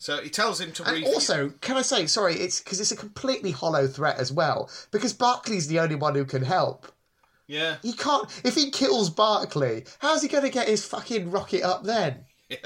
[0.00, 1.04] So he tells him to read.
[1.04, 4.70] also, can I say, sorry, it's because it's a completely hollow threat as well.
[4.90, 6.90] Because Barclay's the only one who can help.
[7.46, 7.76] Yeah.
[7.82, 8.26] He can't.
[8.42, 12.24] If he kills Barclay, how's he going to get his fucking rocket up then?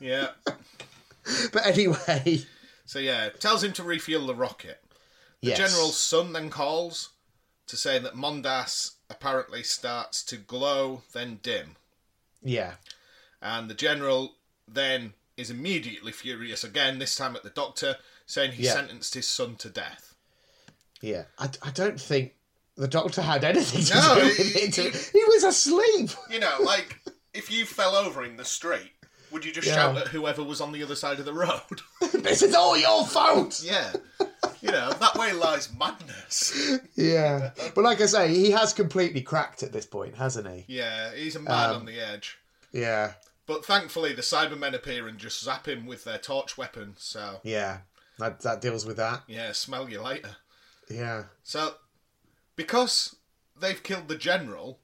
[0.00, 0.28] Yeah.
[1.52, 2.40] But anyway,
[2.86, 4.82] So yeah, tells him to refuel the rocket.
[5.42, 5.58] The yes.
[5.58, 7.10] general's son then calls
[7.66, 11.76] to say that Mondas apparently starts to glow, then dim.
[12.42, 12.76] Yeah,
[13.42, 14.36] And the general
[14.66, 17.96] then is immediately furious again, this time at the doctor,
[18.26, 18.74] saying he Yeah.
[18.74, 20.14] sentenced his son to death.
[21.00, 22.34] Yeah, I, I don't think
[22.76, 24.74] the doctor had anything to No, do with it.
[24.76, 26.10] he- He was asleep.
[26.30, 27.00] You know, like,
[27.34, 28.92] if you fell over in the street,
[29.32, 29.74] would you just Yeah.
[29.74, 31.80] shout at whoever was on the other side of the road?
[32.12, 33.62] this is all your fault.
[33.64, 33.92] yeah.
[34.60, 36.52] You know, that way lies madness.
[36.94, 40.64] Yeah, but like I say, he has completely cracked at this point, hasn't he?
[40.68, 42.36] Yeah, he's a man Um, on the edge.
[42.72, 43.14] Yeah,
[43.50, 46.94] But thankfully, the Cybermen appear and just zap him with their torch weapon.
[46.98, 47.78] So, yeah,
[48.20, 49.24] that that deals with that.
[49.26, 50.36] yeah, smell you later.
[50.88, 51.74] Yeah, So,
[52.54, 53.16] because
[53.60, 54.78] they've killed the general,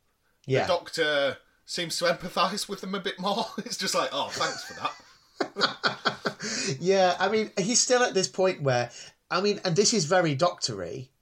[0.46, 3.46] yeah, the doctor seems to empathise with them a bit more.
[3.58, 6.76] It's just like, oh, thanks for that.
[6.80, 7.14] yeah.
[7.20, 8.90] I mean, he's still at this point where,
[9.30, 11.12] I mean, and this is very doctory.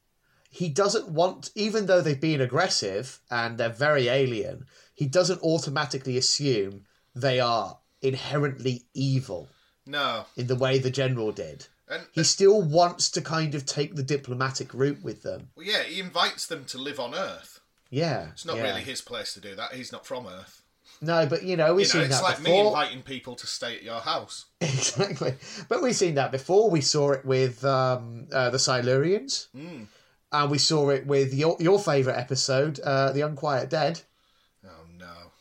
[0.49, 4.65] He doesn't want, even though they've been aggressive and they're very alien,
[4.95, 9.49] he doesn't automatically assume they are inherently evil
[9.87, 10.27] No.
[10.37, 11.67] in the way the general did.
[11.89, 15.51] And, He still wants to kind of take the diplomatic route with them.
[15.57, 17.61] well, yeah, he invites them to live on Earth.
[17.91, 18.63] Yeah, It's not yeah.
[18.65, 19.73] really his place to do that.
[19.75, 20.63] He's not from Earth.
[21.01, 22.67] No, but you know we've You know, seen it's that like me before.
[22.69, 24.47] inviting people to stay at your house.
[24.61, 25.35] exactly,
[25.69, 26.71] but we've seen that before.
[26.71, 29.87] We saw it with um, uh, the Silurians, Mm.
[30.33, 34.03] and we saw it with your your favorite episode, uh, the Unquiet Dead.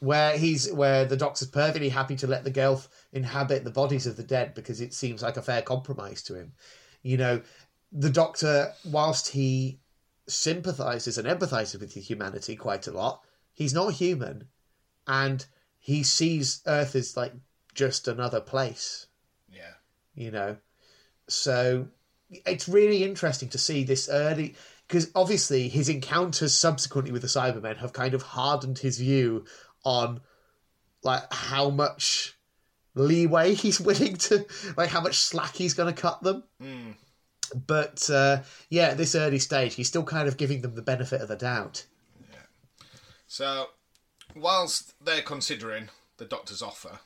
[0.03, 4.17] Where he's where the Doctor's perfectly happy to let the Gelth inhabit the bodies of
[4.17, 6.51] the dead because it seems like a fair compromise to him.
[7.03, 7.41] You know,
[7.89, 9.79] the Doctor, whilst he
[10.27, 13.21] sympathizes and empathizes with humanity quite a lot,
[13.53, 14.49] he's not human,
[15.07, 15.45] and
[15.79, 17.31] he sees Earth as like
[17.73, 19.07] just another place.
[19.49, 19.75] Yeah.
[20.15, 20.57] You know,
[21.29, 21.87] so
[22.29, 24.55] it's really interesting to see this early
[24.85, 29.45] because obviously his encounters subsequently with the Cybermen have kind of hardened his view
[29.83, 30.21] on
[31.03, 32.35] like how much
[32.95, 34.45] leeway he's willing to
[34.77, 36.95] like how much slack he's going to cut them Mm.
[37.67, 41.21] but uh, yeah at this early stage he's still kind of giving them the benefit
[41.21, 41.85] of the doubt
[42.31, 42.37] yeah.
[43.27, 43.67] So,
[44.35, 46.99] whilst they're considering the doctor's offer,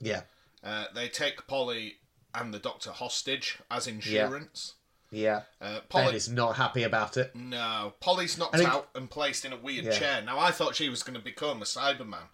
[0.00, 0.22] yeah
[0.64, 1.94] uh, they take Polly
[2.34, 4.74] and the doctor hostage as insurance.
[5.10, 9.10] Yeah Uh, ben Polly, is not happy about it no, Polly's knocked think- out and
[9.10, 9.98] placed in a weird Yeah.
[9.98, 10.22] chair.
[10.22, 12.28] Now, I thought she was going to become a Cyberman,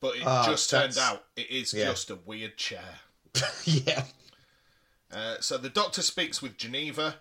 [0.00, 1.86] but it Ah, just turned out it is yeah.
[1.86, 3.00] just a weird chair.
[3.64, 4.04] yeah
[5.12, 7.16] Uh, so the doctor speaks with Geneva.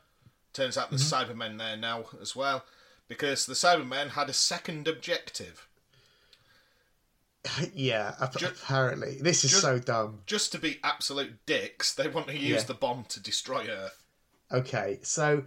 [0.54, 1.32] Turns out there's Mm-hmm.
[1.42, 2.66] Cybermen there now as well,
[3.08, 5.68] because the Cybermen had a second objective.
[7.74, 12.08] yeah ap- Ju- apparently this is ju- so dumb Just to be absolute dicks, they
[12.08, 12.64] want to use Yeah.
[12.64, 14.02] the bomb to destroy Earth.
[14.52, 15.44] Okay, so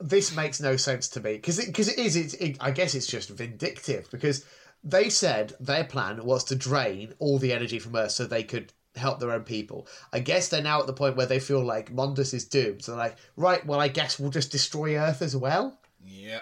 [0.00, 3.06] this makes no sense to me because because it, is it's it, I guess it's
[3.06, 4.44] just vindictive because
[4.84, 8.72] they said their plan was to drain all the energy from Earth so they could
[8.94, 9.86] help their own people.
[10.12, 12.82] I guess they're now at the point where they feel like Mondas is doomed.
[12.82, 15.78] So they're like, right, well, I guess we'll just destroy Earth as well.
[16.04, 16.40] Yeah.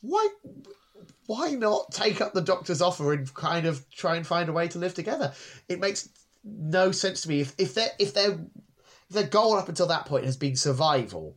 [0.00, 0.28] Why?
[1.26, 4.68] Why not take up the Doctor's offer and kind of try and find a way
[4.68, 5.32] to live together?
[5.68, 6.08] It makes
[6.44, 7.40] no sense to me.
[7.40, 8.38] If if their if their
[9.10, 11.36] their goal up until that point has been survival,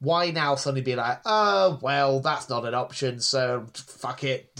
[0.00, 3.20] why now suddenly be like, oh well, that's not an option.
[3.20, 4.54] So fuck it,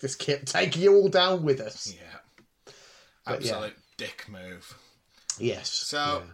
[0.00, 1.94] just keep taking you all down with us.
[1.94, 2.72] Yeah.
[3.26, 3.52] But yeah.
[3.52, 4.76] Absolute dick move.
[5.38, 5.70] Yes.
[5.70, 6.24] So-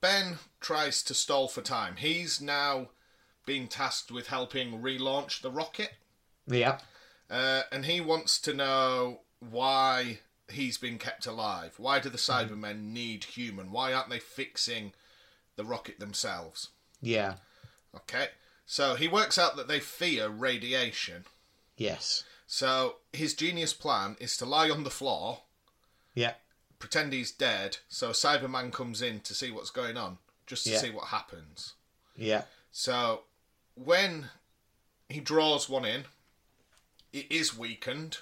[0.00, 1.96] Ben tries to stall for time.
[1.96, 2.90] He's now
[3.46, 5.90] being tasked with helping relaunch the rocket.
[6.46, 6.78] yeah,
[7.28, 11.74] Uh, and he wants to know why he's been kept alive.
[11.78, 12.54] Why do the Mm-hmm.
[12.54, 13.70] Cybermen need human?
[13.72, 14.92] Why aren't they fixing
[15.56, 16.68] the rocket themselves?
[17.00, 17.34] yeah,
[17.94, 18.28] Okay,
[18.66, 21.24] so he works out that they fear radiation.
[21.76, 25.40] yes, So his genius plan is to lie on the floor,
[26.14, 26.34] yeah,
[26.78, 30.70] pretend he's dead, so a Cyberman comes in to see what's going on, just to
[30.70, 30.78] Yeah.
[30.78, 31.74] see what happens.
[32.16, 32.42] yeah,
[32.72, 33.22] So
[33.74, 34.30] when
[35.08, 36.04] he draws one in,
[37.12, 38.18] it is weakened.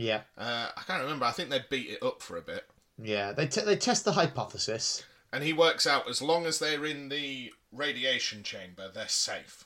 [0.00, 1.24] Yeah, Uh, I can't remember.
[1.26, 2.64] I think they beat it up for a bit.
[3.02, 3.32] yeah.
[3.32, 5.04] They t- they test the hypothesis.
[5.32, 9.64] And he works out as long as they're in the radiation chamber, they're safe.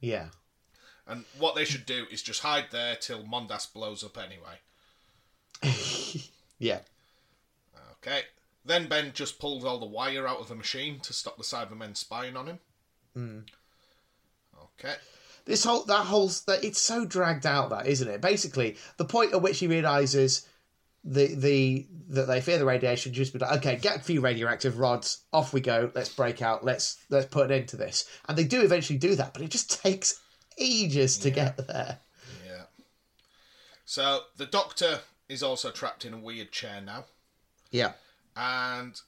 [0.00, 0.28] Yeah,
[1.06, 4.60] And what they should do is just hide there till Mondas blows up anyway.
[6.58, 6.80] yeah,
[7.92, 8.22] Okay.
[8.64, 11.96] Then Ben just pulls all the wire out of the machine to stop the Cybermen
[11.96, 13.46] spying on him.
[14.80, 14.96] Okay.
[15.46, 19.32] This whole that whole that it's so dragged out that isn't it basically the point
[19.32, 20.46] at which he realizes
[21.04, 24.78] the the that they fear the radiation just be like okay get a few radioactive
[24.78, 28.36] rods off we go let's break out let's let's put an end to this and
[28.36, 30.20] they do eventually do that but it just takes
[30.58, 31.98] ages to get there
[32.46, 32.62] Yeah.
[33.84, 37.04] So the Doctor is also trapped in a weird chair now.
[37.70, 37.92] yeah
[38.36, 39.00] And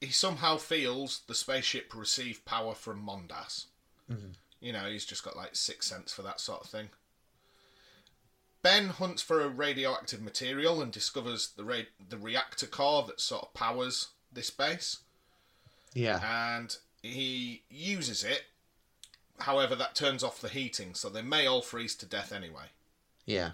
[0.00, 3.66] he somehow feels the spaceship received power from Mondas.
[4.10, 4.32] Mm-hmm.
[4.60, 6.90] You know, he's just got like sixth sense for that sort of thing.
[8.62, 13.44] Ben hunts for a radioactive material and discovers the ra- the reactor core that sort
[13.44, 14.98] of powers this base,
[15.94, 16.20] Yeah.
[16.22, 18.44] and he uses it.
[19.40, 22.66] However, that turns off the heating, so they may all freeze to death anyway.
[23.24, 23.52] Yeah.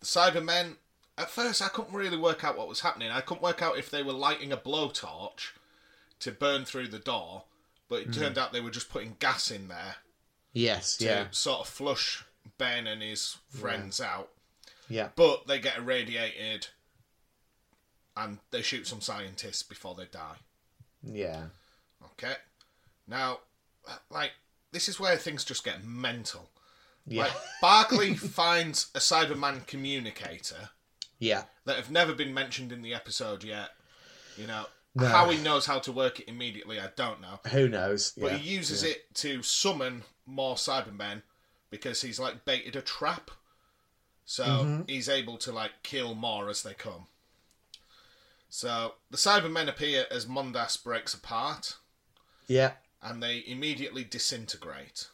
[0.00, 0.76] The Cybermen,
[1.16, 3.12] at first, I couldn't really work out what was happening.
[3.12, 5.52] I couldn't work out if they were lighting a blowtorch
[6.18, 7.44] to burn through the door,
[7.88, 8.12] but it hmm.
[8.12, 9.96] turned out they were just putting gas in there
[10.56, 10.96] Yes.
[10.96, 11.26] to Yeah.
[11.32, 12.24] sort of flush
[12.56, 14.30] Ben and his friends out.
[14.88, 15.10] Yeah.
[15.14, 16.68] But they get irradiated
[18.16, 20.36] and they shoot some scientists before they die.
[21.02, 21.48] Yeah.
[22.12, 22.36] Okay?
[23.06, 23.40] Now,
[24.10, 24.32] like,
[24.72, 26.50] this is where things just get mental.
[27.06, 27.24] Yeah.
[27.24, 30.70] Like, Barclay finds a Cyberman communicator
[31.18, 31.44] Yeah.
[31.66, 33.72] that have never been mentioned in the episode yet.
[34.38, 35.06] You know, No.
[35.08, 37.40] how he knows how to work it immediately, I don't know.
[37.50, 38.12] Who knows?
[38.16, 38.38] But yeah.
[38.38, 41.22] he uses it to summon more Cybermen
[41.70, 43.30] because he's like baited a trap.
[44.24, 44.82] So Mm-hmm.
[44.88, 47.06] he's able to like kill more as they come.
[48.48, 51.76] So the Cybermen appear as Mondas breaks apart
[52.46, 52.72] Yeah.
[53.02, 55.08] and they immediately disintegrate.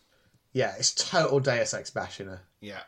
[0.53, 0.75] Yeah.
[0.79, 2.41] It's total Deus Ex Machina.
[2.61, 2.83] Yeah.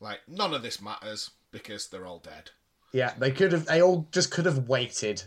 [0.00, 2.50] Like none of this matters because they're all dead.
[2.92, 3.14] Yeah.
[3.18, 3.66] They could have.
[3.66, 5.22] They all just could have waited.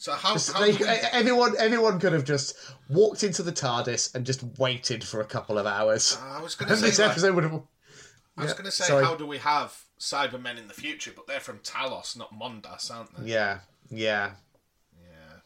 [0.00, 2.56] So how, how They, we- everyone, everyone could have just
[2.88, 6.16] walked into the TARDIS and just waited for a couple of hours.
[6.22, 7.52] I was going to and this say like, episode would have.
[7.52, 9.04] I was Yeah, going to say, sorry.
[9.04, 11.12] how do we have Cybermen in the future?
[11.14, 13.30] But they're from Telos, not Mondas, aren't they?
[13.30, 13.58] Yeah.
[13.90, 14.30] Yeah.
[14.98, 15.36] Yeah.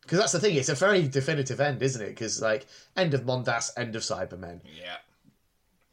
[0.00, 0.56] Because that's the thing.
[0.56, 2.08] It's a very definitive end, isn't it?
[2.10, 2.66] Because like
[2.96, 4.62] end of Mondas, end of Cybermen.
[4.64, 4.96] Yeah.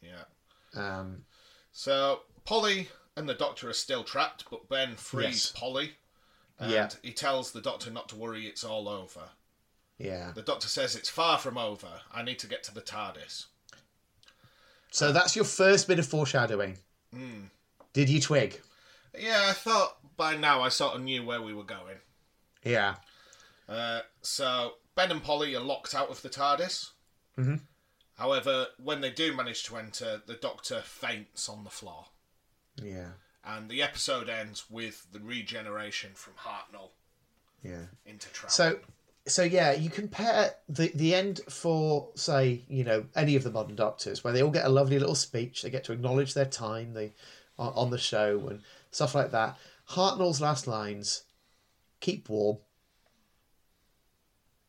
[0.00, 0.22] Yeah.
[1.00, 1.26] Um,
[1.72, 5.52] So Polly and the Doctor are still trapped, but Ben frees Yes.
[5.54, 5.92] Polly,
[6.60, 6.90] and Yeah.
[7.02, 9.30] he tells the Doctor not to worry, it's all over.
[9.98, 10.30] yeah.
[10.32, 12.02] The Doctor says it's far from over.
[12.12, 13.46] I need to get to the TARDIS.
[14.90, 16.78] So that's your first bit of foreshadowing.
[17.12, 17.44] Hmm.
[17.92, 18.60] Did you twig?
[19.18, 21.96] Yeah, I thought by now I sort of knew where we were going.
[22.64, 22.96] Yeah.
[23.68, 26.90] Uh, so Ben and Polly are locked out of the TARDIS.
[27.38, 27.60] Mhm.
[28.16, 32.06] However, when they do manage to enter, the Doctor faints on the floor.
[32.76, 33.12] Yeah.
[33.44, 36.90] And the episode ends with the regeneration from Hartnell
[37.62, 37.86] Yeah.
[38.04, 38.50] into Troughton.
[38.50, 38.78] So,
[39.26, 43.76] so yeah, you compare the the end for say you know any of the modern
[43.76, 46.92] Doctors, where they all get a lovely little speech, they get to acknowledge their time,
[46.94, 47.12] they
[47.58, 48.60] on, on the show and
[48.90, 49.56] stuff like that.
[49.90, 51.24] Hartnell's last lines,
[52.00, 52.58] "Keep warm."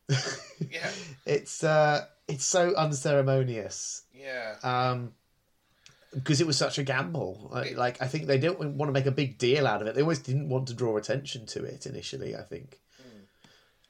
[0.10, 0.89] yeah,
[1.26, 4.03] It's uh, it's so unceremonious.
[4.14, 4.56] yeah.
[4.64, 5.14] um
[6.14, 7.50] because it was such a gamble.
[7.52, 9.96] Like, like i think they didn't want to make a big deal out of it.
[9.96, 12.80] They always didn't want to draw attention to it initially i think.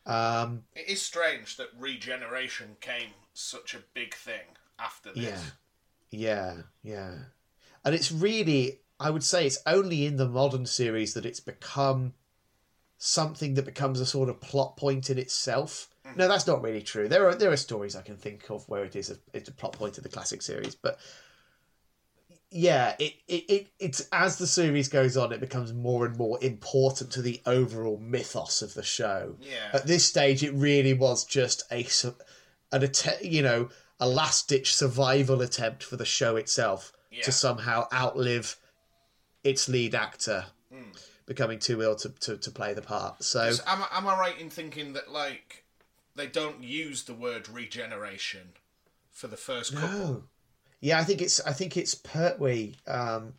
[0.05, 5.23] Um It is strange that regeneration came such a big thing after this.
[5.23, 5.41] yeah.
[6.09, 7.15] Yeah yeah.
[7.85, 12.13] And it's really i would say it's only in the modern series that it's become
[12.97, 15.89] something that becomes a sort of plot point in itself.
[16.15, 17.07] No that's not really true.
[17.07, 19.53] There are there are stories i can think of where it is a, it's a
[19.53, 20.99] plot point of the classic series but
[22.51, 26.37] yeah, it, it, it it's as the series goes on, it becomes more and more
[26.43, 29.37] important to the overall mythos of the show.
[29.41, 29.69] Yeah.
[29.73, 31.87] At this stage, it really was just a
[32.73, 33.69] an att- you know
[34.01, 37.23] a last ditch survival attempt for the show itself Yeah.
[37.23, 38.57] to somehow outlive
[39.43, 40.91] its lead actor hmm.
[41.25, 43.23] becoming too ill to, to, to play the part.
[43.23, 45.63] So So am, I- am I right in thinking that like
[46.15, 48.53] they don't use the word regeneration
[49.11, 49.97] for the first couple?
[49.97, 50.23] No.
[50.81, 52.73] Yeah, I think it's I think it's Pertwee.
[52.87, 53.33] Um,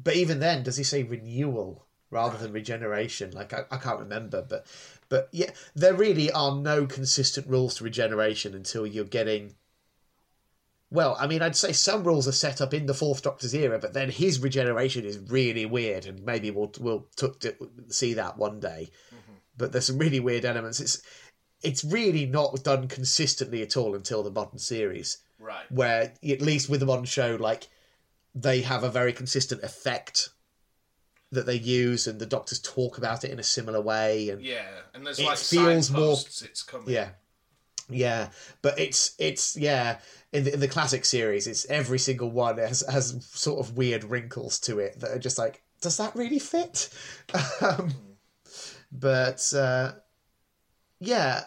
[0.00, 3.32] but even then, does he say renewal rather than regeneration?
[3.32, 4.66] Like I, I can't remember, but
[5.08, 9.54] but yeah, there really are no consistent rules to regeneration until you're getting.
[10.90, 13.78] Well, I mean, I'd say some rules are set up in the Fourth Doctor's era,
[13.78, 17.52] but then his regeneration is really weird, and maybe we'll we'll t- t-
[17.88, 18.90] see that one day.
[19.56, 20.80] But there's some really weird elements.
[20.80, 21.02] It's
[21.62, 25.70] it's really not done consistently at all until the modern series Right.
[25.70, 27.68] where at least with them on show, like
[28.34, 30.30] they have a very consistent effect
[31.32, 34.68] that they use, and the doctors talk about it in a similar way, and Yeah,
[34.94, 36.90] and there's It like feels more- it's coming.
[36.90, 37.10] yeah,
[37.88, 38.28] yeah.
[38.62, 39.98] But it's it's yeah.
[40.32, 44.04] In the, in the classic series, it's every single one has has sort of weird
[44.04, 46.88] wrinkles to it that are just like, does that really fit?
[47.60, 47.92] um,
[48.90, 49.92] but uh,
[51.00, 51.44] yeah.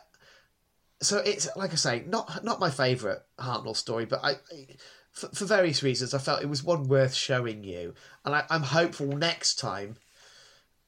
[1.06, 4.68] So it's like I say, not not my favourite Hartnell story, but I, I
[5.12, 7.94] for, for various reasons, I felt it was one worth showing you,
[8.26, 9.98] and I, I'm hopeful next time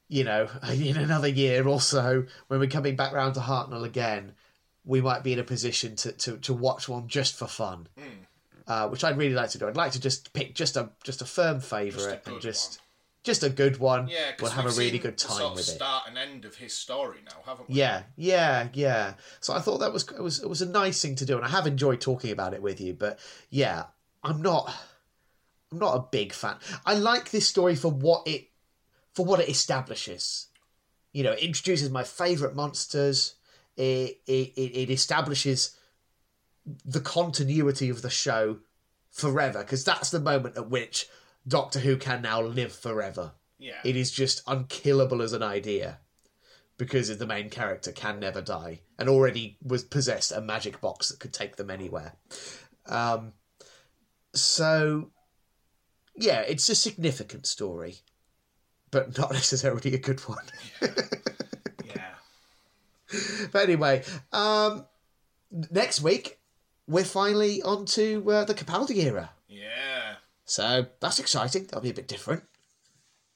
[0.07, 4.33] you know, in another year or so, when we're coming back round to Hartnell again,
[4.85, 7.87] we might be in a position to, to, to watch one just for fun.
[7.97, 8.03] Hmm.
[8.65, 9.65] Uh, which I'd really like to do.
[9.65, 12.81] I'd like to just pick just a just a firm favourite and just
[13.27, 14.07] just a good one.
[14.07, 15.71] Yeah, we'll have a really good time sort of with it.
[15.71, 17.75] start and end of his story now, haven't we?
[17.75, 19.13] Yeah, yeah, yeah.
[19.41, 21.45] So I thought that was it was it was a nice thing to do, and
[21.45, 22.93] I have enjoyed talking about it with you.
[22.93, 23.83] But yeah,
[24.23, 24.73] I'm not
[25.71, 26.55] I'm not a big fan.
[26.85, 28.47] I like this story for what it
[29.13, 30.47] for what it establishes.
[31.11, 33.35] You know, it introduces my favourite monsters.
[33.75, 35.77] It it it establishes
[36.85, 38.59] the continuity of the show
[39.11, 41.07] forever because that's the moment at which
[41.47, 43.33] Doctor Who can now live forever.
[43.59, 43.79] Yeah.
[43.83, 45.99] It is just unkillable as an idea
[46.77, 51.19] because the main character can never die and already was possessed a magic box that
[51.19, 52.13] could take them anywhere.
[52.85, 53.33] Um,
[54.33, 55.09] so,
[56.15, 57.97] yeah, it's a significant story,
[58.91, 60.45] but not necessarily a good one.
[61.85, 62.13] yeah.
[63.51, 64.85] but anyway, um,
[65.71, 66.39] next week
[66.87, 69.31] we're finally on to uh, the Capaldi era.
[70.47, 71.65] So that's exciting.
[71.65, 72.43] That'll be a bit different.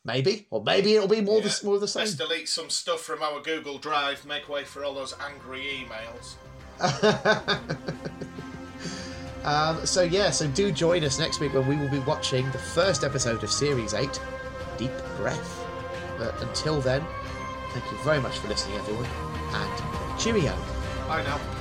[0.03, 0.47] Maybe.
[0.49, 1.49] Or maybe it'll be more, Yeah.
[1.49, 2.01] the, more of the same.
[2.01, 6.35] Let's delete some stuff from our Google Drive, make way for all those angry emails.
[9.43, 12.59] Um, so yeah, so do join us next week when we will be watching the
[12.59, 14.21] first episode of Series 8,
[14.77, 15.65] Deep Breath.
[16.19, 17.03] But until then,
[17.71, 19.05] thank you very much for listening, everyone,
[19.53, 20.55] and cheerio.
[21.07, 21.60] Bye now.